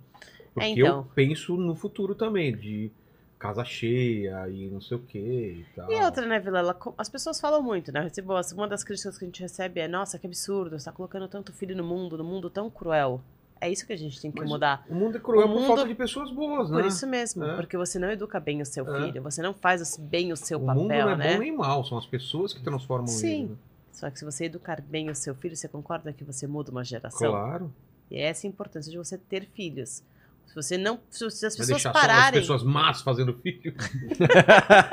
[0.54, 1.00] Porque É, então.
[1.00, 2.90] eu penso no futuro também, de
[3.38, 5.92] casa cheia e não sei o que e tal.
[5.92, 6.74] E outra, né, Vilela?
[6.98, 8.00] As pessoas falam muito, né?
[8.00, 11.28] Recebo- Uma das críticas que a gente recebe é: nossa, que absurdo, você tá colocando
[11.28, 13.22] tanto filho no mundo, no mundo tão cruel.
[13.62, 14.86] É isso que a gente tem que Mas mudar.
[14.90, 16.78] O mundo é cruel O por mundo- falta de pessoas boas, né?
[16.78, 17.56] Por isso mesmo, É.
[17.56, 19.02] porque você não educa bem o seu É.
[19.06, 21.34] filho, você não faz o- bem o seu o papel, mundo não é né?
[21.34, 23.28] bom nem mal, são as pessoas que transformam Sim.
[23.44, 23.50] ele.
[23.50, 23.56] né?
[23.92, 26.86] Só que se você educar bem o seu filho, você concorda que você muda uma
[26.86, 27.32] geração?
[27.32, 27.74] Claro.
[28.10, 30.02] E é essa a importância de você ter filhos.
[30.48, 31.00] Se você não.
[31.12, 32.40] Se as pessoas deixar só as pararem.
[32.40, 33.76] pessoas más fazendo filho.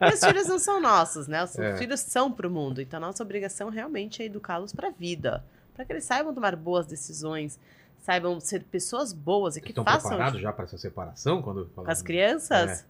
[0.00, 1.42] E os filhos não são nossos, né?
[1.42, 1.76] Os É.
[1.78, 2.80] filhos são pro mundo.
[2.80, 5.44] Então a nossa obrigação realmente é educá-los pra vida.
[5.76, 7.60] Pra que eles saibam tomar boas decisões,
[8.00, 11.42] saibam ser pessoas boas e que Estão façam preparados já para essa separação?
[11.42, 12.86] Quando com as crianças.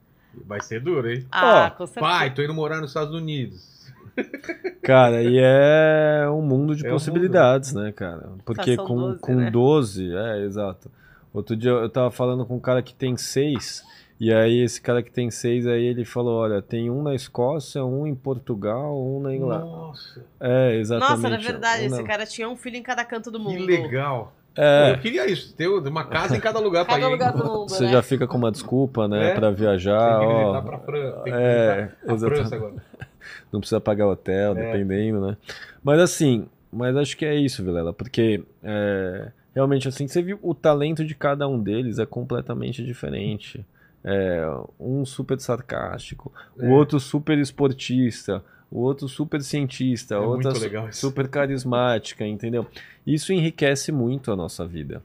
[0.46, 1.26] Vai ser duro, hein?
[1.32, 2.06] Ah, Ó, com certeza.
[2.06, 3.90] Pai, tô indo morar nos Estados Unidos.
[4.82, 8.30] Cara, e é um mundo de É um possibilidades, né, cara?
[8.44, 9.50] Porque são com 12, com né?
[9.50, 10.90] 12, é, exato.
[11.34, 13.82] Outro dia eu tava falando com um cara que tem seis,
[14.18, 17.84] e aí esse cara que tem seis, aí ele falou, olha, tem um na Escócia,
[17.84, 19.64] um em Portugal, um na Inglaterra.
[19.70, 21.10] Nossa, É, exatamente.
[21.22, 23.44] Nossa, na verdade, um esse na- cara tinha um filho em cada canto do que
[23.44, 23.64] mundo.
[23.66, 24.32] legal.
[24.58, 27.04] É, Eu queria isso, ter uma casa em cada lugar pra ir.
[27.04, 27.92] lugar do mundo, você né?
[27.92, 29.34] já fica com uma desculpa, né, É.
[29.34, 30.38] pra viajar, Tem que ó.
[30.38, 31.20] visitar pra França.
[31.24, 32.30] Tem que É, visitar a.
[32.36, 32.74] França agora.
[33.52, 34.72] não precisa pagar hotel, É.
[34.72, 35.36] dependendo, né?
[35.84, 40.54] Mas assim, mas acho que é isso, Vilela, porque é, realmente assim, você viu o
[40.54, 43.62] talento de cada um deles é completamente diferente.
[44.08, 44.46] É,
[44.78, 46.68] um super sarcástico, o É.
[46.70, 50.52] outro super esportista, o outro super cientista, É outra
[50.92, 52.66] super carismática, entendeu?
[53.04, 55.02] Isso enriquece muito a nossa vida.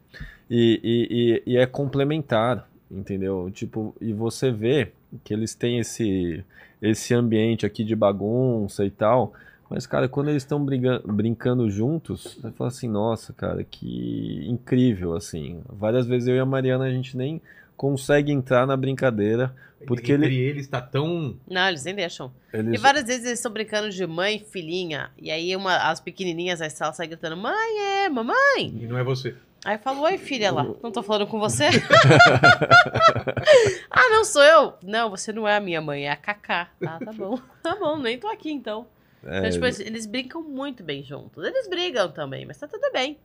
[0.50, 3.50] E, e, e, e é complementar, entendeu?
[3.52, 4.92] Tipo, e você vê
[5.24, 6.44] que eles têm esse,
[6.82, 9.34] esse ambiente aqui de bagunça e tal.
[9.70, 10.64] Mas, cara, quando eles estão
[11.06, 15.62] brincando juntos, você fala assim, nossa, cara, que incrível, assim.
[15.70, 17.42] Várias vezes eu e a Mariana, a gente nem
[17.76, 19.56] consegue entrar na brincadeira,
[19.86, 21.36] porque Entre ele, eles tá tão.
[21.50, 22.32] Não, eles nem deixam.
[22.54, 22.82] E eles...
[22.82, 25.12] várias vezes eles estão brincando de mãe e filhinha.
[25.18, 28.36] E aí uma, as pequenininhas da sala saem gritando: Mãe, é, mamãe.
[28.60, 29.36] E não é você.
[29.66, 30.64] Aí eu falo: Oi, filha lá.
[30.84, 31.66] Não tô falando com você?
[33.90, 34.74] ah, não sou eu.
[34.84, 36.70] Não, você não é a minha mãe, é a Cacá.
[36.86, 37.40] Ah, tá bom.
[37.62, 38.88] Tá bom, nem tô aqui então.
[39.24, 41.44] É, Então, tipo, eles, eles brincam muito bem juntos.
[41.44, 43.20] Eles brigam também, mas tá tudo bem.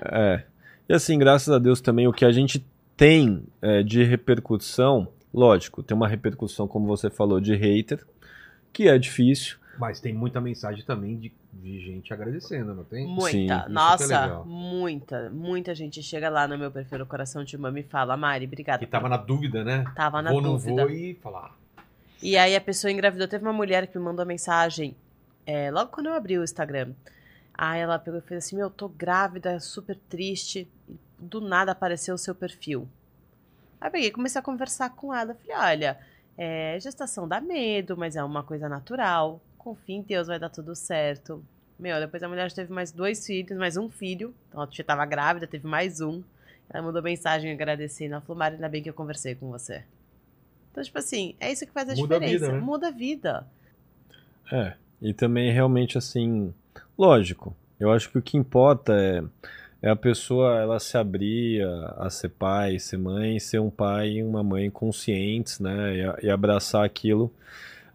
[0.00, 0.44] É.
[0.88, 2.64] E assim, graças a Deus também, o que a gente
[2.96, 8.04] tem é, de repercussão, lógico, tem uma repercussão, como você falou, de hater,
[8.72, 9.58] que é difícil.
[9.78, 13.06] Mas tem muita mensagem também de, de gente agradecendo, não tem?
[13.06, 13.30] Muita.
[13.30, 14.44] Sim, é Nossa, legal.
[14.46, 15.30] muita.
[15.30, 18.78] Muita gente chega lá no meu perfil do Coração de Mama e fala: Mari, obrigada.
[18.78, 19.84] Que tava na dúvida, né?
[19.94, 20.86] Tava na vou, não dúvida.
[20.86, 21.56] vou e falar.
[22.22, 23.26] E aí a pessoa engravidou.
[23.26, 24.96] Teve uma mulher que me mandou mensagem
[25.46, 26.92] é, logo quando eu abri o Instagram.
[27.52, 30.68] Aí ela pegou e fez assim: Meu, tô grávida, super triste.
[31.18, 32.88] Do nada apareceu o seu perfil.
[33.80, 35.34] Aí eu peguei e comecei a conversar com ela.
[35.34, 35.98] Falei, olha,
[36.36, 39.40] é, gestação dá medo, mas é uma coisa natural.
[39.58, 41.44] Confia em Deus, vai dar tudo certo.
[41.78, 44.34] Meu, depois a mulher já teve mais dois filhos, mais um filho.
[44.48, 46.22] Então ela já estava grávida, teve mais um.
[46.70, 48.14] Ela mandou mensagem agradecendo.
[48.14, 49.84] Ela falou, Mari, ainda bem que eu conversei com você.
[50.70, 52.46] Então, tipo assim, é isso que faz a Muda a diferença.
[52.46, 52.60] vida, né?
[52.60, 53.46] Muda a vida.
[54.50, 56.52] É, e também realmente assim,
[56.98, 59.22] lógico, eu acho que o que importa é,
[59.84, 61.62] é a pessoa ela se abrir
[61.98, 66.30] a, ser pai, ser mãe, ser um pai e uma mãe conscientes, né, e, e
[66.30, 67.30] abraçar aquilo.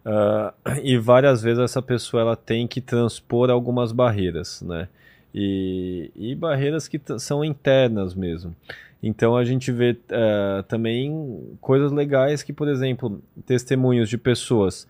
[0.06, 0.53] Ah,
[0.84, 4.88] e várias vezes essa pessoa ela tem que transpor algumas barreiras, né,
[5.34, 8.56] e, e barreiras que são internas mesmo.
[9.02, 14.86] Então a gente vê eh, também coisas legais que, por exemplo, testemunhos de pessoas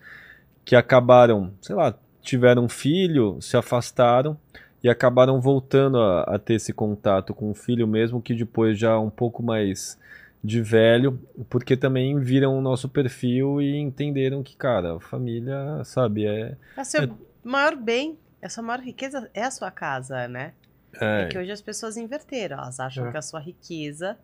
[0.64, 4.36] que acabaram, sei lá, tiveram filho, se afastaram
[4.82, 8.98] e acabaram voltando a, a ter esse contato com o filho mesmo que depois já
[8.98, 9.98] um pouco mais
[10.42, 11.20] de velho,
[11.50, 16.80] porque também viram o nosso perfil e entenderam que, cara, a família, sabe, é, É
[16.80, 20.54] o seu maior bem, a sua maior riqueza é a sua casa, né?
[20.98, 22.56] É, é, que hoje as pessoas inverteram.
[22.56, 23.10] Elas acham É.
[23.12, 24.18] que a sua riqueza,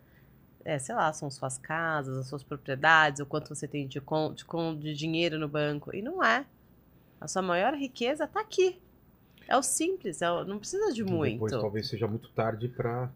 [0.65, 4.79] é, sei lá, são suas casas, as suas propriedades, o quanto você tem de, de,
[4.79, 5.95] de dinheiro no banco.
[5.95, 6.45] E não é.
[7.21, 8.79] A sua maior riqueza tá aqui.
[9.47, 11.33] É o simples, é o- não precisa de E muito.
[11.33, 13.09] Depois talvez seja muito tarde pra,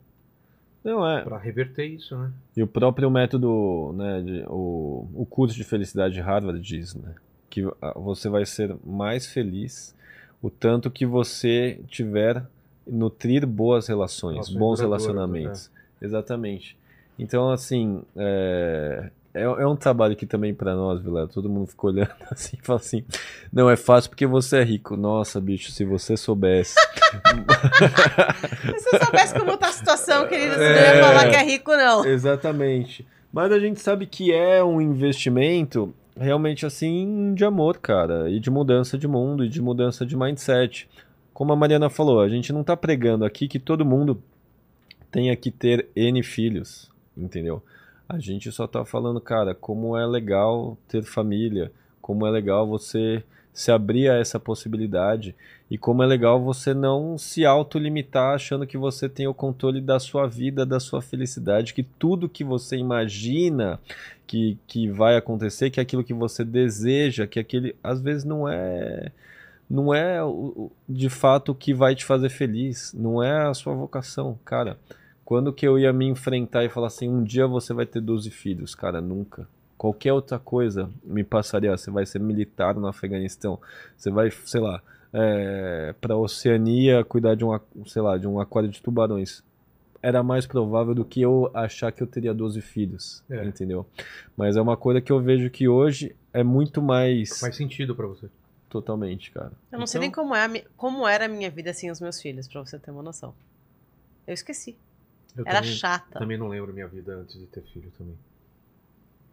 [0.83, 1.21] não é.
[1.23, 2.31] pra reverter isso, né?
[2.55, 7.13] E o próprio método, né, de- o, o curso de felicidade de Harvard diz, né,
[7.49, 9.93] que ah, você vai ser mais feliz
[10.41, 12.43] o tanto que você tiver
[12.87, 15.69] nutrir boas relações, Relações bons relacionamentos.
[16.01, 16.75] Exatamente.
[17.19, 21.89] Então, assim, é, é, é um trabalho que também para nós, Vilela, todo mundo ficou
[21.91, 23.03] olhando assim e fala assim,
[23.51, 24.95] não é fácil porque você é rico.
[24.97, 26.75] Nossa, bicho, se você soubesse.
[28.77, 30.95] Se você soubesse como tá a situação, querida, você não É.
[30.97, 32.05] ia falar que é rico, não.
[32.05, 33.05] Exatamente.
[33.33, 38.49] Mas a gente sabe que é um investimento realmente assim de amor, cara, e de
[38.49, 40.89] mudança de mundo e de mudança de mindset.
[41.33, 44.21] Como a Mariana falou, a gente não tá pregando aqui que todo mundo
[45.11, 47.61] tenha que ter N filhos, entendeu?
[48.11, 51.71] A gente só tá falando, cara, como é legal ter família,
[52.01, 53.23] como é legal você
[53.53, 55.33] se abrir a essa possibilidade
[55.69, 59.97] e como é legal você não se autolimitar achando que você tem o controle da
[59.97, 63.79] sua vida, da sua felicidade, que tudo que você imagina
[64.27, 69.09] que, que vai acontecer, que aquilo que você deseja, que aquele às vezes não é
[69.69, 70.19] não é
[70.87, 74.77] de fato o que vai te fazer feliz, não é a sua vocação, cara.
[75.31, 78.29] Quando que eu ia me enfrentar e falar assim, um dia você vai ter 12
[78.29, 79.47] filhos, cara, nunca.
[79.77, 83.57] Qualquer outra coisa me passaria, você vai ser militar no Afeganistão,
[83.95, 84.83] você vai, sei lá,
[85.13, 89.41] é, para Oceania cuidar de um, sei lá, de um aquário de tubarões.
[90.03, 93.45] Era mais provável do que eu achar que eu teria 12 filhos, É.
[93.45, 93.85] entendeu?
[94.35, 98.05] Mas é uma coisa que eu vejo que hoje é muito mais Faz sentido pra
[98.05, 98.27] você.
[98.69, 99.53] totalmente, cara.
[99.71, 101.89] Eu não sei Então- nem como, é a mi- como era a minha vida sem
[101.89, 103.33] os meus filhos, pra você ter uma noção.
[104.27, 104.75] Eu esqueci.
[105.35, 106.19] Eu Era também, chata.
[106.19, 108.17] também não lembro minha vida antes de ter filho também.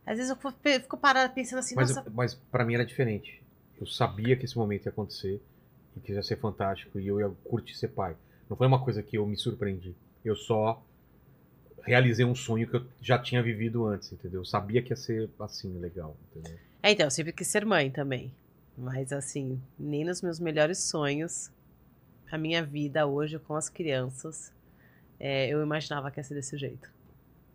[0.06, 0.36] Às vezes eu
[0.80, 3.42] fico- parada pensando assim, Mas, nossa, mas para mim era diferente.
[3.80, 5.40] Eu sabia que esse momento ia acontecer
[5.96, 8.16] e que ia ser fantástico e eu ia curtir ser pai.
[8.48, 9.94] Não foi uma coisa que eu me surpreendi.
[10.24, 10.82] Eu só
[11.82, 14.40] realizei um sonho que eu já tinha vivido antes, entendeu?
[14.40, 16.58] Eu sabia que ia ser assim, legal, entendeu?
[16.82, 18.32] É, então, eu sempre quis ser mãe também.
[18.76, 21.50] Mas, assim, nem nos meus melhores sonhos,
[22.30, 24.52] a minha vida hoje com as crianças,
[25.18, 26.90] é, eu imaginava que ia ser desse jeito.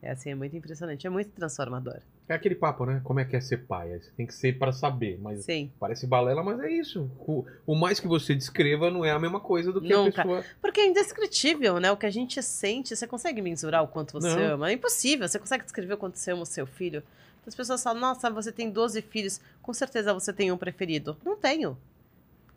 [0.01, 1.99] É assim, é muito impressionante, é muito transformador.
[2.27, 2.99] É aquele papo, né?
[3.05, 3.97] Como é que é ser pai?
[3.97, 5.71] Você tem que ser para saber, mas Sim.
[5.79, 7.09] parece balela, mas é isso.
[7.19, 10.21] O, o mais que você descreva não é a mesma coisa do que Nunca.
[10.21, 10.45] a pessoa.
[10.61, 11.89] Porque é indescritível, né?
[11.89, 14.55] O que a gente sente, você consegue mensurar o quanto você Não.
[14.55, 14.69] ama?
[14.69, 15.25] É impossível.
[15.25, 17.01] Você consegue descrever o quanto você ama o seu filho?
[17.47, 21.15] As pessoas falam, nossa, você tem 12 filhos, com certeza você tem um preferido.
[21.23, 21.77] Não tenho.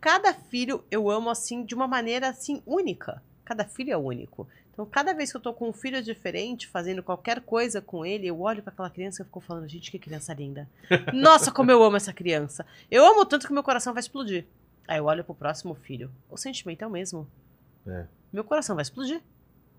[0.01, 3.23] Cada filho eu amo assim, de uma maneira assim, única.
[3.45, 4.49] Cada filho é único.
[4.77, 8.27] Então, cada vez que eu tô com um filho diferente, fazendo qualquer coisa com ele,
[8.27, 10.69] eu olho para aquela criança e fico falando, gente, que criança linda.
[11.15, 12.67] Nossa, como eu amo essa criança.
[12.91, 14.45] Eu amo tanto que meu coração vai explodir.
[14.87, 16.11] Aí eu olho pro próximo filho.
[16.29, 17.27] O sentimento é o mesmo.
[17.87, 18.05] É.
[18.31, 19.23] Meu coração vai explodir.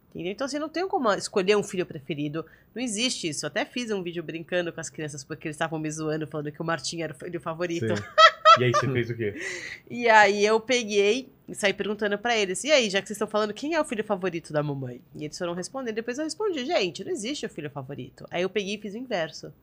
[0.10, 0.32] Entendeu?
[0.32, 2.44] Então, assim, não tenho como escolher um filho preferido.
[2.74, 3.45] Não existe isso.
[3.45, 6.52] Eu até fiz um vídeo brincando com as crianças porque eles estavam me zoando, falando
[6.52, 7.86] que o Martim era o filho favorito.
[8.59, 9.34] E aí você fez o quê?
[9.89, 13.27] E aí eu peguei e saí perguntando pra eles: e aí, já que vocês estão
[13.27, 15.01] falando, quem é o filho favorito da mamãe?
[15.15, 15.95] E eles foram respondendo.
[15.95, 18.25] Depois eu respondi: gente, não existe o filho favorito.
[18.29, 19.53] Aí eu peguei e fiz o inverso.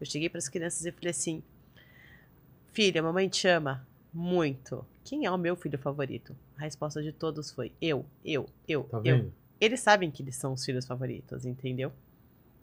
[0.00, 1.42] Eu cheguei pras crianças e falei assim:
[2.72, 4.84] filha, mamãe te ama muito.
[5.04, 6.34] Quem é o meu filho favorito?
[6.56, 9.02] A resposta de todos foi: eu, eu, eu, Tá eu.
[9.02, 9.32] vendo?
[9.60, 11.92] eles sabem que eles são os filhos favoritos, entendeu?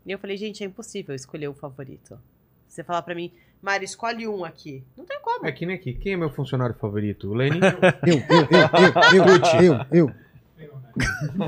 [0.06, 2.20] E eu falei, gente, é impossível escolher o favorito.
[2.72, 3.30] Você falar pra mim,
[3.62, 4.82] Mari, escolhe um aqui.
[4.98, 5.46] Não tem como.
[5.46, 5.94] É que nem aqui.
[5.94, 7.30] Quem é meu funcionário favorito?
[7.30, 7.60] O Lenin?
[7.60, 10.12] Eu, eu, eu, eu, eu, eu, eu.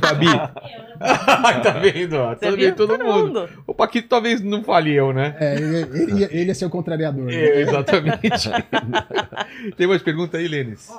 [0.01, 0.25] Fabi?
[1.63, 2.17] tá vendo?
[2.17, 2.35] ó?
[2.35, 2.75] Todo, viu?
[2.75, 3.49] todo, mundo.
[3.65, 5.37] O Paquito talvez não fale eu, né?
[5.39, 7.23] É, ele, ele, ele é seu contrariador.
[7.23, 7.35] né?
[7.35, 8.49] É, exatamente.
[9.77, 10.89] Tem mais pergunta aí, Lênis?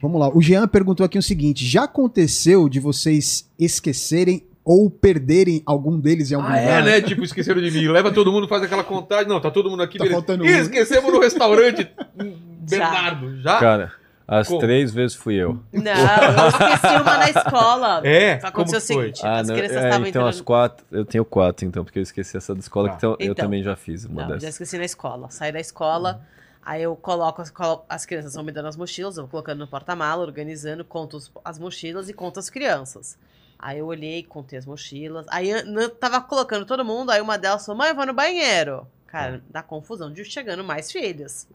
[0.00, 0.28] Vamos lá.
[0.28, 6.30] O Jean perguntou aqui o seguinte: já aconteceu de vocês esquecerem ou perderem algum deles
[6.30, 6.82] em algum Ah, é, lugar?
[6.84, 7.00] né?
[7.00, 7.88] Tipo, esqueceram de mim.
[7.88, 9.26] Leva todo mundo, faz aquela contagem.
[9.28, 9.98] Não, tá todo mundo aqui.
[9.98, 10.20] Tá beleza.
[10.20, 11.90] faltando Ih, esquecemos no restaurante
[12.68, 13.40] Bernardo.
[13.40, 13.58] Já?
[13.58, 13.92] Cara,
[14.28, 14.60] as Como?
[14.60, 15.58] três vezes fui eu.
[15.72, 18.02] Não, eu esqueci uma na escola.
[18.06, 18.34] É?
[18.38, 20.28] Só Como aconteceu o seguinte: Ah, as não, crianças é, estavam então entrando.
[20.28, 22.92] as quatro, eu tenho quatro então, porque eu esqueci essa da escola, Tá.
[22.92, 23.44] que então, eu Então.
[23.44, 24.50] também já fiz uma Não, já dessas.
[24.50, 25.30] esqueci na escola.
[25.30, 26.20] Saí da escola,
[26.64, 29.58] aí eu coloco, as- colo- as crianças vão me dando as mochilas, eu vou colocando
[29.58, 33.18] no porta-mala, organizando, conto os- as mochilas e conto as crianças.
[33.62, 35.26] Aí eu olhei, contei as mochilas.
[35.28, 38.86] Aí eu tava colocando todo mundo, aí uma delas falou: mãe, eu vou no banheiro.
[39.06, 41.46] Cara, dá confusão de chegando mais filhos.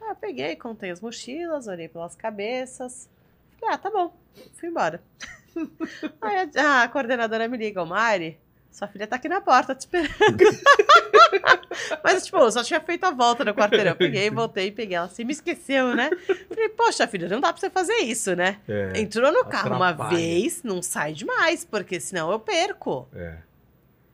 [0.00, 3.08] Aí eu peguei, contei as mochilas, olhei pelas cabeças.
[3.58, 4.14] Falei, ah, tá bom.
[4.54, 5.02] Fui embora.
[6.20, 8.38] aí a, a coordenadora me liga, ô Mari,
[8.70, 10.10] sua filha tá aqui na porta te esperando.
[12.02, 13.94] Mas, tipo, eu só tinha feito a volta no quarteirão.
[13.96, 15.08] Peguei, voltei e peguei ela.
[15.08, 16.10] Você me esqueceu, né?
[16.48, 18.58] Falei, poxa, filha, não dá pra você fazer isso, né?
[18.68, 18.92] É.
[19.00, 20.16] Entrou no carro uma atrapalha.
[20.16, 23.08] vez, não sai demais, porque senão eu perco.
[23.14, 23.38] é.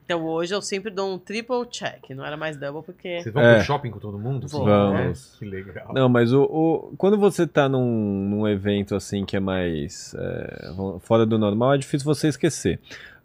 [0.08, 3.22] Então hoje eu sempre dou um triple check, não era mais double, porque.
[3.22, 3.56] Vocês vão É.
[3.56, 4.46] pro shopping com todo mundo?
[4.46, 4.64] Vou.
[4.64, 5.34] Vamos.
[5.34, 5.38] É?
[5.40, 5.92] Que legal.
[5.92, 10.70] Não, mas o, o- quando você tá num, num evento assim que é mais é,
[11.00, 12.78] fora do normal, é difícil você esquecer.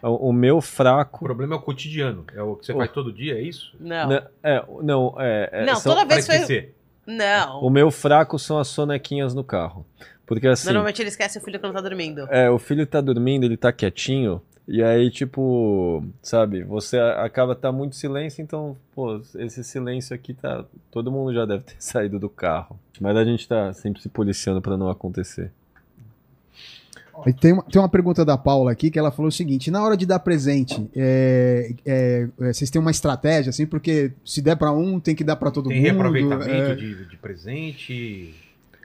[0.03, 1.23] O, o meu O fraco.
[1.23, 2.25] problema é o cotidiano.
[2.35, 2.77] É o que você Oh.
[2.77, 3.75] faz todo dia, é isso?
[3.79, 4.07] Não.
[4.09, 6.73] Né, é, não, é, é, Não, são- toda vez foi.
[7.05, 7.61] Não.
[7.61, 9.85] o meu fraco são as sonequinhas no carro.
[10.25, 10.67] Porque assim.
[10.67, 12.21] Normalmente ele esquece o filho quando tá dormindo.
[12.29, 17.69] É, o filho tá dormindo, ele tá quietinho, e aí, tipo, sabe, você acaba tá
[17.71, 20.63] muito silêncio, então, pô, esse silêncio aqui tá.
[20.89, 22.79] Todo mundo já deve ter saído do carro.
[23.01, 25.51] Mas a gente tá sempre se policiando pra não acontecer.
[27.27, 29.83] E Tem uma, tem uma pergunta da Paula aqui que ela falou o seguinte: na
[29.83, 34.55] hora de dar presente, é, é, é, vocês têm uma estratégia, assim, porque se der
[34.55, 35.85] pra um, tem que dar pra todo Tem mundo.
[35.85, 36.75] reaproveitamento é.
[36.75, 38.33] de, de presente,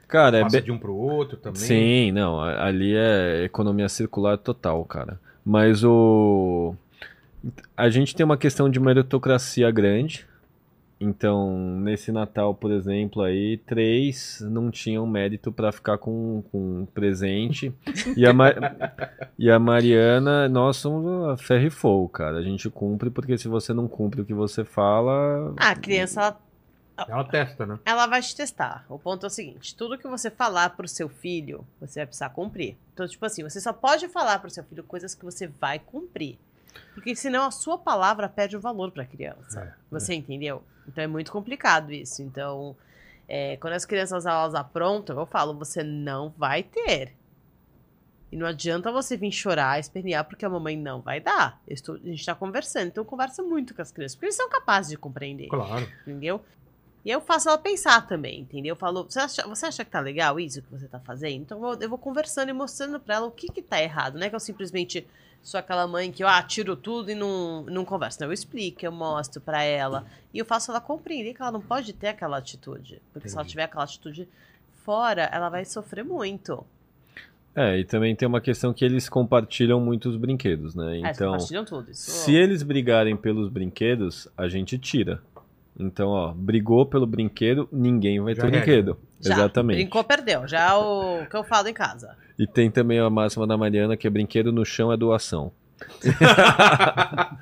[0.07, 0.65] Cara, é passa bem.
[0.65, 1.59] de um pro outro também.
[1.59, 5.19] Sim, não, ali é economia circular total, cara.
[5.43, 6.73] Mas o.
[7.75, 10.25] A gente tem uma questão de meritocracia grande.
[10.99, 16.85] Então, nesse Natal, por exemplo, aí, três não tinham mérito pra ficar com, com um
[16.85, 17.73] presente.
[18.15, 18.31] E a,
[19.37, 22.37] e a Mariana, nós somos a ferro e fogo, cara.
[22.37, 25.53] A gente cumpre, porque se você não cumpre o que você fala.
[25.57, 26.39] Ah, a criança, ela
[27.07, 27.79] Ela testa, né?
[27.85, 28.83] Ela vai te testar.
[28.89, 32.29] O ponto é o seguinte: tudo que você falar pro seu filho, você vai precisar
[32.29, 32.75] cumprir.
[32.93, 36.39] Então, tipo assim, você só pode falar pro seu filho coisas que você vai cumprir.
[36.93, 39.61] Porque senão a sua palavra perde o valor pra criança.
[39.61, 40.63] É, você entendeu?
[40.87, 42.21] Então é muito complicado isso.
[42.21, 42.75] Então,
[43.27, 47.13] é, quando as crianças elas aprontam, eu falo, você não vai ter.
[48.31, 51.61] E não adianta você vir chorar, espernear, porque a mamãe não vai dar.
[51.67, 52.87] Estou- a gente tá conversando.
[52.87, 55.87] Então conversa muito com as crianças, porque eles são capazes de compreender Claro.
[56.01, 56.43] entendeu?
[57.05, 58.73] E eu faço ela pensar também, entendeu?
[58.73, 61.41] Eu falo, você acha, você acha que tá legal isso que você tá fazendo?
[61.43, 64.15] Então eu vou, eu vou conversando e mostrando pra ela o que que tá errado.
[64.17, 65.07] Não é que eu simplesmente
[65.41, 68.19] sou aquela mãe que, ah, tiro tudo e não, não converso.
[68.21, 70.05] Não, eu explico, eu mostro pra ela.
[70.33, 73.01] E eu faço ela compreender que ela não pode ter aquela atitude.
[73.13, 73.51] Porque se ela Entendi.
[73.51, 74.27] tiver aquela atitude
[74.83, 76.65] fora, ela vai sofrer muito.
[77.55, 80.97] É, e também tem uma questão que eles compartilham muitos brinquedos, né?
[80.97, 81.31] É, eles Então.
[81.31, 81.89] compartilham tudo.
[81.89, 85.21] Isso, Se eles brigarem pelos brinquedos, a gente tira.
[85.79, 88.65] Então, ó, brigou pelo brinquedo, ninguém vai Já ter regra.
[88.65, 88.97] brinquedo.
[89.21, 89.77] já, Exatamente.
[89.77, 90.47] Brincou, perdeu.
[90.47, 92.15] Já é o que eu falo em casa.
[92.37, 95.51] E tem também a máxima da Mariana que é brinquedo no chão é doação.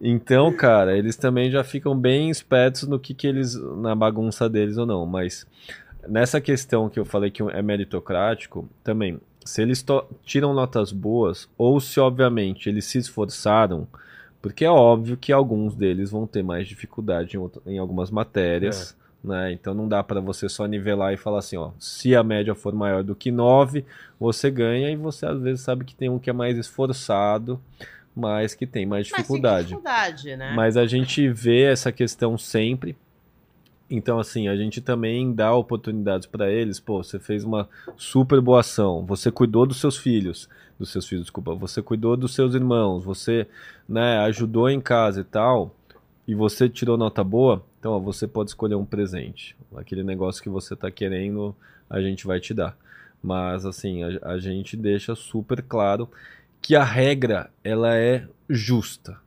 [0.00, 3.54] então, cara, eles também já ficam bem espertos no que, que eles.
[3.76, 5.04] na bagunça deles ou não.
[5.04, 5.46] Mas
[6.08, 9.84] nessa questão que eu falei que é meritocrático, também, se eles
[10.24, 13.86] tiram notas boas, ou se obviamente eles se esforçaram,
[14.42, 18.96] porque é óbvio que alguns deles vão ter mais dificuldade em, outra- em algumas matérias.
[19.22, 19.52] Né?
[19.52, 22.72] Então não dá para você só nivelar e falar assim, ó, se a média for
[22.74, 23.84] maior do que 9,
[24.18, 27.60] você ganha e você às vezes sabe que tem um que é mais esforçado,
[28.16, 29.66] mas que tem mais Mas tem dificuldade.
[29.68, 30.54] dificuldade, né?
[30.56, 32.96] Mas a gente vê essa questão sempre.
[33.90, 36.78] Então, assim, a gente também dá oportunidades para eles.
[36.78, 39.04] Pô, você fez uma super boa ação.
[39.04, 40.48] Você cuidou dos seus filhos.
[40.80, 41.54] Dos seus filhos, desculpa.
[41.54, 43.04] Você cuidou dos seus irmãos.
[43.04, 43.46] Você
[43.86, 45.76] né, ajudou em casa e tal.
[46.26, 47.62] E você tirou nota boa.
[47.78, 49.54] Então, ó, você pode escolher um presente.
[49.76, 51.54] Aquele negócio que você tá querendo,
[51.88, 52.74] a gente vai te dar.
[53.22, 56.08] Mas assim, a, a gente deixa super claro
[56.62, 59.18] que a regra ela é justa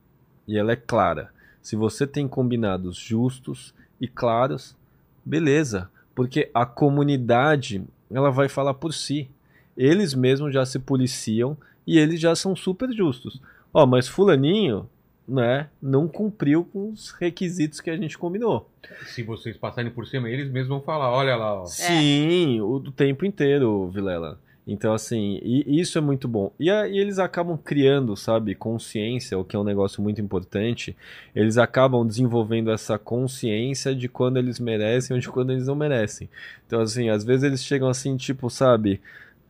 [0.48, 1.30] e ela é clara.
[1.62, 4.76] Se você tem combinados justos e claros,
[5.24, 9.30] beleza, porque a comunidade ela vai falar por si.
[9.76, 11.56] Eles mesmos já se policiam
[11.86, 13.40] e eles já são super justos.
[13.72, 14.88] Ó, mas fulaninho,
[15.26, 18.68] né, não cumpriu com os requisitos que a gente combinou.
[19.06, 21.64] Se vocês passarem por cima, eles mesmos vão falar, olha lá, ó.
[21.66, 24.38] Sim, o do tempo inteiro, Vilela.
[24.66, 26.50] Então, assim, e isso é muito bom.
[26.58, 30.96] E, a- e eles acabam criando, sabe, consciência, o que é um negócio muito importante.
[31.36, 36.30] Eles acabam desenvolvendo essa consciência de quando eles merecem ou de quando eles não merecem.
[36.66, 39.02] Então, assim, às vezes eles chegam assim, tipo, sabe,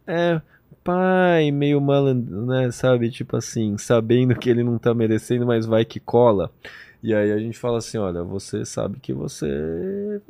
[0.06, 0.40] é,
[0.82, 5.84] pai, meio malandro, né, sabe, tipo assim, sabendo que ele não tá merecendo, mas vai
[5.84, 6.50] que cola.
[7.02, 10.20] E aí a gente fala assim, olha, você sabe que você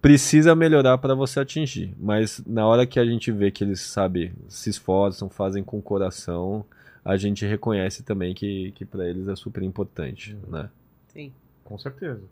[0.00, 4.32] precisa melhorar para você atingir, mas na hora que a gente vê que eles, sabe,
[4.48, 6.64] se esforçam, fazem com o coração,
[7.04, 10.70] a gente reconhece também que, que para eles é super importante, né?
[11.08, 11.32] Sim.
[11.64, 12.22] Com certeza.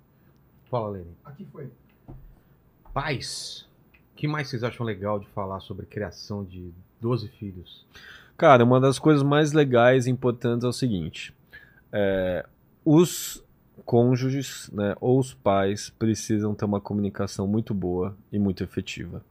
[0.71, 1.11] Fala, Lene.
[1.25, 1.69] Aqui foi.
[2.95, 3.76] Pais, o
[4.17, 7.87] que mais vocês acham legal de falar sobre criação de 12 filhos?
[8.37, 11.33] Cara, uma das coisas mais legais e importantes é o seguinte:
[11.93, 12.45] é,
[12.85, 13.45] os
[13.85, 19.23] cônjuges, né, ou os pais precisam ter uma comunicação muito boa e muito efetiva.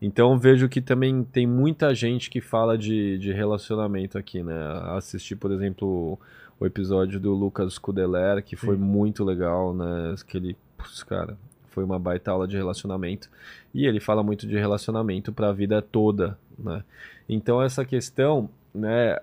[0.00, 4.54] Então vejo que também tem muita gente que fala de, de relacionamento aqui, né?
[4.96, 6.18] Assisti, por exemplo,
[6.58, 8.82] o episódio do Lucas Kudeler, que foi Sim.
[8.82, 10.14] muito legal, né?
[10.26, 11.36] Que ele, putz, cara,
[11.70, 13.30] foi uma baita aula de relacionamento.
[13.72, 16.84] E ele fala muito de relacionamento para a vida toda, né?
[17.28, 19.18] Então essa questão, né?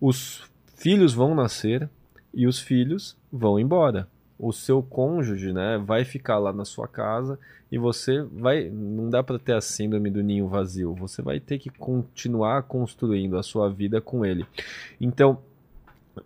[0.00, 0.44] Os
[0.76, 1.88] filhos vão nascer
[2.32, 4.06] e os filhos vão embora.
[4.38, 7.38] O seu cônjuge, né, vai ficar lá na sua casa
[7.72, 10.94] e você vai, não dá para ter a síndrome do ninho vazio.
[10.94, 14.46] Você vai ter que continuar construindo a sua vida com ele.
[15.00, 15.38] Então,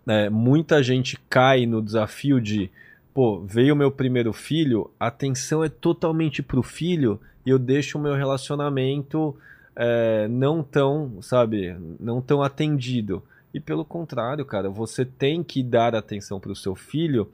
[0.05, 2.69] é, muita gente cai no desafio de,
[3.13, 8.01] pô, veio meu primeiro filho, a atenção é totalmente pro filho e eu deixo o
[8.01, 9.35] meu relacionamento
[9.75, 13.23] é, não tão, sabe, não tão atendido.
[13.53, 17.29] E pelo contrário, cara, você tem que dar atenção pro seu filho,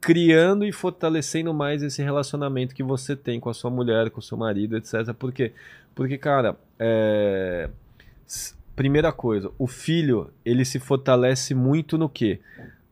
[0.00, 4.22] criando e fortalecendo mais esse relacionamento que você tem com a sua mulher, com o
[4.22, 5.12] seu marido, etc.
[5.12, 5.52] Por quê?
[5.94, 7.68] Porque, cara, é...
[8.74, 12.40] primeira coisa, o filho, ele se fortalece muito no quê?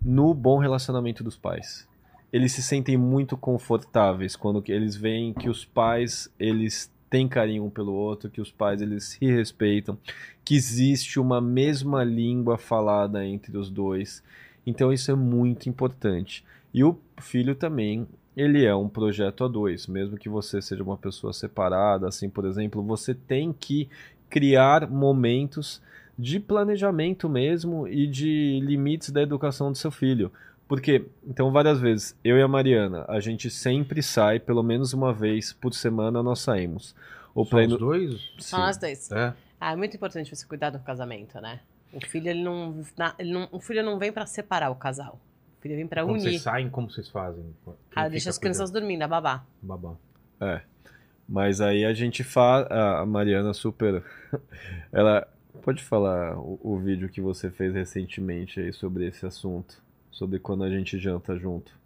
[0.04, 1.88] No bom relacionamento dos pais.
[2.36, 7.70] Eles se sentem muito confortáveis quando eles veem que os pais, eles têm carinho um
[7.70, 9.96] pelo outro, que os pais, eles se respeitam,
[10.44, 14.22] que existe uma mesma língua falada entre os dois.
[14.66, 16.44] Então isso é muito importante.
[16.74, 18.06] E o filho também,
[18.36, 19.86] ele é um projeto a dois.
[19.86, 23.88] Mesmo que você seja uma pessoa separada, assim, por exemplo, você tem que
[24.28, 25.80] criar momentos
[26.18, 30.30] de planejamento mesmo e de limites da educação do seu filho.
[30.68, 35.12] Porque, então, várias vezes, eu e a Mariana, a gente sempre sai, pelo menos uma
[35.12, 36.94] vez por semana nós saímos.
[37.34, 38.32] Ou Só ir os dois?
[38.38, 39.10] São nós dois.
[39.12, 39.32] É.
[39.60, 41.60] Ah, é muito importante você cuidar do casamento, né?
[41.92, 42.82] O filho, ele não.
[42.98, 45.20] na- ele não o filho não vem pra separar o casal.
[45.58, 46.22] O filho vem pra Quando unir.
[46.30, 47.44] vocês saem, como vocês fazem?
[47.64, 49.44] Quem Ah, deixa as crianças dormindo, a babá.
[49.62, 49.94] Babá.
[50.40, 50.60] É.
[51.28, 52.66] Mas aí a gente faz.
[52.70, 54.02] A Mariana super.
[54.92, 55.28] Ela.
[55.62, 59.82] Pode falar o, o vídeo que você fez recentemente aí sobre esse assunto?
[60.16, 61.78] Sobre quando a gente janta junto.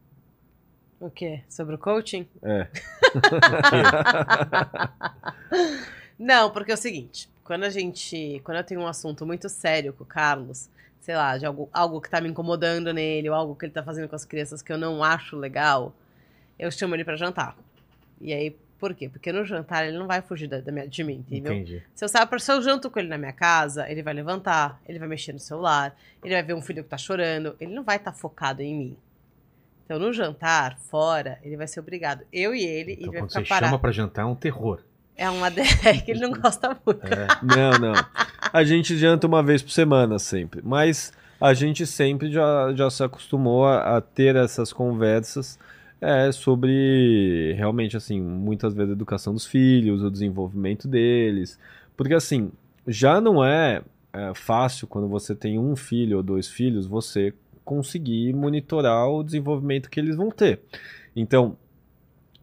[1.01, 1.43] O quê?
[1.49, 2.29] Sobre o coaching?
[2.41, 2.69] É.
[6.17, 8.41] Não, porque é o seguinte, quando a gente.
[8.45, 10.71] Quando eu tenho um assunto muito sério com o Carlos,
[11.01, 13.83] sei lá, de algo, algo que tá me incomodando nele, ou algo que ele tá
[13.83, 15.93] fazendo com as crianças que eu não acho legal,
[16.57, 17.57] eu chamo ele pra jantar.
[18.21, 19.09] E aí, por quê?
[19.09, 21.53] Porque no jantar ele não vai fugir da, da minha- de mim, entendeu?
[21.53, 21.83] Entendi.
[21.95, 24.99] Se eu saio se eu janto com ele na minha casa, ele vai levantar, ele
[24.99, 25.95] vai mexer no celular,
[26.25, 28.97] ele vai ver um filho que tá chorando, ele não vai estar focado em mim.
[29.85, 32.23] Então, no jantar, fora, ele vai ser obrigado.
[32.33, 33.67] Eu e ele, Então, ele vai quando ficar você parado.
[33.67, 34.81] chama pra jantar, é um terror.
[35.17, 35.51] É uma
[36.05, 37.05] que ele não gosta muito.
[37.07, 37.27] É.
[37.43, 37.93] Não, não.
[38.53, 40.63] A gente janta uma vez por semana sempre.
[40.65, 45.59] Mas a gente sempre já, já se acostumou a, a ter essas conversas
[46.01, 51.59] é, sobre realmente, assim, muitas vezes a educação dos filhos, o desenvolvimento deles.
[51.97, 52.51] Porque, assim,
[52.87, 53.83] já não é,
[54.13, 59.91] é fácil quando você tem um filho ou dois filhos você conseguir monitorar o desenvolvimento
[59.91, 60.61] que eles vão ter.
[61.15, 61.57] Então,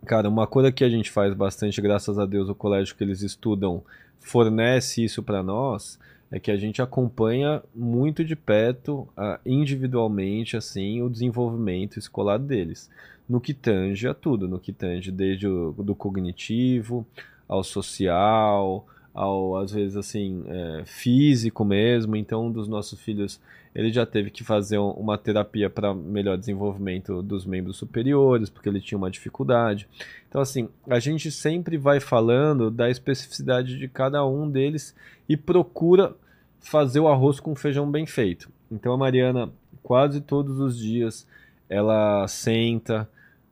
[0.06, 3.22] Cara, uma coisa que a gente faz bastante, graças a Deus, o colégio que eles
[3.22, 3.84] estudam
[4.20, 6.00] fornece isso para nós,
[6.32, 12.90] é que a gente acompanha muito de perto, ah, individualmente, assim, o desenvolvimento escolar deles.
[13.28, 17.06] No que tange a tudo, no que tange desde o do cognitivo,
[17.48, 22.16] ao social, ao às vezes assim é, físico mesmo.
[22.16, 23.40] Então, um dos nossos filhos
[23.76, 28.68] ele já teve que fazer um- uma terapia para melhor desenvolvimento dos membros superiores, porque
[28.70, 29.88] ele tinha uma dificuldade.
[30.28, 34.96] Então, assim, a gente sempre vai falando da especificidade de cada um deles
[35.30, 36.16] e procura
[36.60, 38.50] fazer o arroz com feijão bem feito.
[38.72, 39.50] Então, a Mariana,
[39.84, 41.28] quase todos os dias,
[41.70, 43.08] ela senta,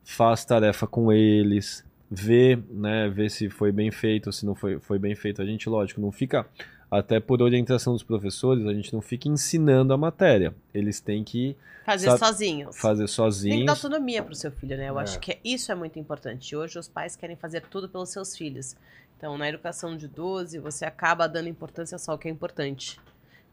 [0.06, 4.78] faz tarefa com eles, vê, né, vê se foi bem feito ou se não foi,
[4.78, 5.42] foi bem feito.
[5.42, 6.46] A gente, lógico, não fica,
[6.88, 10.54] até por orientação dos professores, a gente não fica ensinando a matéria.
[10.72, 12.76] Eles têm que Fazer Sabe- sozinhos.
[12.78, 13.68] fazer Tem que dar sozinhos.
[13.84, 14.88] autonomia pro seu filho, né?
[14.90, 15.02] Eu É.
[15.04, 16.56] acho que isso é muito importante.
[16.56, 18.74] Hoje os pais querem fazer tudo pelos seus filhos.
[19.16, 22.98] Então, na educação de 12, você acaba dando importância só ao que é importante.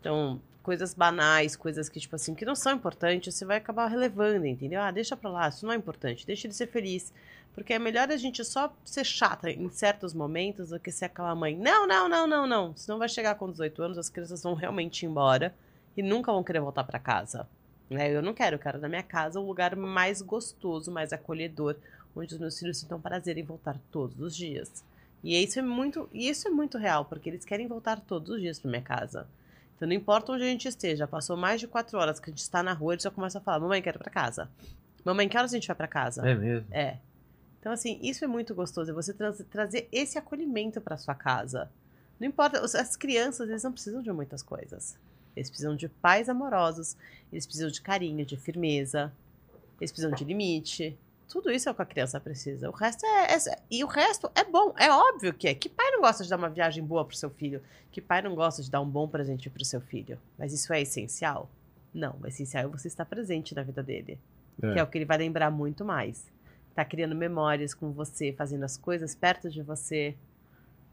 [0.04, 4.46] Então, coisas banais, coisas que, tipo assim, que não são importantes, você vai acabar relevando,
[4.46, 4.82] entendeu?
[4.82, 7.14] Ah, deixa pra lá, isso não é importante, deixa ele ser feliz.
[7.54, 11.34] Porque é melhor a gente só ser chata em certos momentos do que ser aquela
[11.34, 11.56] mãe.
[11.56, 12.76] Não, não, não, não, não.
[12.76, 15.56] Senão vai chegar com 18 anos, as crianças vão realmente embora
[15.96, 17.48] e nunca vão querer voltar pra casa.
[17.90, 18.14] Né?
[18.14, 21.78] Eu não quero, eu quero na minha casa um lugar mais gostoso, mais acolhedor,
[22.14, 24.84] onde os meus filhos sintam prazer em voltar todos os dias.
[25.24, 28.60] E isso é muito, isso é muito real, porque eles querem voltar todos os dias
[28.60, 29.26] para minha casa.
[29.76, 32.42] Então não importa onde a gente esteja, passou mais de quatro horas que a gente
[32.42, 34.50] está na rua, eles já começam a falar: "Mamãe, quero ir para casa".
[35.04, 36.28] Mamãe, que horas a gente vai para casa?
[36.28, 36.68] É mesmo.
[36.72, 36.98] É.
[37.60, 38.92] Então, assim, isso é muito gostoso.
[38.92, 41.70] É você tra- trazer esse acolhimento para sua casa.
[42.20, 44.98] Não importa, as crianças, eles não precisam de muitas coisas.
[45.36, 46.96] Eles precisam de pais amorosos,
[47.32, 49.12] eles precisam de carinho, de firmeza,
[49.80, 50.98] eles precisam de limite.
[51.30, 52.70] Tudo isso é o que a criança precisa.
[52.70, 54.74] O resto é, é- E o resto é bom.
[54.78, 55.54] É óbvio que é.
[55.54, 57.62] Que pai não gosta de dar uma viagem boa pro seu filho?
[57.92, 60.20] Que pai não gosta de dar um bom presente pro seu filho?
[60.38, 61.50] Mas isso é essencial?
[61.94, 62.18] Não.
[62.22, 64.20] O essencial é você estar presente na vida dele
[64.60, 66.32] que é o que ele vai lembrar muito mais.
[66.76, 70.16] Tá criando memórias com você, fazendo as coisas perto de você.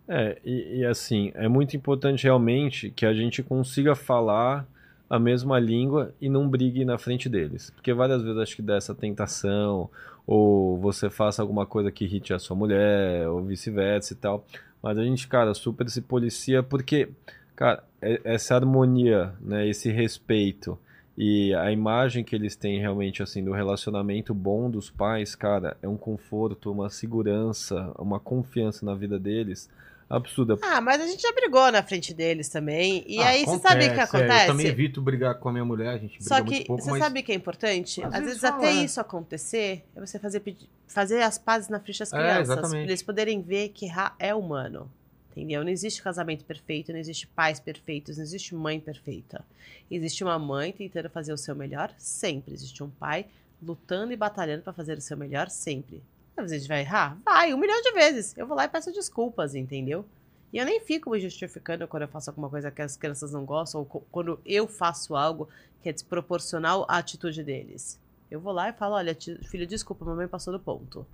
[0.09, 4.67] É, e, e assim, é muito importante realmente que a gente consiga falar
[5.11, 7.71] a mesma língua e não brigue na frente deles.
[7.71, 9.91] Porque várias vezes acho que dá essa tentação,
[10.25, 14.47] ou você faça alguma coisa que irrite a sua mulher, ou vice-versa e tal.
[14.81, 17.09] Mas a gente, cara, super se policia porque,
[17.57, 20.79] cara, é- essa harmonia, né, esse respeito
[21.19, 25.89] e a imagem que eles têm realmente, assim, do relacionamento bom dos pais, cara, é
[25.89, 29.69] um conforto, uma segurança, uma confiança na vida deles
[30.11, 30.59] absurda.
[30.61, 33.05] Ah, mas a gente já brigou na frente deles também.
[33.07, 34.43] E aí, você sabe o que é, acontece?
[34.43, 36.91] eu também evito brigar com a minha mulher, a gente briga Só que pouco, você
[36.91, 37.01] mas...
[37.01, 38.03] sabe o que é importante?
[38.03, 38.85] Às Às, vezes vezes, fala, até é.
[38.85, 40.43] isso acontecer é você fazer,
[40.87, 42.49] fazer as pazes na frente das É, crianças.
[42.49, 42.71] exatamente.
[42.73, 44.91] pra eles poderem ver que errar é humano.
[45.31, 45.63] Entendeu?
[45.63, 49.45] Não existe casamento perfeito, não existe pais perfeitos, não existe mãe perfeita.
[49.89, 52.53] Existe uma mãe tentando fazer o seu melhor sempre.
[52.53, 53.27] Existe um pai
[53.63, 56.03] lutando e batalhando pra fazer o seu melhor sempre.
[56.37, 57.19] Às vezes vai errar?
[57.25, 58.37] Vai, um milhão de vezes.
[58.37, 60.05] Eu vou lá e peço desculpas, entendeu?
[60.53, 63.45] E eu nem fico me justificando quando eu faço alguma coisa que as crianças não
[63.45, 65.49] gostam, ou quando eu faço algo
[65.81, 68.01] que é desproporcional à atitude deles.
[68.31, 69.17] Eu vou lá e falo: olha,
[69.49, 71.07] filho, desculpa, mamãe passou do ponto.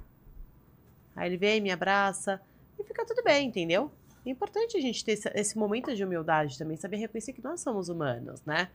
[1.14, 2.40] Aí ele vem, me abraça
[2.78, 3.90] e fica tudo bem, entendeu?
[4.24, 7.60] É importante a gente ter esse, esse momento de humildade também, saber reconhecer que nós
[7.60, 8.68] somos humanos, né?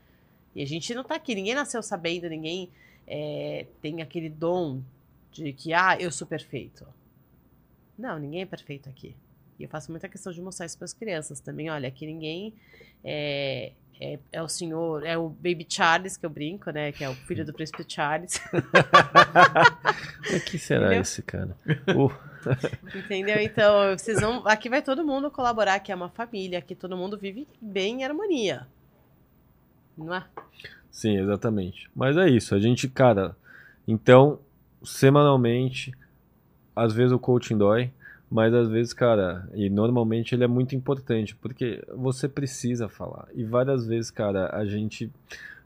[0.56, 2.70] E a gente não tá aqui, ninguém nasceu sabendo, ninguém
[3.08, 4.82] é, tem aquele dom
[5.32, 6.86] de que, ah, eu sou perfeito.
[7.98, 9.16] Não, ninguém é perfeito aqui.
[9.60, 11.70] E eu faço muita questão de mostrar isso para as crianças também.
[11.70, 12.54] Olha, aqui ninguém
[13.04, 16.92] é, é, é o senhor, é o Baby Charles, que eu brinco, né?
[16.92, 18.42] Que é o filho do príncipe Charles.
[20.34, 21.02] O que será Entendeu?
[21.02, 21.58] esse cara?
[21.94, 23.40] Uh, Entendeu?
[23.40, 24.48] Então, vocês vão.
[24.48, 28.04] Aqui vai todo mundo colaborar, que é uma família, aqui todo mundo vive bem em
[28.04, 28.66] harmonia.
[29.96, 30.26] Não é?
[30.90, 31.90] sim, exatamente.
[31.94, 33.36] Mas é isso, a gente, cara,
[33.88, 34.40] então,
[34.84, 35.92] semanalmente,
[36.76, 37.92] às vezes o coaching dói,
[38.30, 43.28] mas às vezes, cara, e normalmente ele é muito importante, porque você precisa falar.
[43.34, 45.12] E várias vezes, cara, a gente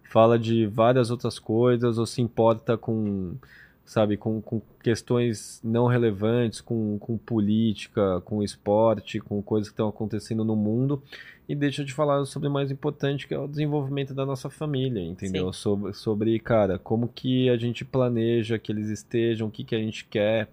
[0.09, 3.35] fala de várias outras coisas ou se importa com,
[3.85, 9.87] sabe, com, com questões não relevantes, com, com política, com esporte, com coisas que estão
[9.87, 11.01] acontecendo no mundo
[11.47, 15.01] e deixa de falar sobre o mais importante que é o desenvolvimento da nossa família,
[15.01, 15.53] entendeu?
[15.53, 15.59] Sim.
[15.61, 19.79] Sobre, sobre, cara, como que a gente planeja que eles estejam, o que que a
[19.79, 20.49] gente quer.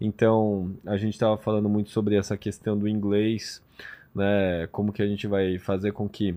[0.00, 3.62] Então, a gente estava falando muito sobre essa questão do inglês,
[4.12, 4.66] né?
[4.72, 6.34] Como que a gente vai fazer com que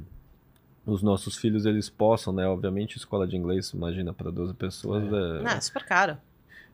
[0.86, 2.48] os nossos filhos eles possam, né?
[2.48, 5.04] Obviamente, escola de inglês, imagina, para 12 pessoas.
[5.04, 5.42] É.
[5.42, 6.18] Não, é super caro.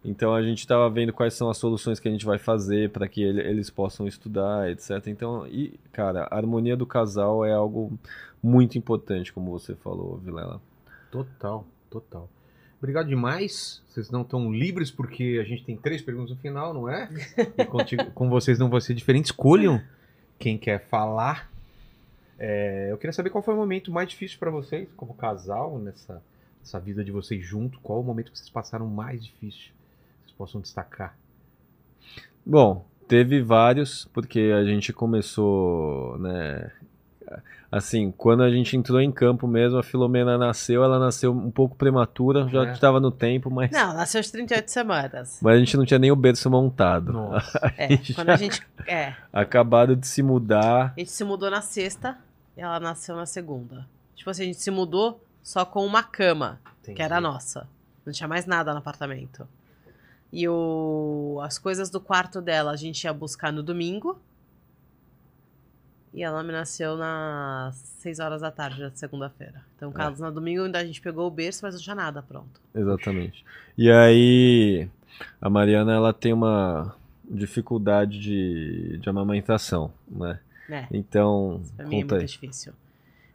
[0.03, 3.07] Então a gente estava vendo quais são as soluções que a gente vai fazer para
[3.07, 5.05] que ele- eles possam estudar, etc.
[5.07, 7.91] Então, e, cara, a harmonia do casal é algo
[8.41, 10.59] muito importante, como você falou, Vilela.
[11.11, 12.27] Total, total.
[12.79, 13.83] Obrigado demais.
[13.87, 17.07] Vocês não estão livres porque a gente tem três perguntas no final, não é?
[17.59, 19.25] E contigo- com vocês não vai ser diferente.
[19.25, 19.79] Escolham
[20.39, 21.51] quem quer falar.
[22.39, 26.23] É, eu queria saber qual foi o momento mais difícil pra vocês, como casal, nessa,
[26.59, 27.79] nessa vida de vocês junto.
[27.81, 29.71] Qual o momento que vocês passaram mais difícil?
[30.41, 31.15] Possam destacar.
[32.43, 36.71] Bom, teve vários, porque a gente começou, né?
[37.71, 41.75] Assim, quando a gente entrou em campo mesmo, a Filomena nasceu, ela nasceu um pouco
[41.75, 42.71] prematura, já É.
[42.71, 45.37] estava no tempo, mas, Não, nasceu às 38 semanas.
[45.43, 47.13] mas a gente não tinha nem o berço montado.
[47.13, 47.59] Nossa.
[47.77, 48.65] É, quando a gente.
[48.87, 50.93] É, Acabado de se mudar.
[50.97, 52.17] a gente se mudou na sexta
[52.57, 53.87] e ela nasceu na segunda.
[54.15, 57.69] Tipo assim, a gente se mudou só com uma cama, que era a nossa.
[58.03, 59.47] Não tinha mais nada no apartamento.
[60.31, 61.39] E o...
[61.43, 64.19] as coisas do quarto dela a gente ia buscar no domingo.
[66.13, 69.63] E ela me nasceu nas 6 horas da tarde da segunda-feira.
[69.77, 72.59] Então, caso no domingo ainda a gente pegou o berço, mas não tinha nada pronto.
[72.75, 73.45] Exatamente.
[73.77, 74.89] E aí,
[75.41, 76.93] a Mariana, ela tem uma
[77.29, 80.39] dificuldade de, de amamentação, né?
[80.67, 80.87] Né?
[80.91, 82.25] Então, Pra mim é muito aí.
[82.25, 82.73] difícil.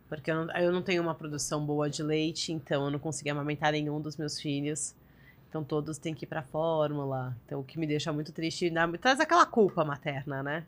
[0.08, 3.30] Porque eu não, eu não tenho uma produção boa de leite, então eu não consegui
[3.30, 4.94] amamentar nenhum dos meus filhos.
[5.48, 7.36] Então todos têm que ir pra fórmula.
[7.46, 10.64] Então o que me deixa muito triste, dá- traz aquela culpa materna, né?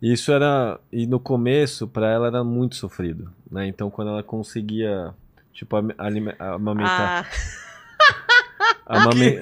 [0.00, 0.78] Isso era.
[0.92, 3.66] E no começo, pra ela era muito sofrido, né?
[3.66, 5.14] Então, quando ela conseguia,
[5.52, 7.24] tipo, amamentar.
[7.24, 7.26] Ah,
[8.86, 9.38] amame-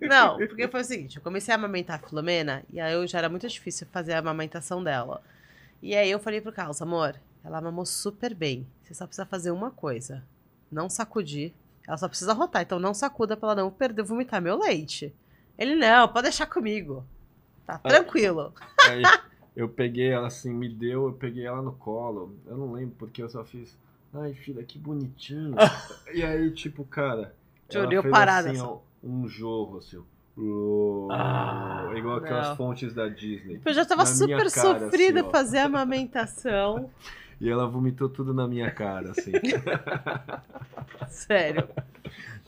[0.00, 3.18] não, porque foi o seguinte, eu comecei a amamentar a Filomena e aí eu já
[3.18, 5.22] era muito difícil fazer a amamentação dela.
[5.80, 8.66] E aí eu falei pro Carlos, amor, ela mamou super bem.
[8.82, 10.22] Você só precisa fazer uma coisa.
[10.70, 11.52] Não sacudir.
[11.86, 15.14] Ela só precisa rotar, então não sacuda pra ela não perder, vomitar meu leite.
[15.58, 17.04] Ele, não, pode deixar comigo.
[17.66, 18.52] Tá tranquilo.
[18.88, 19.02] Aí
[19.54, 22.36] eu peguei ela assim, me deu, eu peguei ela no colo.
[22.46, 23.76] Eu não lembro porque eu só fiz.
[24.14, 25.54] Ai, filha, que bonitinho.
[26.12, 27.34] e aí, tipo, cara.
[27.72, 29.96] Ela olhou fez parada, assim, ó, um jorro, assim.
[29.98, 30.02] ó.
[31.10, 32.56] Ah, igual aquelas não.
[32.56, 33.60] fontes da Disney.
[33.64, 36.90] Eu já tava Na super cara, sofrida assim, fazer a amamentação.
[37.42, 39.32] E ela vomitou tudo na minha cara, assim.
[41.10, 41.68] Sério.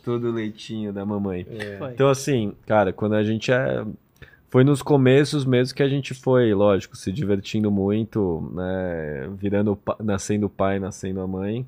[0.04, 1.44] todo o leitinho da mamãe.
[1.78, 1.92] Foi.
[1.92, 3.84] Então, assim, cara, quando a gente é.
[4.48, 9.28] Foi nos começos mesmo que a gente foi, lógico, se divertindo muito, né?
[9.36, 11.66] Virando, nascendo pai, nascendo a mãe.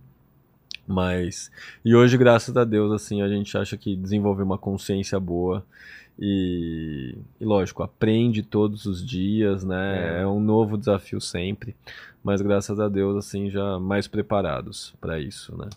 [0.86, 1.50] Mas.
[1.84, 5.66] E hoje, graças a Deus, assim, a gente acha que desenvolveu uma consciência boa.
[6.18, 10.18] E, e lógico, aprende todos os dias, né?
[10.18, 10.22] É.
[10.22, 10.26] É.
[10.26, 11.76] um novo desafio sempre.
[12.24, 15.68] Mas graças a Deus, assim, já mais preparados para isso, né?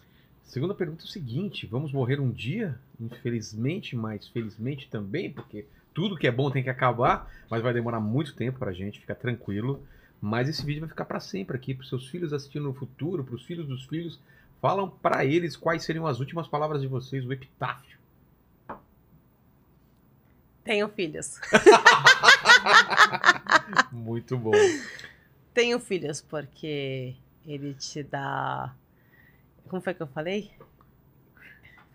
[0.44, 2.80] Segunda pergunta é o seguinte: vamos morrer um dia?
[3.00, 8.00] Infelizmente, mas felizmente também, porque tudo que é bom tem que acabar, mas vai demorar
[8.00, 9.84] muito tempo pra gente, fica tranquilo.
[10.22, 13.46] Mas esse vídeo vai ficar pra sempre aqui, pros seus filhos assistindo no futuro, pros
[13.46, 14.20] filhos dos filhos.
[14.62, 17.99] Falam pra eles quais seriam as últimas palavras de vocês, o epitáfio.
[20.70, 21.40] Tenho filhos.
[23.92, 24.52] Muito bom.
[25.52, 28.72] Tenho filhos porque ele te dá.
[29.68, 30.52] Como foi que eu falei?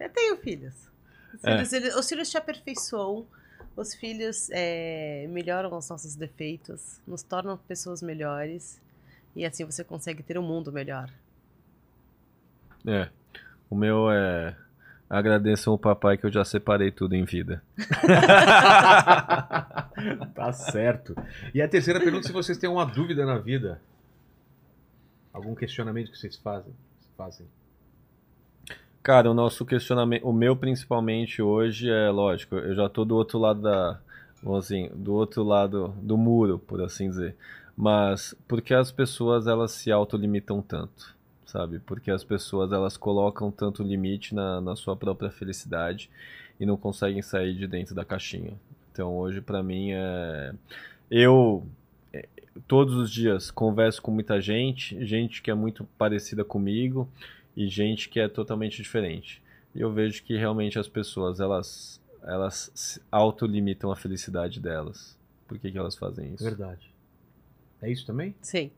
[0.01, 0.75] Eu tenho filhos.
[1.35, 1.53] Os É.
[1.53, 3.25] filhos, ele- os filhos te aperfeiçoam.
[3.77, 8.81] Os filhos é, melhoram os nossos defeitos, nos tornam pessoas melhores.
[9.37, 11.09] E assim você consegue ter um mundo melhor.
[12.85, 13.09] É.
[13.71, 14.57] O meu é.
[15.15, 17.63] Agradeçam o papai que eu já separei tudo em vida.
[20.35, 21.15] tá certo.
[21.55, 23.81] E a terceira pergunta: se vocês têm uma dúvida na vida,
[25.33, 26.75] algum questionamento que vocês fazem?
[27.17, 27.47] fazem.
[29.03, 33.39] Cara, o nosso questionamento, o meu principalmente hoje é lógico, eu já tô do outro
[33.39, 34.01] lado da,
[34.43, 37.37] vamos assim, do outro lado do muro, por assim dizer.
[37.77, 41.15] Mas por que as pessoas elas se autolimitam tanto,
[41.55, 41.79] sabe?
[41.79, 46.11] Porque as pessoas elas colocam tanto limite na, na sua própria felicidade
[46.59, 48.55] e não conseguem sair de dentro da caixinha.
[48.91, 50.53] Então hoje pra mim é
[51.09, 51.65] eu
[52.13, 52.29] é,
[52.67, 57.09] todos os dias converso com muita gente, gente que é muito parecida comigo
[57.57, 59.41] e gente que é totalmente diferente.
[59.73, 65.17] E eu vejo que realmente as pessoas, elas, elas se autolimitam a felicidade delas.
[65.47, 66.43] Por que, que elas fazem isso?
[66.43, 66.93] Verdade.
[67.81, 68.35] É isso também?
[68.41, 68.73] Sim.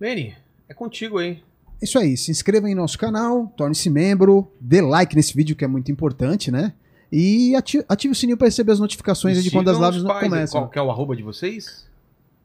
[0.00, 0.36] Lene,
[0.68, 1.42] é contigo aí.
[1.80, 5.68] Isso aí, se inscreva em nosso canal, torne-se membro, dê like nesse vídeo que é
[5.68, 6.72] muito importante, né?
[7.12, 10.20] E ati- ative o sininho para receber as notificações de quando as lives aí.
[10.20, 10.60] começam.
[10.62, 11.86] Qual que é o arroba de vocês?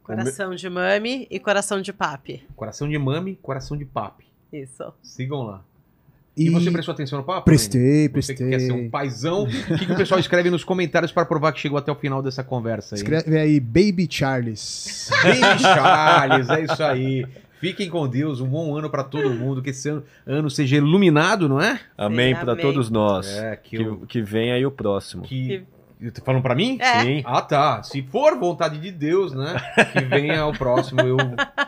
[0.03, 2.43] Coração de mami e coração de papi.
[2.55, 4.25] Coração de mami, coração de papi.
[4.51, 4.93] Isso.
[5.01, 5.63] Sigam lá.
[6.35, 7.45] E, E você prestou atenção no papo?
[7.45, 8.03] Prestei?
[8.03, 8.35] Você prestei.
[8.37, 11.51] que quer ser um paizão, o que, que o pessoal escreve nos comentários para provar
[11.53, 13.01] que chegou até o final dessa conversa aí?
[13.01, 15.09] escreve aí Baby Charles.
[15.23, 17.25] Baby Charles, é isso aí.
[17.61, 21.47] Fiquem com Deus, um bom ano para todo mundo, que esse ano, ano seja iluminado,
[21.47, 21.79] não é?
[21.97, 23.27] Amém para todos nós.
[23.37, 25.23] É, que, que, o- que venha aí o próximo.
[25.23, 25.63] que
[26.25, 26.79] Falando pra mim?
[26.81, 27.01] É.
[27.03, 27.21] Sim.
[27.23, 27.83] Ah, tá.
[27.83, 29.55] Se for vontade de Deus, né?
[29.93, 31.15] Que venha o próximo, eu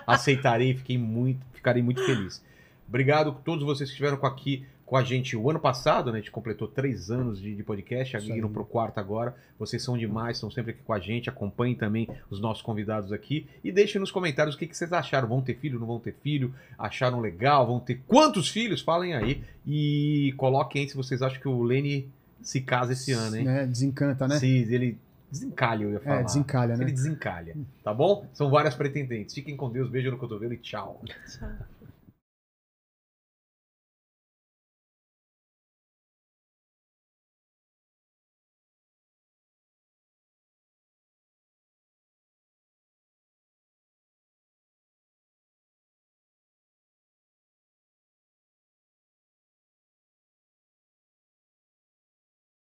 [0.08, 0.74] aceitarei.
[0.74, 2.44] Fiquei muito, ficarei muito feliz.
[2.90, 6.20] Obrigado a todos vocês que estiveram com aqui com a gente o ano passado, né?
[6.20, 9.36] A gente completou três anos de, de podcast, Isso indo pro quarto agora.
[9.58, 11.28] Vocês são demais, estão sempre aqui com a gente.
[11.32, 13.48] Acompanhem também os nossos convidados aqui.
[13.64, 15.28] E deixem nos comentários o que, que vocês acharam.
[15.28, 16.54] Vão ter filho, não vão ter filho?
[16.78, 17.66] Acharam legal?
[17.66, 18.82] Vão ter quantos filhos?
[18.82, 19.44] Falem aí.
[19.66, 22.08] E coloquem aí se vocês acham que o Lene
[22.44, 23.46] se casa esse ano, hein?
[23.46, 23.66] Né?
[23.66, 24.38] Desencanta, né?
[24.38, 25.00] Se ele
[25.32, 26.20] desencalha, eu ia falar.
[26.20, 26.86] É, desencalha, Se né?
[26.86, 28.28] Ele desencalha, tá bom?
[28.32, 29.34] São várias pretendentes.
[29.34, 31.02] Fiquem com Deus, beijo no cotovelo e tchau.
[31.04, 31.50] Tchau.